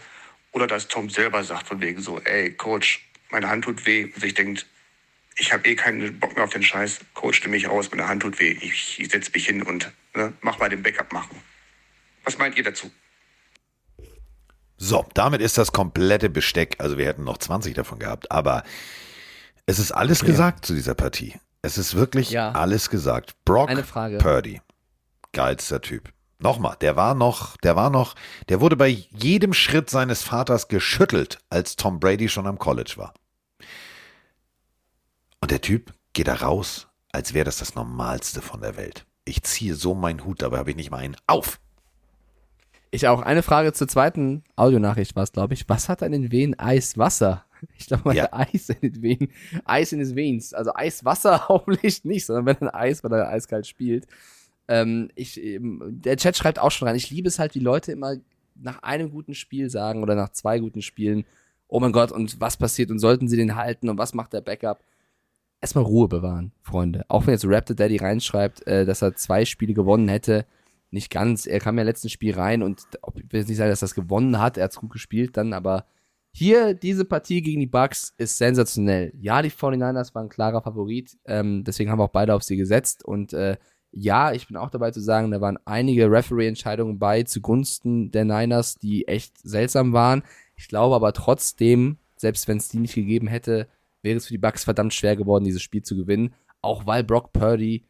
[0.51, 4.05] Oder dass Tom selber sagt von wegen so, ey Coach, meine Hand tut weh.
[4.05, 4.67] Und sich denkt,
[5.35, 6.99] ich habe eh keinen Bock mehr auf den Scheiß.
[7.15, 8.51] Coach, nimm mich raus, meine Hand tut weh.
[8.61, 11.41] Ich, ich setze mich hin und ne, mach mal den Backup machen.
[12.23, 12.91] Was meint ihr dazu?
[14.77, 16.75] So, damit ist das komplette Besteck.
[16.79, 18.63] Also wir hätten noch 20 davon gehabt, aber
[19.65, 20.27] es ist alles Ja.
[20.27, 21.33] gesagt zu dieser Partie.
[21.65, 22.51] Es ist wirklich Ja.
[22.51, 23.35] alles gesagt.
[23.45, 24.17] Brock Eine Frage.
[24.19, 24.61] Purdy.
[25.31, 26.11] Geilster Typ.
[26.39, 28.15] Nochmal, der war noch, der war noch,
[28.49, 33.13] der wurde bei jedem Schritt seines Vaters geschüttelt, als Tom Brady schon am College war.
[35.39, 39.05] Und der Typ geht da raus, als wäre das das Normalste von der Welt.
[39.23, 41.61] Ich ziehe so meinen Hut, dabei habe ich nicht mal einen auf.
[42.91, 43.21] Ich auch.
[43.21, 45.67] Eine Frage zur zweiten Audionachricht war es, glaube ich.
[45.69, 47.45] Was hat er in den Venen Eiswasser?
[47.77, 48.29] Ich glaube mal Ja.
[48.31, 49.29] Eis in den Venen.
[49.65, 50.53] Eis in den Veins.
[50.53, 54.07] Also Eiswasser hoffentlich nicht, sondern wenn er Eis, weil er eiskalt spielt.
[54.67, 56.95] Ähm, ich, ähm, der Chat schreibt auch schon rein.
[56.95, 58.15] Ich liebe es halt, wie Leute immer
[58.55, 61.25] nach einem guten Spiel sagen oder nach zwei guten Spielen,
[61.67, 64.41] oh mein Gott, und was passiert und sollten sie den halten und was macht der
[64.41, 64.83] Backup?
[65.59, 67.05] Erstmal Ruhe bewahren, Freunde.
[67.07, 70.45] Auch wenn jetzt Raptor Daddy reinschreibt, äh, dass er zwei Spiele gewonnen hätte,
[70.91, 71.47] nicht ganz.
[71.47, 73.87] Er kam ja letzten Spiel rein und ob, ich will jetzt nicht sagen, dass er
[73.87, 75.85] das gewonnen hat, er hat es gut gespielt dann, aber
[76.35, 79.13] hier, diese Partie gegen die Bucks ist sensationell.
[79.19, 83.05] Ja, die 49ers waren klarer Favorit, ähm, deswegen haben wir auch beide auf sie gesetzt
[83.05, 83.57] und äh,
[83.95, 88.79] ja, ich bin auch dabei zu sagen, da waren einige Referee-Entscheidungen bei zugunsten der Niners,
[88.79, 90.23] die echt seltsam waren.
[90.55, 93.67] Ich glaube aber trotzdem, selbst wenn es die nicht gegeben hätte,
[94.01, 96.33] wäre es für die Bucks verdammt schwer geworden, dieses Spiel zu gewinnen.
[96.61, 97.85] Auch weil Brock Purdy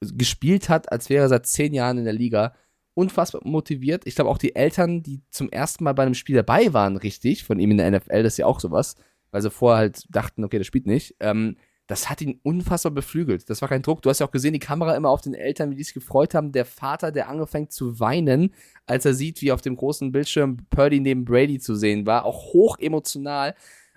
[0.00, 2.54] gespielt hat, als wäre er seit zehn Jahren in der Liga.
[2.94, 4.06] Unfassbar motiviert.
[4.06, 7.44] Ich glaube auch die Eltern, die zum ersten Mal bei einem Spiel dabei waren, richtig,
[7.44, 8.94] von ihm in der NFL, das ist ja auch sowas,
[9.30, 11.16] weil sie vorher halt dachten, okay, der spielt nicht.
[11.20, 11.56] Ähm,
[11.86, 13.50] das hat ihn unfassbar beflügelt.
[13.50, 14.00] Das war kein Druck.
[14.00, 16.34] Du hast ja auch gesehen, die Kamera immer auf den Eltern, wie die sich gefreut
[16.34, 16.52] haben.
[16.52, 18.54] Der Vater, der angefangen zu weinen,
[18.86, 22.24] als er sieht, wie auf dem großen Bildschirm Purdy neben Brady zu sehen war.
[22.24, 23.54] Auch hoch emotional.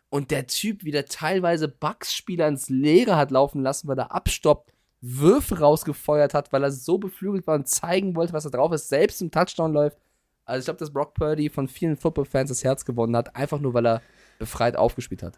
[0.09, 5.59] Und der Typ wieder teilweise Bucks-Spieler ins Leere hat laufen lassen, weil er abstoppt, Würfe
[5.59, 9.21] rausgefeuert hat, weil er so beflügelt war und zeigen wollte, was er drauf ist, selbst
[9.21, 9.97] im Touchdown läuft.
[10.45, 13.73] Also ich glaube, dass Brock Purdy von vielen Football-Fans das Herz gewonnen hat, einfach nur,
[13.73, 14.01] weil er
[14.39, 15.37] befreit aufgespielt hat.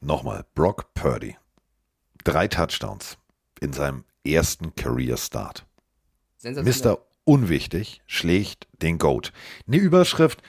[0.00, 1.36] Nochmal, Brock Purdy.
[2.22, 3.18] Drei Touchdowns
[3.60, 5.66] in seinem ersten Career Start.
[6.36, 6.96] Sensationell.
[6.96, 7.04] Mr.
[7.24, 9.32] Unwichtig schlägt den Goat.
[9.66, 10.42] Eine Überschrift.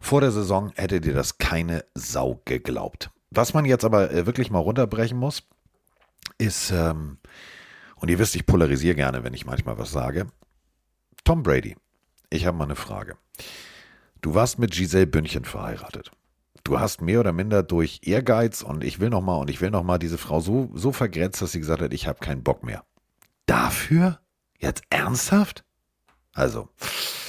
[0.00, 3.10] Vor der Saison hätte dir das keine Sau geglaubt.
[3.30, 5.44] Was man jetzt aber äh, wirklich mal runterbrechen muss,
[6.36, 7.18] ist, ähm,
[8.04, 10.26] und ihr wisst, ich polarisiere gerne, wenn ich manchmal was sage.
[11.24, 11.74] Tom Brady.
[12.28, 13.16] Ich habe mal eine Frage.
[14.20, 16.10] Du warst mit Giselle Bündchen verheiratet.
[16.64, 19.70] Du hast mehr oder minder durch Ehrgeiz und ich will noch mal und ich will
[19.70, 22.62] noch mal diese Frau so, so vergrätzt, dass sie gesagt hat, ich habe keinen Bock
[22.62, 22.84] mehr.
[23.46, 24.20] Dafür?
[24.58, 25.64] Jetzt ernsthaft?
[26.34, 26.68] Also.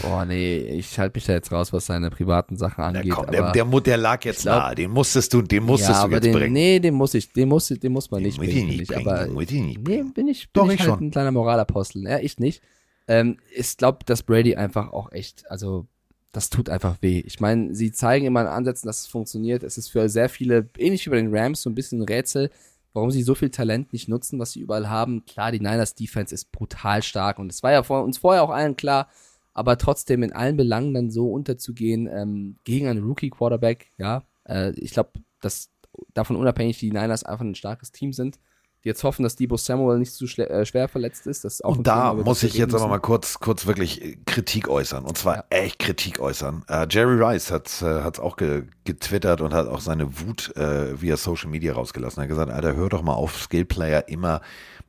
[0.01, 3.11] Boah, nee, ich halte mich da jetzt raus, was seine privaten Sachen angeht.
[3.11, 4.75] Komm, der, der, der lag jetzt glaub- nahe.
[4.75, 6.53] Den musstest du, den musstest ja, du jetzt den, bringen.
[6.53, 8.67] Nee, den muss ich, den muss, den muss man nicht muss bringen.
[8.67, 10.89] nicht bringen, aber, den muss ich nicht nee, bin ich, bin Doch, ich, ich halt
[10.89, 11.03] schon.
[11.05, 12.03] ein kleiner Moralapostel.
[12.03, 12.63] Ja, ich nicht.
[13.07, 15.85] Ähm, ich glaube, dass Brady einfach auch echt, also
[16.31, 17.19] das tut einfach weh.
[17.19, 19.63] Ich meine, sie zeigen immer in Ansätzen, dass es funktioniert.
[19.63, 22.49] Es ist für sehr viele, ähnlich wie bei den Rams, so ein bisschen ein Rätsel,
[22.95, 25.25] warum sie so viel Talent nicht nutzen, was sie überall haben.
[25.25, 28.49] Klar, die Niners Defense ist brutal stark und es war ja vor uns vorher auch
[28.49, 29.09] allen klar,
[29.53, 34.71] aber trotzdem in allen Belangen dann so unterzugehen ähm, gegen einen Rookie Quarterback, ja, äh,
[34.71, 35.11] ich glaube,
[35.41, 35.69] dass
[36.13, 38.39] davon unabhängig die Niners einfach ein starkes Team sind.
[38.85, 41.43] Jetzt hoffen, dass Debo Samuel nicht zu äh, schwer verletzt ist.
[41.43, 44.15] Das ist auch Und da Thema, muss ich jetzt aber mal kurz, kurz wirklich äh,
[44.27, 45.05] Kritik äußern.
[45.05, 46.63] Und zwar echt Kritik äußern.
[46.69, 51.01] Äh, Jerry Rice hat es äh, auch ge getwittert und hat auch seine Wut äh,
[51.01, 52.19] via Social Media rausgelassen.
[52.19, 54.41] Er hat gesagt, Alter, hör doch mal auf, Skillplayer immer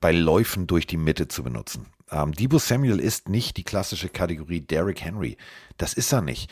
[0.03, 1.87] bei Läufen durch die Mitte zu benutzen.
[2.11, 5.39] Ähm, Debo Samuel ist nicht die klassische Kategorie Derrick Henry.
[5.79, 6.51] Das ist er nicht.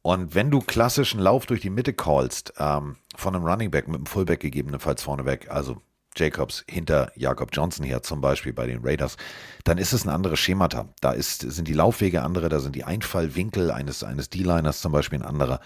[0.00, 3.96] Und wenn du klassischen Lauf durch die Mitte callst, ähm, von einem Running Back mit
[3.96, 5.82] einem Fullback gegebenenfalls vorneweg, also
[6.16, 9.16] Jacobs hinter Jakob Johnson her zum Beispiel bei den Raiders,
[9.64, 10.88] dann ist es ein anderes Schemata.
[11.00, 15.18] Da ist, sind die Laufwege andere, da sind die Einfallwinkel eines, eines D-Liners zum Beispiel
[15.18, 15.60] ein anderer.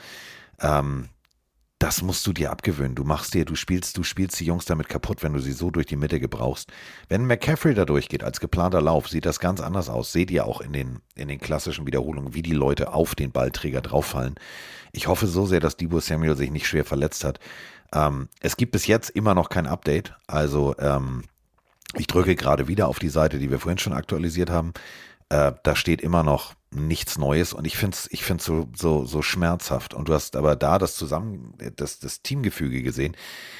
[0.60, 1.08] Ähm,
[1.80, 2.94] das musst du dir abgewöhnen.
[2.94, 5.70] Du machst dir, du spielst, du spielst die Jungs damit kaputt, wenn du sie so
[5.70, 6.70] durch die Mitte gebrauchst.
[7.08, 10.12] Wenn McCaffrey da durchgeht als geplanter Lauf, sieht das ganz anders aus.
[10.12, 13.80] Seht ihr auch in den, in den klassischen Wiederholungen, wie die Leute auf den Ballträger
[13.80, 14.34] drauffallen.
[14.92, 17.40] Ich hoffe so sehr, dass Debo Samuel sich nicht schwer verletzt hat.
[17.92, 20.14] Ähm, es gibt bis jetzt immer noch kein Update.
[20.26, 21.24] Also ähm,
[21.94, 24.72] ich drücke gerade wieder auf die Seite, die wir vorhin schon aktualisiert haben.
[25.28, 29.04] Äh, da steht immer noch nichts Neues und ich finde es ich find's so, so,
[29.04, 29.92] so schmerzhaft.
[29.92, 33.16] Und du hast aber da das Zusammen, das, das Teamgefüge gesehen.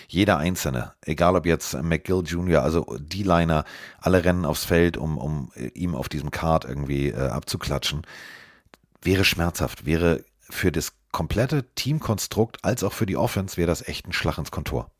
[0.07, 3.65] Jeder Einzelne, egal ob jetzt McGill Jr., also D-Liner,
[4.01, 8.07] alle rennen aufs Feld, um, um äh, ihm auf diesem Card irgendwie äh, abzuklatschen.
[9.03, 14.07] Wäre schmerzhaft, wäre für das komplette Teamkonstrukt als auch für die Offense wäre das echt
[14.07, 14.91] ein Schlag ins Kontor.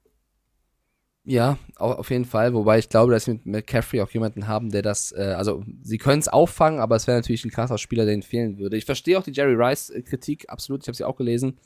[1.25, 2.55] Ja, au- auf jeden Fall.
[2.55, 5.99] Wobei ich glaube, dass sie mit McCaffrey auch jemanden haben, der das, äh, also sie
[5.99, 8.77] können es auffangen, aber es wäre natürlich ein krasser Spieler, der ihnen fehlen würde.
[8.77, 10.83] Ich verstehe auch die Jerry Rice-Kritik, absolut.
[10.83, 11.59] Ich habe sie auch gelesen.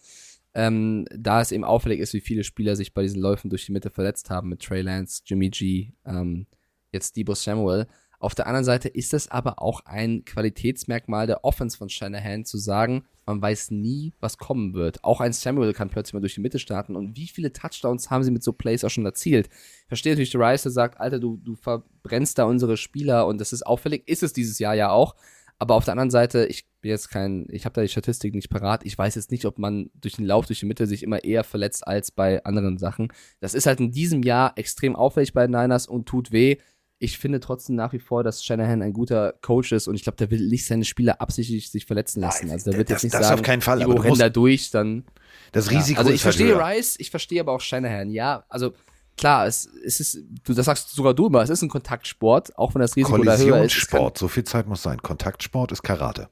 [0.54, 3.72] Ähm, da es eben auffällig ist, wie viele Spieler sich bei diesen Läufen durch die
[3.72, 6.46] Mitte verletzt haben mit Trey Lance, Jimmy G, ähm,
[6.92, 7.86] jetzt Debo Samuel.
[8.18, 12.58] Auf der anderen Seite ist es aber auch ein Qualitätsmerkmal der Offense von Shanahan zu
[12.58, 15.02] sagen, man weiß nie, was kommen wird.
[15.02, 16.96] Auch ein Samuel kann plötzlich mal durch die Mitte starten.
[16.96, 19.48] Und wie viele Touchdowns haben sie mit so Plays auch schon erzielt?
[19.48, 23.52] Ich verstehe natürlich, der Rice, sagt, Alter, du, du verbrennst da unsere Spieler und das
[23.52, 24.06] ist auffällig.
[24.06, 25.14] Ist es dieses Jahr ja auch.
[25.58, 28.50] Aber auf der anderen Seite, ich bin jetzt kein, ich habe da die Statistik nicht
[28.50, 28.84] parat.
[28.84, 31.44] Ich weiß jetzt nicht, ob man durch den Lauf durch die Mitte sich immer eher
[31.44, 33.12] verletzt als bei anderen Sachen.
[33.40, 36.58] Das ist halt in diesem Jahr extrem auffällig bei den Niners und tut weh.
[37.00, 40.16] Ich finde trotzdem nach wie vor, dass Shanahan ein guter Coach ist und ich glaube,
[40.16, 42.50] der will nicht seine Spieler absichtlich sich verletzen lassen.
[42.50, 44.28] Also der wird das- jetzt nicht das sagen, auf keinen Fall, aber du renn da
[44.28, 45.04] durch, dann.
[45.52, 46.66] Das Risiko Also ich halt verstehe höher.
[46.66, 48.10] Rice, ich verstehe aber auch Shanahan.
[48.10, 48.72] Ja, also
[49.18, 52.74] klar, es, es ist, du, das sagst sogar du immer, es ist ein Kontaktsport, auch
[52.74, 53.44] wenn das Risiko da höher ist.
[53.44, 55.02] Kollisionssport, so viel Zeit muss sein.
[55.02, 56.28] Kontaktsport ist Karate.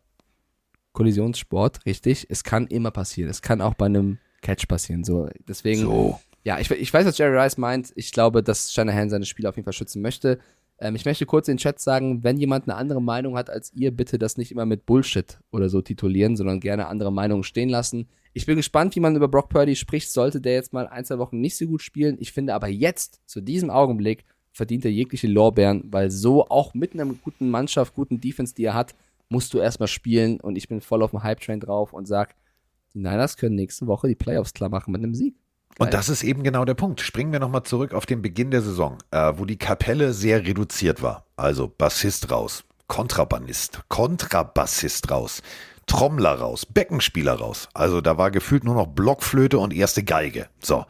[0.93, 2.27] Kollisionssport, richtig.
[2.29, 3.31] Es kann immer passieren.
[3.31, 5.05] Es kann auch bei einem Catch passieren.
[5.05, 5.81] So, deswegen.
[5.83, 6.21] So.
[6.45, 7.93] Ja, ich, ich weiß, was Jerry Rice meint.
[7.95, 10.39] Ich glaube, dass Shanahan seine Spieler auf jeden Fall schützen möchte.
[10.79, 13.73] Ähm, ich möchte kurz in den Chat sagen, wenn jemand eine andere Meinung hat als
[13.75, 17.69] ihr, bitte das nicht immer mit Bullshit oder so titulieren, sondern gerne andere Meinungen stehen
[17.69, 18.09] lassen.
[18.33, 20.11] Ich bin gespannt, wie man über Brock Purdy spricht.
[20.11, 22.17] Sollte der jetzt mal ein, zwei Wochen nicht so gut spielen.
[22.19, 26.95] Ich finde aber jetzt, zu diesem Augenblick, verdient er jegliche Lorbeeren, weil so auch mit
[26.95, 28.95] einer guten Mannschaft, guten Defense, die er hat,
[29.29, 32.35] musst du erstmal spielen und ich bin voll auf dem Hype-Train drauf und sag,
[32.93, 35.37] die Niners können nächste Woche die Playoffs klar machen mit einem Sieg.
[35.79, 37.01] Und das ist eben genau der Punkt.
[37.01, 41.03] Springen wir nochmal zurück auf den Beginn der Saison, äh, wo die Kapelle sehr reduziert
[41.03, 41.25] war.
[41.37, 45.43] Also Bassist raus, Kontrabandist, Kontrabassist raus,
[45.87, 47.69] Trommler raus, Beckenspieler raus.
[47.75, 50.49] Also da war gefühlt nur noch Blockflöte und erste Geige.
[50.61, 50.85] So.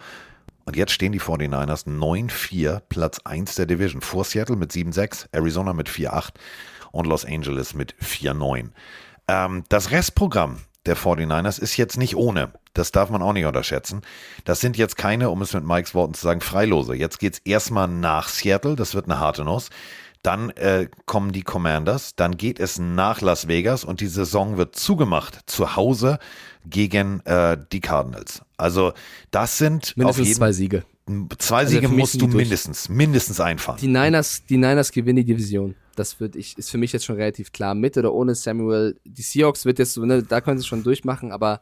[0.64, 4.00] Und jetzt stehen die 49ers 9-4, Platz 1 der Division.
[4.00, 6.30] Vor Seattle mit 7-6, Arizona mit 4-8
[6.92, 8.70] und Los Angeles mit 4-9.
[9.28, 12.52] Ähm, das Restprogramm der 49ers ist jetzt nicht ohne.
[12.74, 14.02] Das darf man auch nicht unterschätzen.
[14.44, 16.94] Das sind jetzt keine, um es mit Mikes Worten zu sagen, Freilose.
[16.94, 18.76] Jetzt geht's erstmal nach Seattle.
[18.76, 19.70] Das wird eine harte Nuss.
[20.22, 22.14] Dann äh, kommen die Commanders.
[22.16, 26.18] Dann geht es nach Las Vegas und die Saison wird zugemacht zu Hause
[26.64, 28.42] gegen äh, die Cardinals.
[28.56, 28.92] Also
[29.30, 30.84] das sind Mindestens auf jeden zwei Siege.
[31.38, 33.78] Zwei Also Siege musst du mindestens, mindestens einfahren.
[33.80, 35.74] Die Niners, die Niners gewinnen die Division.
[35.96, 37.74] Das wird ich, ist für mich jetzt schon relativ klar.
[37.74, 38.96] Mit oder ohne Samuel.
[39.04, 41.60] Die Seahawks wird jetzt so, ne, da können sie schon durchmachen, aber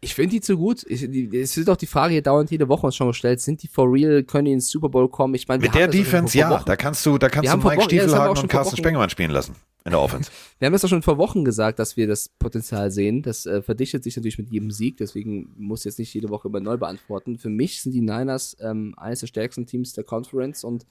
[0.00, 0.84] ich finde die zu gut.
[0.88, 3.62] Ich, die, es wird auch die Frage hier dauernd jede Woche uns schon gestellt, sind
[3.62, 5.34] die for real, können die ins Super Bowl kommen?
[5.34, 7.80] Ich meine, Mit der doch Defense, ja, da kannst du, da kannst Wir du Mike
[7.82, 9.54] Wochen- ja, Stiefelhagen schon und Carsten Spengemann spielen lassen
[9.84, 10.30] in der Offense.
[10.58, 13.22] Wir haben es doch schon vor Wochen gesagt, dass wir das Potenzial sehen.
[13.22, 16.60] Das äh, verdichtet sich natürlich mit jedem Sieg, deswegen muss jetzt nicht jede Woche immer
[16.60, 17.38] neu beantworten.
[17.38, 20.86] Für mich sind die Niners ähm, eines der stärksten Teams der Conference und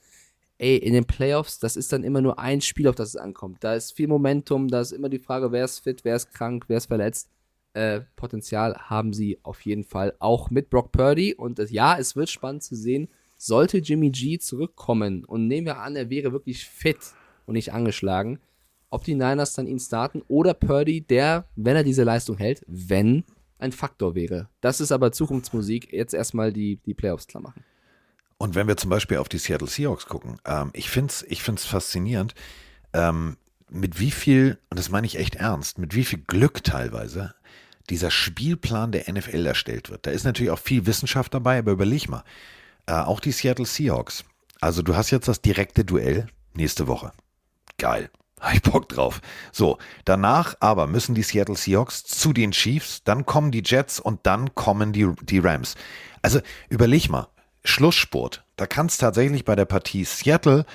[0.57, 3.63] ey, in den Playoffs, das ist dann immer nur ein Spiel, auf das es ankommt.
[3.63, 6.65] Da ist viel Momentum, da ist immer die Frage, wer ist fit, wer ist krank,
[6.67, 7.29] wer ist verletzt.
[7.73, 12.15] Äh, Potenzial haben sie auf jeden Fall auch mit Brock Purdy und äh, ja, es
[12.15, 13.07] wird spannend zu sehen,
[13.37, 16.99] sollte Jimmy G zurückkommen und nehmen wir an, er wäre wirklich fit
[17.45, 18.39] und nicht angeschlagen,
[18.91, 23.23] ob die Niners dann ihn starten oder Purdy, der, wenn er diese Leistung hält, wenn
[23.57, 24.49] ein Faktor wäre.
[24.59, 25.91] Das ist aber Zukunftsmusik.
[25.91, 27.63] Jetzt erstmal die, die Playoffs klar machen.
[28.37, 31.41] Und wenn wir zum Beispiel auf die Seattle Seahawks gucken, ähm, ich finde es ich
[31.43, 32.33] find's faszinierend,
[32.93, 33.37] ähm,
[33.69, 37.33] mit wie viel, und das meine ich echt ernst, mit wie viel Glück teilweise
[37.89, 40.05] dieser Spielplan der NFL erstellt wird.
[40.05, 42.23] Da ist natürlich auch viel Wissenschaft dabei, aber überleg mal,
[42.87, 44.25] äh, auch die Seattle Seahawks.
[44.59, 47.11] Also du hast jetzt das direkte Duell nächste Woche.
[47.77, 48.09] Geil.
[48.41, 49.21] Hab ich Bock drauf.
[49.51, 54.21] So, danach aber müssen die Seattle Seahawks zu den Chiefs, dann kommen die Jets und
[54.23, 55.75] dann kommen die, die Rams.
[56.23, 57.27] Also überleg mal,
[57.63, 58.43] Schlusssport.
[58.55, 60.65] Da kann es tatsächlich bei der Partie Seattle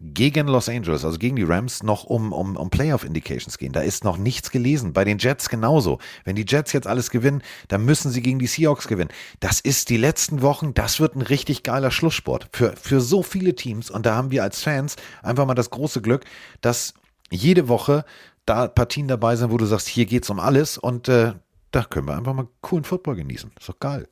[0.00, 3.72] gegen Los Angeles, also gegen die Rams, noch um, um, um Playoff-Indications gehen.
[3.72, 4.94] Da ist noch nichts gelesen.
[4.94, 5.98] Bei den Jets genauso.
[6.24, 9.10] Wenn die Jets jetzt alles gewinnen, dann müssen sie gegen die Seahawks gewinnen.
[9.40, 13.54] Das ist die letzten Wochen, das wird ein richtig geiler Schlusssport für, für so viele
[13.54, 13.90] Teams.
[13.90, 16.24] Und da haben wir als Fans einfach mal das große Glück,
[16.62, 16.94] dass
[17.30, 18.04] jede Woche
[18.46, 21.34] da Partien dabei sind, wo du sagst, hier geht's um alles und äh,
[21.70, 23.50] da können wir einfach mal coolen Football genießen.
[23.58, 24.08] Ist doch geil.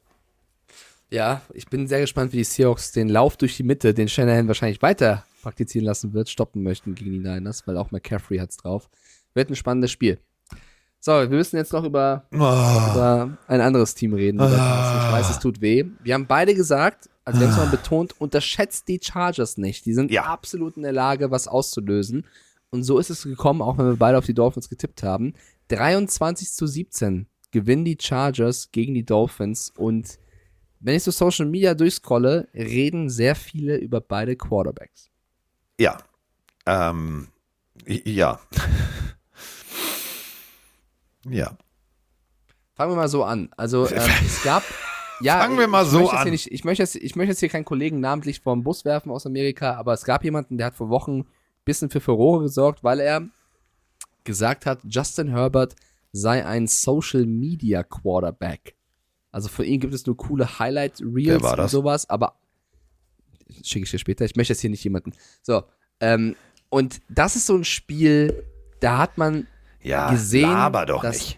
[1.11, 4.47] Ja, ich bin sehr gespannt, wie die Seahawks den Lauf durch die Mitte, den Shanahan
[4.47, 8.91] wahrscheinlich weiter praktizieren lassen wird, stoppen möchten gegen die Niners, weil auch McCaffrey hat's drauf.
[9.35, 10.19] Wird ein spannendes Spiel.
[11.01, 12.37] So, wir müssen jetzt noch über, Oh.
[12.37, 14.39] über ein anderes Team reden.
[14.39, 15.07] Carsten.
[15.07, 15.85] Ich weiß, es tut weh.
[16.03, 19.87] Wir haben beide gesagt, also wir haben es mal betont, unterschätzt die Chargers nicht.
[19.87, 22.27] Die sind absolut in der Lage, was auszulösen.
[22.71, 25.35] Und so ist es gekommen, auch wenn wir beide auf die Dolphins getippt haben.
[25.69, 30.19] 23 zu 17 gewinnen die Chargers gegen die Dolphins und
[30.81, 35.11] wenn ich so Social Media durchscrolle, reden sehr viele über beide Quarterbacks.
[35.81, 35.99] Ja.
[36.67, 37.29] Ähm,
[37.87, 38.39] ja.
[41.29, 41.57] ja.
[42.75, 43.49] Fangen wir mal so an.
[43.57, 44.63] Also ähm, es gab
[45.21, 46.23] ja, Fangen wir mal ich so an.
[46.23, 49.11] Hier nicht, ich, möchte jetzt, ich möchte jetzt hier keinen Kollegen namentlich vom Bus werfen
[49.11, 51.27] aus Amerika, aber es gab jemanden, der hat vor Wochen
[51.69, 53.29] bisschen für Furore gesorgt, weil er
[54.25, 55.77] gesagt hat, Justin Herbert
[56.13, 58.75] sei ein Social Media Quarterback.
[59.31, 62.35] Also für ihn gibt es nur coole Highlight Reels war und sowas, aber
[63.63, 64.25] schicke ich dir später.
[64.25, 65.13] Ich möchte jetzt hier nicht jemanden.
[65.43, 65.65] So,
[66.01, 66.35] ähm,
[66.71, 68.45] und das ist so ein Spiel,
[68.81, 69.47] da hat man
[69.83, 70.49] Ja, gesehen,
[71.03, 71.38] dass nicht.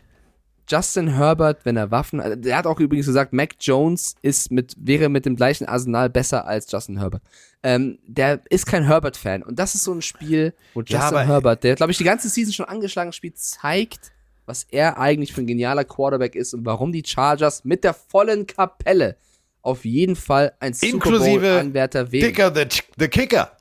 [0.71, 4.75] Justin Herbert, wenn er Waffen, also der hat auch übrigens gesagt, Mac Jones ist mit,
[4.79, 7.23] wäre mit dem gleichen Arsenal besser als Justin Herbert.
[7.63, 11.65] Ähm, der ist kein Herbert-Fan und das ist so ein Spiel, wo Justin Ja, Herbert,
[11.65, 14.13] der glaube ich die ganze Season schon angeschlagen spielt, zeigt,
[14.47, 18.47] was er eigentlich für ein genialer Quarterback ist und warum die Chargers mit der vollen
[18.47, 19.17] Kapelle
[19.63, 22.27] auf jeden Fall ein Super Inklusive Bowl-Anwärter wären.
[22.27, 23.57] Dicker the, the Kicker.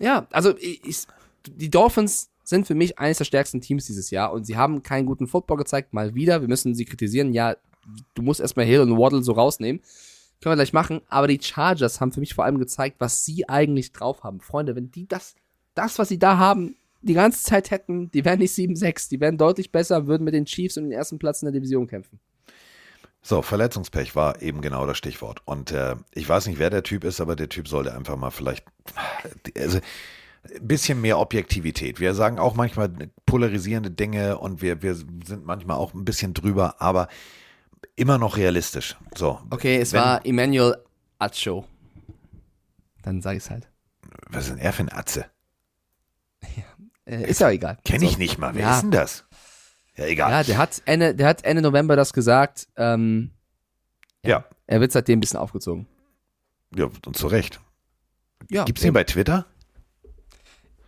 [0.00, 1.06] Ja, also ich,
[1.46, 5.06] die Dolphins sind für mich eines der stärksten Teams dieses Jahr und sie haben keinen
[5.06, 6.40] guten Football gezeigt, mal wieder.
[6.40, 7.32] Wir müssen sie kritisieren.
[7.32, 7.56] Ja,
[8.14, 9.80] du musst erstmal Hill und Waddle so rausnehmen.
[10.40, 11.00] Können wir gleich machen.
[11.08, 14.40] Aber die Chargers haben für mich vor allem gezeigt, was sie eigentlich drauf haben.
[14.40, 15.36] Freunde, wenn die das,
[15.74, 19.38] das, was sie da haben, die ganze Zeit hätten, die wären nicht 7-6, die wären
[19.38, 22.20] deutlich besser, würden mit den Chiefs um den ersten Platz in der Division kämpfen.
[23.24, 25.42] So, Verletzungspech war eben genau das Stichwort.
[25.44, 28.30] Und äh, ich weiß nicht, wer der Typ ist, aber der Typ sollte einfach mal
[28.30, 28.64] vielleicht
[29.56, 29.82] also, ein
[30.60, 32.00] bisschen mehr Objektivität.
[32.00, 32.90] Wir sagen auch manchmal
[33.26, 37.08] polarisierende Dinge und wir, wir sind manchmal auch ein bisschen drüber, aber
[37.96, 38.96] immer noch realistisch.
[39.14, 39.40] So.
[39.50, 40.76] Okay, es wenn- war Emmanuel
[41.18, 41.64] Acho.
[43.02, 43.68] Dann sag ich's halt.
[44.30, 45.26] Was ist denn er für ein Atze?
[47.04, 47.78] Äh, ist ja egal.
[47.84, 48.18] Kenn ich So.
[48.18, 48.54] nicht mal.
[48.54, 48.74] Wer Ja.
[48.76, 49.24] ist denn das?
[49.96, 50.30] Ja, egal.
[50.30, 52.68] Ja, der hat Ende, der hat Ende November das gesagt.
[52.76, 53.32] Ähm,
[54.24, 54.44] Ja.
[54.68, 55.88] Er wird seitdem ein bisschen aufgezogen.
[56.76, 57.60] Ja, und zu Recht.
[58.50, 59.46] Ja, Gibt's den bei Twitter?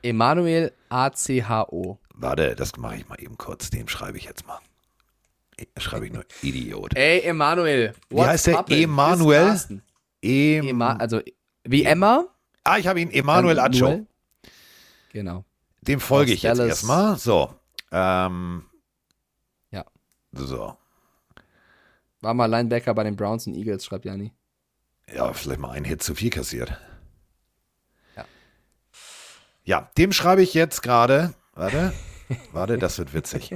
[0.04, 1.98] Emanuel ACHO.
[2.14, 3.70] Warte, das mache ich mal eben kurz.
[3.70, 4.60] Dem schreibe ich jetzt mal.
[5.78, 6.94] Schreibe ich nur Idiot.
[6.96, 7.94] Ey, Emanuel.
[8.10, 8.64] Wie heißt der?
[8.68, 9.58] Emanuel?
[10.22, 11.20] Em Ema also
[11.64, 12.26] wie Emma?
[12.64, 13.10] ah, ich habe ihn.
[13.10, 14.06] Emanuel Acho.
[15.12, 15.44] Genau.
[15.82, 17.16] Dem folge Aus ich jetzt erstmal.
[17.16, 17.54] So.
[17.90, 18.64] Ähm,
[19.70, 19.84] Ja.
[20.32, 20.76] So.
[22.20, 24.32] War mal Linebacker bei den Browns und Eagles, schreibt Jani.
[25.14, 26.76] Ja, vielleicht mal einen Hit zu viel kassiert.
[29.64, 29.80] Ja.
[29.80, 31.34] Ja, dem schreibe ich jetzt gerade.
[31.54, 31.92] Warte.
[32.52, 33.54] Warte, das wird witzig.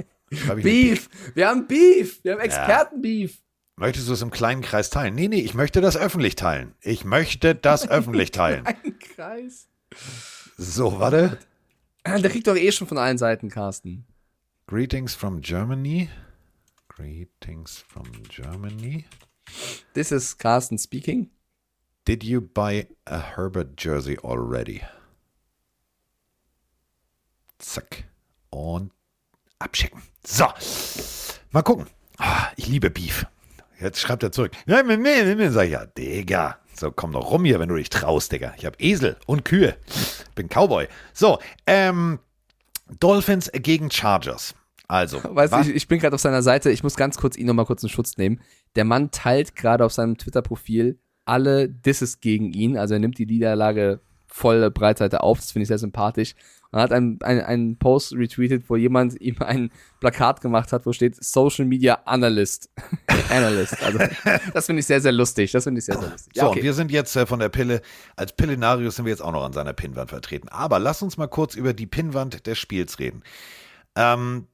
[0.49, 1.09] Eine Beef!
[1.33, 2.23] Wir haben Beef!
[2.23, 3.41] Wir haben Experten-Beef!
[3.75, 5.15] Möchtest du es im kleinen Kreis teilen?
[5.15, 6.75] Nee, nee, ich möchte das öffentlich teilen.
[6.81, 8.65] Ich möchte das öffentlich teilen.
[8.65, 9.69] Ein Kreis.
[10.57, 11.37] So, warte.
[12.05, 14.05] Der kriegt doch eh schon von allen Seiten, Carsten.
[14.67, 16.09] Greetings from Germany.
[16.89, 19.05] Greetings from Germany.
[19.93, 21.29] This is Carsten speaking.
[22.05, 24.81] Did you buy a Herbert jersey already?
[27.59, 28.05] Zack.
[28.49, 28.91] Und
[29.59, 30.01] abschicken.
[30.25, 30.45] So.
[31.51, 31.85] Mal gucken.
[32.17, 33.25] Ah, Ich liebe Beef.
[33.79, 34.51] Jetzt schreibt er zurück.
[34.65, 35.49] Ja, nee, nee, nee.
[35.49, 36.57] Sag ich, ja, Digga.
[36.73, 38.53] So, komm doch rum hier, wenn du dich traust, Digga.
[38.57, 39.75] Ich hab Esel und Kühe.
[40.35, 40.87] Bin Cowboy.
[41.13, 42.19] So, ähm,
[42.99, 44.55] Dolphins gegen Chargers.
[44.87, 46.71] Also, Weißt du, ich, ich bin gerade auf seiner Seite.
[46.71, 48.41] Ich muss ganz kurz ihn nochmal kurz in Schutz nehmen.
[48.75, 52.77] Der Mann teilt gerade auf seinem Twitter-Profil alle Disses gegen ihn.
[52.77, 55.39] Also er nimmt die Niederlage volle Breitseite auf.
[55.39, 56.33] Das finde ich sehr sympathisch.
[56.71, 60.93] Er hat einen, einen, einen Post retweetet, wo jemand ihm ein Plakat gemacht hat, wo
[60.93, 62.69] steht Social Media Analyst.
[63.29, 63.81] Analyst.
[63.81, 63.99] Also
[64.53, 65.51] das finde ich sehr, sehr lustig.
[65.51, 66.33] Das finde ich sehr, sehr lustig.
[66.35, 67.81] So, und wir sind jetzt äh, von der Pille,
[68.15, 70.47] als Pillenarius sind wir jetzt auch noch an seiner Pinnwand vertreten.
[70.49, 73.23] Aber lass uns mal kurz über die Pinnwand des Spiels reden.
[73.95, 74.47] Ähm,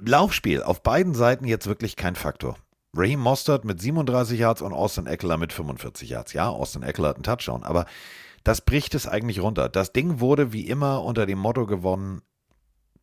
[0.00, 2.56] Laufspiel auf beiden Seiten jetzt wirklich kein Faktor.
[2.94, 6.32] Raheem Mostert mit 37 Yards und Austin Eckler mit 45 Yards.
[6.32, 7.86] Ja, Austin Eckler hat einen Touchdown, aber
[8.44, 9.68] das bricht es eigentlich runter.
[9.68, 12.22] Das Ding wurde wie immer unter dem Motto gewonnen,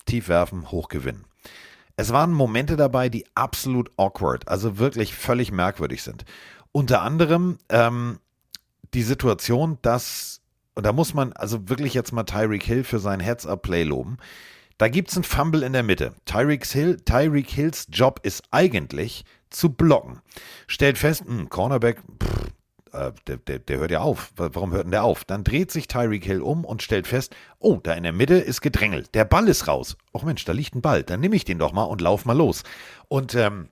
[0.05, 1.25] tief werfen, hoch gewinnen.
[1.95, 6.25] Es waren Momente dabei, die absolut awkward, also wirklich völlig merkwürdig sind.
[6.71, 8.19] Unter anderem ähm,
[8.93, 10.41] die Situation, dass,
[10.75, 14.17] und da muss man also wirklich jetzt mal Tyreek Hill für sein Heads-Up-Play loben.
[14.77, 16.13] Da gibt es einen Fumble in der Mitte.
[16.25, 20.21] Tyreek, Hill, Hills Job ist eigentlich zu blocken.
[20.67, 22.51] Stellt fest, hm, Cornerback, pff,
[22.97, 24.31] äh, der, der, der hört ja auf.
[24.35, 25.23] Wa- Warum hört denn der auf?
[25.25, 28.61] Dann dreht sich Tyreek Hill um und stellt fest, oh, da in der Mitte ist
[28.61, 29.13] gedrängelt.
[29.15, 29.97] Der Ball ist raus.
[30.13, 31.03] Och Mensch, da liegt ein Ball.
[31.03, 32.63] Dann nehme ich den doch mal und lauf mal los.
[33.07, 33.69] Und ähm,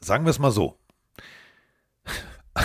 [0.00, 0.76] sagen wir es mal so.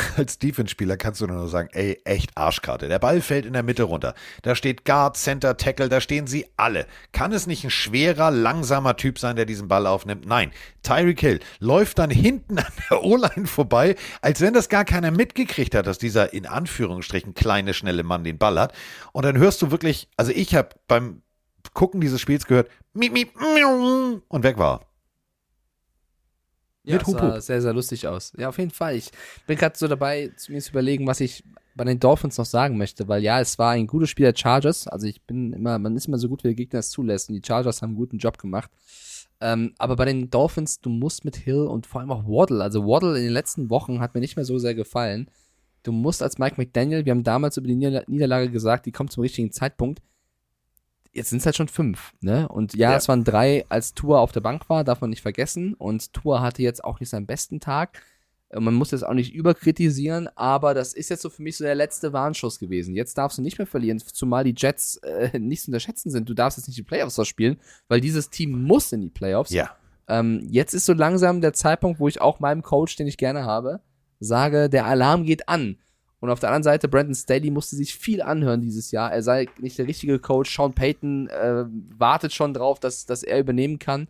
[0.18, 2.88] Als Defense-Spieler kannst du nur sagen, ey, echt Arschkarte.
[2.88, 4.14] Der Ball fällt in der Mitte runter.
[4.42, 6.88] Da steht Guard, Center, Tackle, da stehen sie alle.
[7.12, 10.26] Kann es nicht ein schwerer, langsamer Typ sein, der diesen Ball aufnimmt?
[10.26, 10.52] Nein.
[10.84, 15.76] Tyreek Hill läuft dann hinten an der O-Line vorbei, als wenn das gar keiner mitgekriegt
[15.76, 18.74] hat, dass dieser in Anführungsstrichen kleine, schnelle Mann den Ball hat.
[19.12, 21.22] Und dann hörst du wirklich, also ich habe beim
[21.74, 24.82] Gucken dieses Spiels gehört, miep, miep, und weg war.
[26.86, 28.34] Ja, Mit das Hup, sah sehr, sehr lustig aus.
[28.38, 28.96] Ja, auf jeden Fall.
[28.96, 29.12] Ich
[29.48, 31.44] bin gerade so dabei, zu mir zu überlegen, was ich
[31.76, 34.88] bei den Dolphins noch sagen möchte, weil ja, es war ein gutes Spiel der Chargers.
[34.88, 37.30] Also ich bin immer, man ist immer so gut, wie der Gegner es zulässt.
[37.30, 38.72] Und die Chargers haben einen guten Job gemacht.
[39.42, 42.86] Ähm, aber bei den Dolphins, du musst mit Hill und vor allem auch Waddle, also
[42.88, 45.30] Waddle in den letzten Wochen hat mir nicht mehr so sehr gefallen.
[45.84, 49.12] Du musst als Mike McDaniel, wir haben damals über die Nieder Niederlage gesagt, die kommt
[49.12, 50.02] zum richtigen Zeitpunkt.
[51.16, 52.48] Jetzt sind es halt schon fünf, ne?
[52.50, 52.98] Und ja, Ja.
[52.98, 55.74] es waren drei, als Tour auf der Bank war, darf man nicht vergessen.
[55.74, 58.02] Und Tour hatte jetzt auch nicht seinen besten Tag.
[58.50, 61.64] Äh, Man muss jetzt auch nicht überkritisieren, aber das ist jetzt so für mich so
[61.64, 62.96] der letzte Warnschuss gewesen.
[62.96, 66.28] Jetzt darfst du nicht mehr verlieren, zumal die Jets äh, nicht zu unterschätzen sind.
[66.30, 69.52] Du darfst jetzt nicht die Playoffs spielen, weil dieses Team muss in die Playoffs.
[69.52, 69.72] Ja.
[70.08, 73.46] Ähm, jetzt ist so langsam der Zeitpunkt, wo ich auch meinem Coach, den ich gerne
[73.46, 73.80] habe,
[74.20, 75.78] sage, der Alarm geht an.
[76.26, 79.12] Und auf der anderen Seite, Brandon Staley musste sich viel anhören dieses Jahr.
[79.12, 80.56] Er sei nicht der richtige Coach.
[80.56, 81.66] Sean Payton äh,
[81.98, 84.08] wartet schon drauf, dass, dass er übernehmen kann.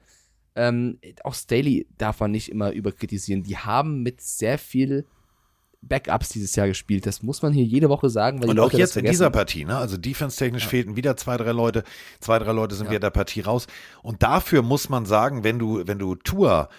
[0.55, 3.43] Ähm, auch Staley darf man nicht immer überkritisieren.
[3.43, 5.05] Die haben mit sehr viel
[5.81, 7.05] Backups dieses Jahr gespielt.
[7.05, 8.41] Das muss man hier jede Woche sagen.
[8.41, 9.77] Und auch Leute jetzt in dieser Partie, ne?
[9.77, 11.83] Also defense-technisch fehlten wieder zwei, drei Leute.
[12.21, 13.67] Zwei, drei Leute sind wieder der Partie raus.
[14.01, 16.69] Und dafür muss man sagen, wenn du, wenn du Tour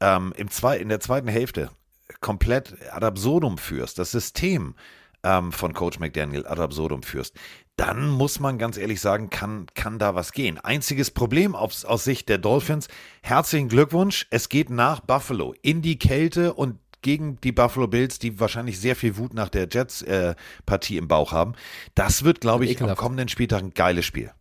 [0.00, 1.70] ähm, im zwei, in der zweiten Hälfte
[2.20, 4.74] komplett ad absurdum führst, das System
[5.22, 7.34] ähm, von Coach McDaniel ad absurdum führst,
[7.76, 10.58] dann muss man ganz ehrlich sagen, kann, kann da was gehen.
[10.58, 12.88] Einziges Problem aus, aus Sicht der Dolphins,
[13.22, 18.40] herzlichen Glückwunsch, es geht nach Buffalo in die Kälte und gegen die Buffalo Bills, die
[18.40, 21.54] wahrscheinlich sehr viel Wut nach der Jets-Partie im Bauch haben.
[21.94, 22.98] Das wird, glaube ich, am ekelhaft.
[23.00, 24.32] kommenden Spieltag ein geiles Spiel.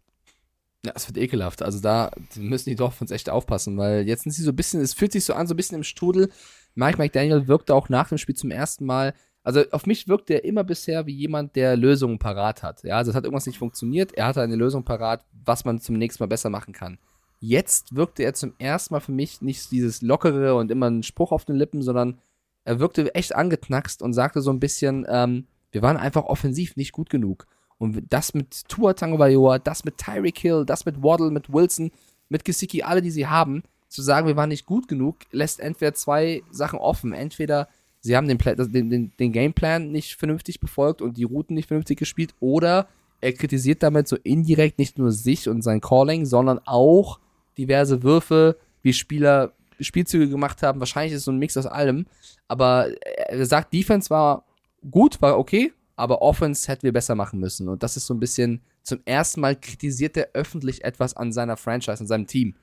[0.83, 1.61] Ja, es wird ekelhaft.
[1.61, 4.93] Also da müssen die Dolphins echt aufpassen, weil jetzt sind sie so ein bisschen, es
[4.93, 6.31] fühlt sich so an, so ein bisschen im Strudel.
[6.75, 10.43] Mike McDaniel wirkte auch nach dem Spiel zum ersten Mal, Also auf mich wirkt er
[10.43, 12.83] immer bisher wie jemand, der Lösungen parat hat.
[12.83, 15.97] Ja, also es hat irgendwas nicht funktioniert, er hatte eine Lösung parat, was man zum
[15.97, 16.97] nächsten Mal besser machen kann.
[17.39, 21.31] Jetzt wirkte er zum ersten Mal für mich nicht dieses lockere und immer ein Spruch
[21.31, 22.19] auf den Lippen, sondern
[22.63, 26.91] er wirkte echt angeknackst und sagte so ein bisschen, ähm, wir waren einfach offensiv nicht
[26.91, 27.45] gut genug.
[27.77, 31.91] Und das mit Tua Tagovailoa, das mit Tyreek Hill, das mit Waddle, mit Wilson,
[32.29, 35.93] mit Gesicki, alle, die sie haben, zu sagen, wir waren nicht gut genug, lässt entweder
[35.93, 37.13] zwei Sachen offen.
[37.13, 37.67] Entweder
[38.01, 41.67] sie haben den, Pla- den, den, den Gameplan nicht vernünftig befolgt und die Routen nicht
[41.67, 42.87] vernünftig gespielt, oder
[43.21, 47.19] er kritisiert damit so indirekt nicht nur sich und sein Calling, sondern auch
[47.57, 50.79] diverse Würfe, wie Spieler Spielzüge gemacht haben.
[50.79, 52.05] Wahrscheinlich ist es so ein Mix aus allem.
[52.47, 54.45] Aber er sagt, Defense war
[54.89, 57.67] gut, war okay, aber Offense hätten wir besser machen müssen.
[57.67, 61.57] Und das ist so ein bisschen, zum ersten Mal kritisiert er öffentlich etwas an seiner
[61.57, 62.55] Franchise, an seinem Team.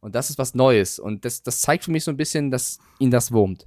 [0.00, 0.98] Und das ist was Neues.
[0.98, 3.66] Und das, das zeigt für mich so ein bisschen, dass ihn das wurmt.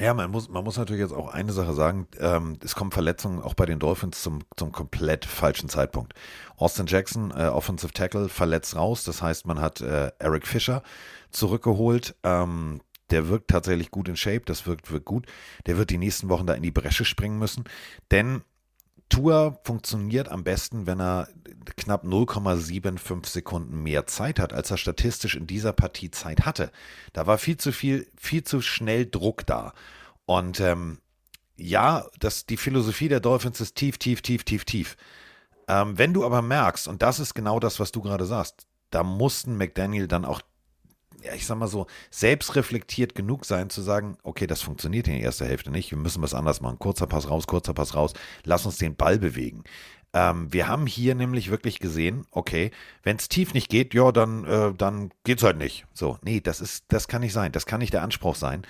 [0.00, 2.06] Ja, man muss, man muss natürlich jetzt auch eine Sache sagen.
[2.20, 6.14] Ähm, es kommen Verletzungen auch bei den Dolphins zum, zum komplett falschen Zeitpunkt.
[6.56, 9.02] Austin Jackson, äh, Offensive Tackle, verletzt raus.
[9.04, 10.82] Das heißt, man hat äh, Eric Fischer
[11.30, 12.14] zurückgeholt.
[12.22, 12.80] Ähm,
[13.10, 14.42] der wirkt tatsächlich gut in Shape.
[14.44, 15.26] Das wirkt, wirkt gut.
[15.66, 17.64] Der wird die nächsten Wochen da in die Bresche springen müssen.
[18.10, 18.42] Denn
[19.08, 21.28] Tour funktioniert am besten, wenn er
[21.76, 26.70] knapp 0,75 Sekunden mehr Zeit hat, als er statistisch in dieser Partie Zeit hatte.
[27.12, 29.72] Da war viel zu viel, viel zu schnell Druck da.
[30.26, 30.98] Und ähm,
[31.56, 34.96] ja, das, die Philosophie der Dolphins ist tief, tief, tief, tief, tief.
[35.66, 39.02] Ähm, wenn du aber merkst, und das ist genau das, was du gerade sagst, da
[39.02, 40.40] mussten McDaniel dann auch
[41.24, 45.22] ja, ich sag mal so, selbstreflektiert genug sein, zu sagen, okay, das funktioniert in der
[45.22, 46.78] ersten Hälfte nicht, wir müssen was anders machen.
[46.78, 48.12] Kurzer Pass raus, kurzer Pass raus,
[48.44, 49.64] lass uns den Ball bewegen.
[50.14, 52.70] Ähm, wir haben hier nämlich wirklich gesehen, okay,
[53.02, 55.86] wenn es tief nicht geht, ja, dann, äh, dann geht's halt nicht.
[55.92, 58.62] So, nee, das ist, das kann nicht sein, das kann nicht der Anspruch sein.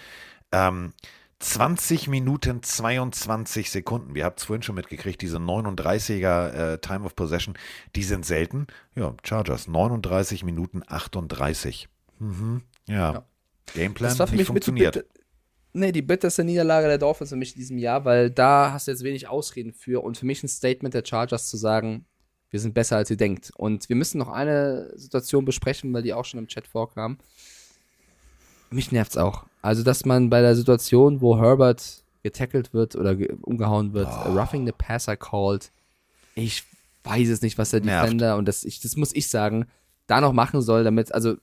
[0.53, 0.93] Ähm,
[1.41, 4.15] 20 Minuten 22 Sekunden.
[4.15, 7.57] Wir haben es vorhin schon mitgekriegt, diese 39er äh, Time of Possession,
[7.95, 8.67] die sind selten.
[8.97, 11.89] Ja, Chargers, 39 Minuten 38.
[12.19, 12.63] Mhm.
[12.87, 13.13] Ja.
[13.13, 13.25] Ja.
[13.75, 14.95] Gameplan Das war für mich mit funktioniert.
[14.95, 15.07] bitte,
[15.75, 18.93] nee, die bitterste Niederlage der Dolphins für mich in diesem Jahr, weil da hast du
[18.93, 22.07] jetzt wenig Ausreden für und für mich ein Statement der Chargers zu sagen,
[22.51, 23.51] wir sind besser als ihr denkt.
[23.57, 27.19] Und wir müssen noch eine Situation besprechen, weil die auch schon im Chat vorkam.
[28.71, 29.45] Mich nervt's auch.
[29.63, 34.33] Also, dass man bei der Situation, wo Herbert getackelt wird oder ge umgehauen wird, Oh.
[34.33, 35.71] roughing the passer called,
[36.35, 36.65] ich
[37.05, 38.05] weiß es nicht, was der Nervt.
[38.07, 39.67] Defender, und das, ich, das muss ich sagen,
[40.07, 41.37] da noch machen soll, damit, also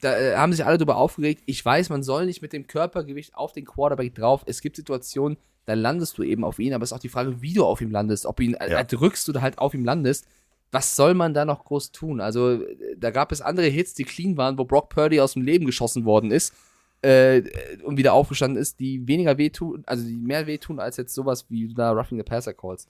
[0.00, 1.42] da äh, haben sich alle drüber aufgeregt.
[1.46, 4.42] Ich weiß, man soll nicht mit dem Körpergewicht auf den Quarterback drauf.
[4.46, 7.42] Es gibt Situationen, da landest du eben auf ihn, aber es ist auch die Frage,
[7.42, 8.26] wie du auf ihm landest.
[8.26, 8.84] Ob du ihn äh, Ja.
[8.84, 10.26] drückst oder halt auf ihm landest.
[10.72, 12.20] Was soll man da noch groß tun?
[12.20, 15.42] Also, äh, da gab es andere Hits, die clean waren, wo Brock Purdy aus dem
[15.42, 16.54] Leben geschossen worden ist
[17.02, 17.42] äh,
[17.84, 21.72] und wieder aufgestanden ist, die weniger wehtun, also die mehr wehtun als jetzt sowas wie
[21.74, 22.88] da Roughing the Passer Calls.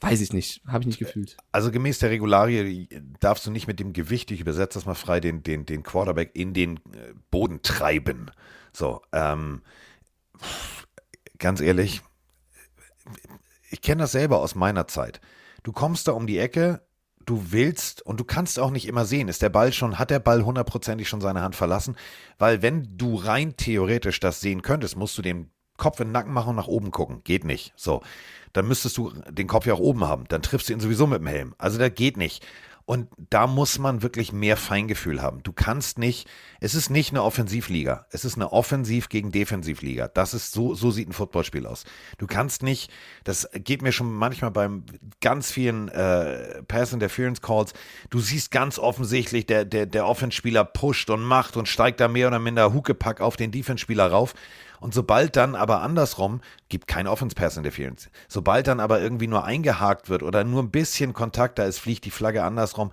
[0.00, 1.36] Weiß ich nicht, habe ich nicht gefühlt.
[1.52, 2.88] Also gemäß der Regularie
[3.20, 6.32] darfst du nicht mit dem Gewicht, ich übersetze das mal frei, den, den, den Quarterback
[6.34, 8.30] in den äh, Boden treiben.
[8.72, 9.62] So, ähm,
[11.38, 12.02] ganz ehrlich,
[13.70, 15.20] ich kenne das selber aus meiner Zeit.
[15.62, 16.82] Du kommst da um die Ecke,
[17.24, 20.20] du willst und du kannst auch nicht immer sehen, ist der Ball schon, hat der
[20.20, 21.96] Ball hundertprozentig schon seine Hand verlassen?
[22.38, 26.32] Weil wenn du rein theoretisch das sehen könntest, musst du den Kopf in den Nacken
[26.32, 27.22] machen und nach oben gucken.
[27.24, 27.72] Geht nicht.
[27.76, 28.02] So.
[28.52, 30.24] Dann müsstest du den Kopf ja auch oben haben.
[30.28, 31.54] Dann triffst du ihn sowieso mit dem Helm.
[31.58, 32.44] Also das geht nicht.
[32.86, 35.42] Und da muss man wirklich mehr Feingefühl haben.
[35.42, 36.28] Du kannst nicht,
[36.60, 38.06] es ist nicht eine Offensivliga.
[38.10, 40.06] Es ist eine Offensiv gegen Defensivliga.
[40.06, 41.82] Das ist so, so sieht ein Footballspiel aus.
[42.18, 42.92] Du kannst nicht,
[43.24, 44.84] das geht mir schon manchmal beim
[45.20, 47.72] ganz vielen äh, Pass Interference Calls.
[48.08, 52.28] Du siehst ganz offensichtlich, der, der, der Offenspieler pusht und macht und steigt da mehr
[52.28, 54.34] oder minder Huckepack auf den Defense-Spieler rauf.
[54.80, 58.10] Und sobald dann aber andersrum, gibt kein Offense-Pass-Interference.
[58.28, 62.04] Sobald dann aber irgendwie nur eingehakt wird oder nur ein bisschen Kontakt da ist, fliegt
[62.04, 62.92] die Flagge andersrum.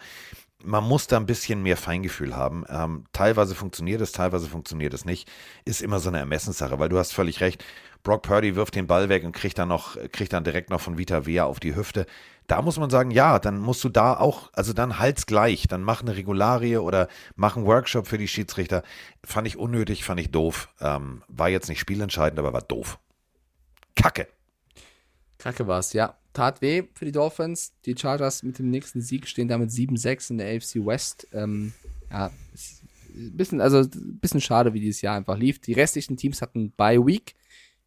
[0.63, 2.63] Man muss da ein bisschen mehr Feingefühl haben.
[2.69, 5.29] Ähm, teilweise funktioniert es, teilweise funktioniert es nicht.
[5.65, 7.63] Ist immer so eine Ermessenssache, weil du hast völlig recht.
[8.03, 10.97] Brock Purdy wirft den Ball weg und kriegt dann noch, kriegt dann direkt noch von
[10.97, 12.05] Vita Vea auf die Hüfte.
[12.47, 15.81] Da muss man sagen, ja, dann musst du da auch, also dann halt's gleich, dann
[15.81, 18.83] mach eine Regularie oder mach einen Workshop für die Schiedsrichter.
[19.23, 20.69] Fand ich unnötig, fand ich doof.
[20.81, 22.99] Ähm, war jetzt nicht spielentscheidend, aber war doof.
[23.95, 24.27] Kacke.
[25.37, 26.15] Kacke war's, ja.
[26.33, 27.73] Tat weh für die Dolphins.
[27.85, 31.27] Die Chargers mit dem nächsten Sieg stehen damit 7-6 in der AFC West.
[31.31, 31.73] Ähm,
[32.09, 32.31] ja,
[33.13, 35.59] bisschen, also bisschen schade, wie dieses Jahr einfach lief.
[35.59, 37.35] Die restlichen Teams hatten Bye Week.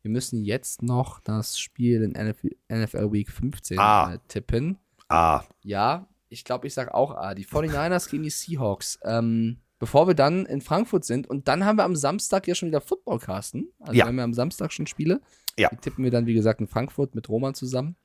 [0.07, 4.17] Wir müssen jetzt noch das Spiel in NFL, Week 15 Ah.
[4.29, 4.79] tippen.
[5.09, 7.35] Ah, Ja, ich glaube, ich sage auch A.
[7.35, 9.01] Die 49ers gegen die Seahawks.
[9.03, 12.69] Ähm, bevor wir dann in Frankfurt sind und dann haben wir am Samstag ja schon
[12.69, 13.73] wieder Football casten.
[13.81, 14.05] Also Ja.
[14.05, 15.21] wir haben ja am Samstag schon Spiele.
[15.59, 15.71] Ja.
[15.71, 17.97] Die tippen wir dann, wie gesagt, in Frankfurt mit Roman zusammen.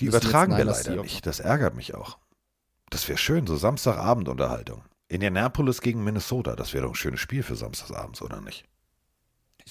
[0.00, 1.26] Die Müssen übertragen wir leider Seahawks nicht.
[1.26, 2.18] Das ärgert mich auch.
[2.90, 4.82] Das wäre schön, so Samstagabendunterhaltung.
[5.06, 8.64] Indianapolis gegen Minnesota, das wäre doch ein schönes Spiel für Samstagsabends, oder nicht?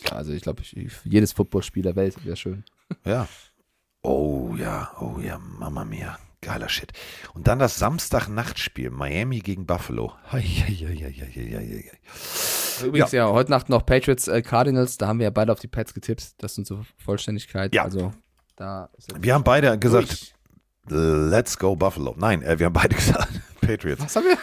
[0.05, 0.63] Ja, also ich glaube,
[1.03, 2.63] jedes Footballspiel der Welt wäre schön.
[3.05, 3.27] Ja.
[4.01, 6.17] Oh ja, oh ja, Mama mia.
[6.41, 6.91] Geiler Shit.
[7.33, 10.13] Und dann das Samstag-Nachtspiel, Miami gegen Buffalo.
[12.83, 13.31] Übrigens, ja.
[13.31, 16.43] heute Nacht noch Patriots äh, Cardinals, da haben wir ja beide auf die Pets getippt.
[16.43, 17.73] Das sind zur Vollständigkeit.
[17.73, 17.83] Ja.
[17.83, 18.11] Also
[18.57, 18.89] da
[19.19, 20.35] Wir haben beide gesagt,
[20.89, 21.31] durch.
[21.31, 22.13] let's go Buffalo.
[22.17, 23.29] Nein, äh, wir haben beide gesagt,
[23.61, 24.03] Patriots.
[24.03, 24.37] Was haben wir?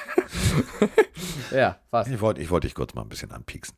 [1.59, 2.11] ja, fast.
[2.11, 3.75] Ich wollte ich wollte dich kurz mal ein bisschen anpieksen.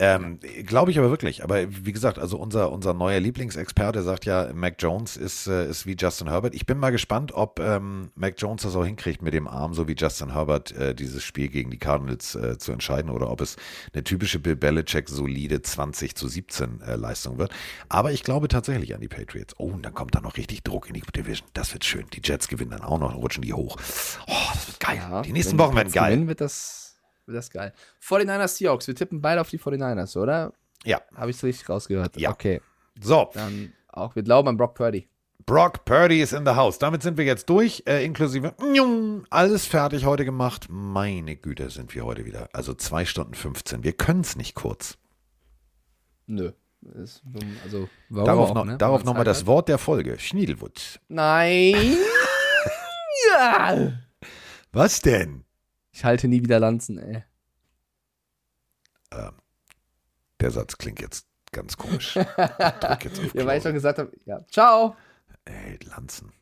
[0.00, 1.44] Ähm, Glaube ich aber wirklich.
[1.44, 5.86] Aber wie gesagt, also unser, unser neuer Lieblingsexperte sagt ja, Mac Jones ist, äh, ist
[5.86, 6.54] wie Justin Herbert.
[6.54, 9.86] Ich bin mal gespannt, ob ähm, Mac Jones das auch hinkriegt, mit dem Arm, so
[9.86, 13.56] wie Justin Herbert, äh, dieses Spiel gegen die Cardinals äh, zu entscheiden oder ob es
[13.92, 17.52] eine typische Bill Belichick solide 20 zu 17 äh, Leistung wird.
[17.88, 19.54] Aber ich glaube tatsächlich an die Patriots.
[19.58, 21.46] Oh, und dann kommt da noch richtig Druck in die Division.
[21.54, 22.06] Das wird schön.
[22.12, 23.76] Die Jets gewinnen dann auch noch, rutschen die hoch.
[24.26, 24.96] Oh, das wird geil.
[24.96, 26.10] Ja, die nächsten Wochen werden geil.
[26.10, 26.83] Gewinnen, wird das,
[27.26, 27.72] das geil.
[28.02, 30.52] 49ers Seahawks, wir tippen beide auf die 49ers, oder?
[30.84, 31.00] Ja.
[31.14, 32.16] Habe ich es richtig rausgehört?
[32.16, 32.30] Ja.
[32.30, 32.60] Okay.
[33.00, 33.30] So.
[33.34, 35.08] Dann auch, wir glauben an Brock Purdy.
[35.46, 36.78] Brock Purdy ist in the house.
[36.78, 38.54] Damit sind wir jetzt durch, äh, inklusive
[39.30, 40.66] alles fertig heute gemacht.
[40.70, 42.48] Meine Güte, sind wir heute wieder.
[42.52, 43.84] Also 2 Stunden 15.
[43.84, 44.96] Wir können es nicht kurz.
[46.26, 46.52] Nö.
[46.80, 47.22] Das,
[47.64, 48.76] also, warum darauf auch, noch, ne?
[48.76, 49.46] darauf nochmal das.
[49.46, 50.18] Wort der Folge.
[50.18, 50.98] Schniedelwutz.
[51.08, 51.74] Nein.
[53.34, 53.92] ja.
[54.72, 55.44] Was denn?
[55.94, 57.22] Ich halte nie wieder Lanzen, ey.
[59.12, 59.32] Ähm,
[60.40, 62.16] der Satz klingt jetzt ganz komisch.
[62.16, 64.96] Ich drück jetzt auf ja, weil ich schon gesagt habe, ja, ciao.
[65.44, 66.32] Ey, Lanzen.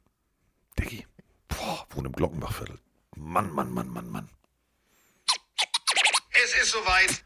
[0.78, 1.06] Diggi.
[1.48, 2.78] Boah, wohnt im Glockenbachviertel.
[3.14, 4.30] Mann, Mann, Mann, Mann, Mann.
[6.42, 7.22] Es ist soweit.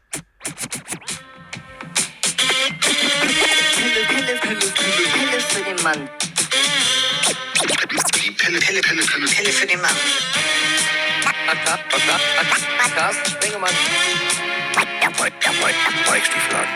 [3.77, 6.09] Pille, Pille, Pille, Pille, Pille für den Mann.
[8.15, 9.95] Die Pille, Pille, Pille, Pille, Pille für den Mann.
[12.95, 13.69] Carsten Stengemann.
[16.07, 16.67] Weichstiefel an.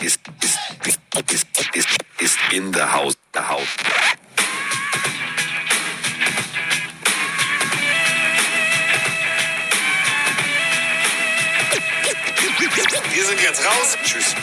[0.00, 3.68] Ist, ist, ist, ist, ist, ist in the house, the house.
[13.42, 13.98] jetzt raus.
[14.04, 14.34] Tschüss.